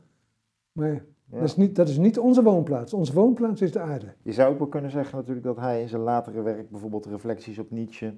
Maar 0.72 0.94
Ja. 0.94 1.02
dat, 1.40 1.44
is 1.44 1.56
niet, 1.56 1.76
dat 1.76 1.90
is 1.90 1.98
niet 1.98 2.20
onze 2.20 2.44
woonplaats. 2.44 2.94
Onze 2.94 3.14
woonplaats 3.14 3.62
is 3.62 3.72
de 3.72 3.80
aarde. 3.80 4.14
Je 4.22 4.32
zou 4.32 4.52
ook 4.54 4.58
wel 4.60 4.68
kunnen 4.68 4.92
zeggen 4.92 5.18
natuurlijk 5.18 5.46
dat 5.46 5.58
hij 5.58 5.82
in 5.82 5.88
zijn 5.90 6.02
latere 6.02 6.42
werk, 6.42 6.70
bijvoorbeeld 6.70 7.06
reflecties 7.06 7.60
op 7.60 7.72
Nietzsche, 7.72 8.14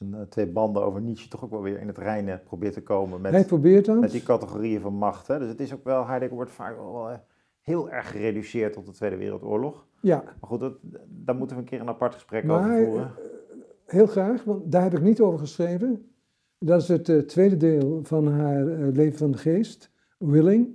zijn 0.00 0.14
eh, 0.14 0.20
twee 0.28 0.46
banden 0.46 0.84
over 0.84 1.00
Nietzsche, 1.00 1.28
toch 1.28 1.44
ook 1.44 1.50
wel 1.50 1.62
weer 1.62 1.80
in 1.80 1.86
het 1.86 1.98
reinen 1.98 2.42
probeert 2.42 2.72
te 2.74 2.82
komen 2.82 3.20
met, 3.20 3.32
hij 3.32 3.44
probeert 3.44 3.84
dat. 3.84 4.00
met 4.00 4.10
die 4.10 4.22
categorieën 4.22 4.80
van 4.80 4.94
macht. 4.94 5.26
Hè? 5.26 5.38
Dus 5.38 5.48
het 5.48 5.60
is 5.60 5.74
ook 5.74 5.84
wel, 5.84 6.06
Heidegger 6.06 6.36
wordt 6.36 6.50
vaak 6.50 6.76
wel 6.76 7.08
eh, 7.10 7.18
heel 7.60 7.90
erg 7.90 8.10
gereduceerd 8.10 8.72
tot 8.72 8.86
de 8.86 8.92
Tweede 8.92 9.16
Wereldoorlog. 9.16 9.86
Ja, 10.00 10.22
Maar 10.22 10.50
goed, 10.50 10.60
dat, 10.60 10.72
daar 11.08 11.34
moeten 11.36 11.56
we 11.56 11.62
een 11.62 11.68
keer 11.68 11.80
een 11.80 11.88
apart 11.88 12.14
gesprek 12.14 12.44
Maar, 12.44 12.70
over 12.70 12.86
voeren. 12.86 13.12
heel 13.86 14.06
graag, 14.06 14.44
want 14.44 14.72
daar 14.72 14.82
heb 14.82 14.92
ik 14.94 15.02
niet 15.02 15.20
over 15.20 15.38
geschreven. 15.38 16.10
Dat 16.58 16.80
is 16.82 16.88
het 16.88 17.08
eh, 17.08 17.18
tweede 17.18 17.56
deel 17.56 18.00
van 18.02 18.26
haar 18.28 18.66
eh, 18.68 18.86
Leven 18.92 19.18
van 19.18 19.30
de 19.30 19.38
Geest, 19.38 19.90
Willing. 20.18 20.68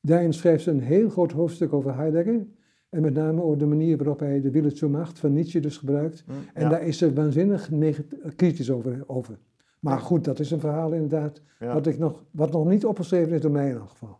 Daarin 0.00 0.32
schrijft 0.32 0.62
ze 0.62 0.70
een 0.70 0.80
heel 0.80 1.08
groot 1.08 1.32
hoofdstuk 1.32 1.72
over 1.72 1.94
Heidegger. 1.96 2.46
En 2.90 3.02
met 3.02 3.14
name 3.14 3.42
over 3.42 3.58
de 3.58 3.66
manier 3.66 3.96
waarop 3.96 4.18
hij 4.20 4.40
de 4.40 4.50
Wille 4.50 4.70
zur 4.76 4.90
Macht 4.90 5.18
van 5.18 5.32
Nietzsche 5.32 5.60
dus 5.60 5.76
gebruikt. 5.76 6.22
Hm, 6.26 6.32
En 6.54 6.62
ja, 6.62 6.68
daar 6.68 6.82
is 6.82 6.98
ze 6.98 7.12
waanzinnig 7.14 7.70
negati- 7.70 8.18
kritisch 8.36 8.70
over, 8.70 9.04
over. 9.06 9.38
Maar 9.80 9.98
goed, 9.98 10.24
dat 10.24 10.38
is 10.38 10.50
een 10.50 10.60
verhaal 10.60 10.92
inderdaad, 10.92 11.42
ja. 11.58 11.72
wat, 11.74 11.86
ik 11.86 11.98
nog, 11.98 12.24
wat 12.30 12.52
nog 12.52 12.66
niet 12.66 12.84
opgeschreven 12.84 13.32
is 13.32 13.40
door 13.40 13.50
mij 13.50 13.68
in 13.68 13.76
elk 13.76 13.88
geval. 13.88 14.18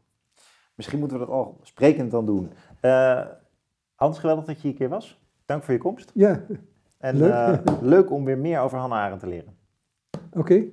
Misschien 0.75 0.99
moeten 0.99 1.19
we 1.19 1.25
dat 1.27 1.35
al 1.35 1.59
sprekend 1.63 2.11
dan 2.11 2.27
doen. 2.27 2.51
Eh, 2.81 3.27
Hans, 3.95 4.19
geweldig 4.19 4.45
dat 4.45 4.55
je 4.57 4.63
hier 4.63 4.71
een 4.71 4.77
keer 4.77 4.89
was. 4.89 5.21
Dank 5.45 5.63
voor 5.63 5.75
je 5.75 5.81
komst. 5.81 6.11
Ja, 6.15 6.45
En 6.99 7.17
Leuk. 7.17 7.31
eh, 7.33 7.59
leuk 7.83 8.11
om 8.11 8.25
weer 8.25 8.39
meer 8.39 8.61
over 8.61 8.79
Hannah 8.79 8.99
Arendt 8.99 9.21
te 9.23 9.29
leren. 9.29 9.57
oké. 10.33 10.65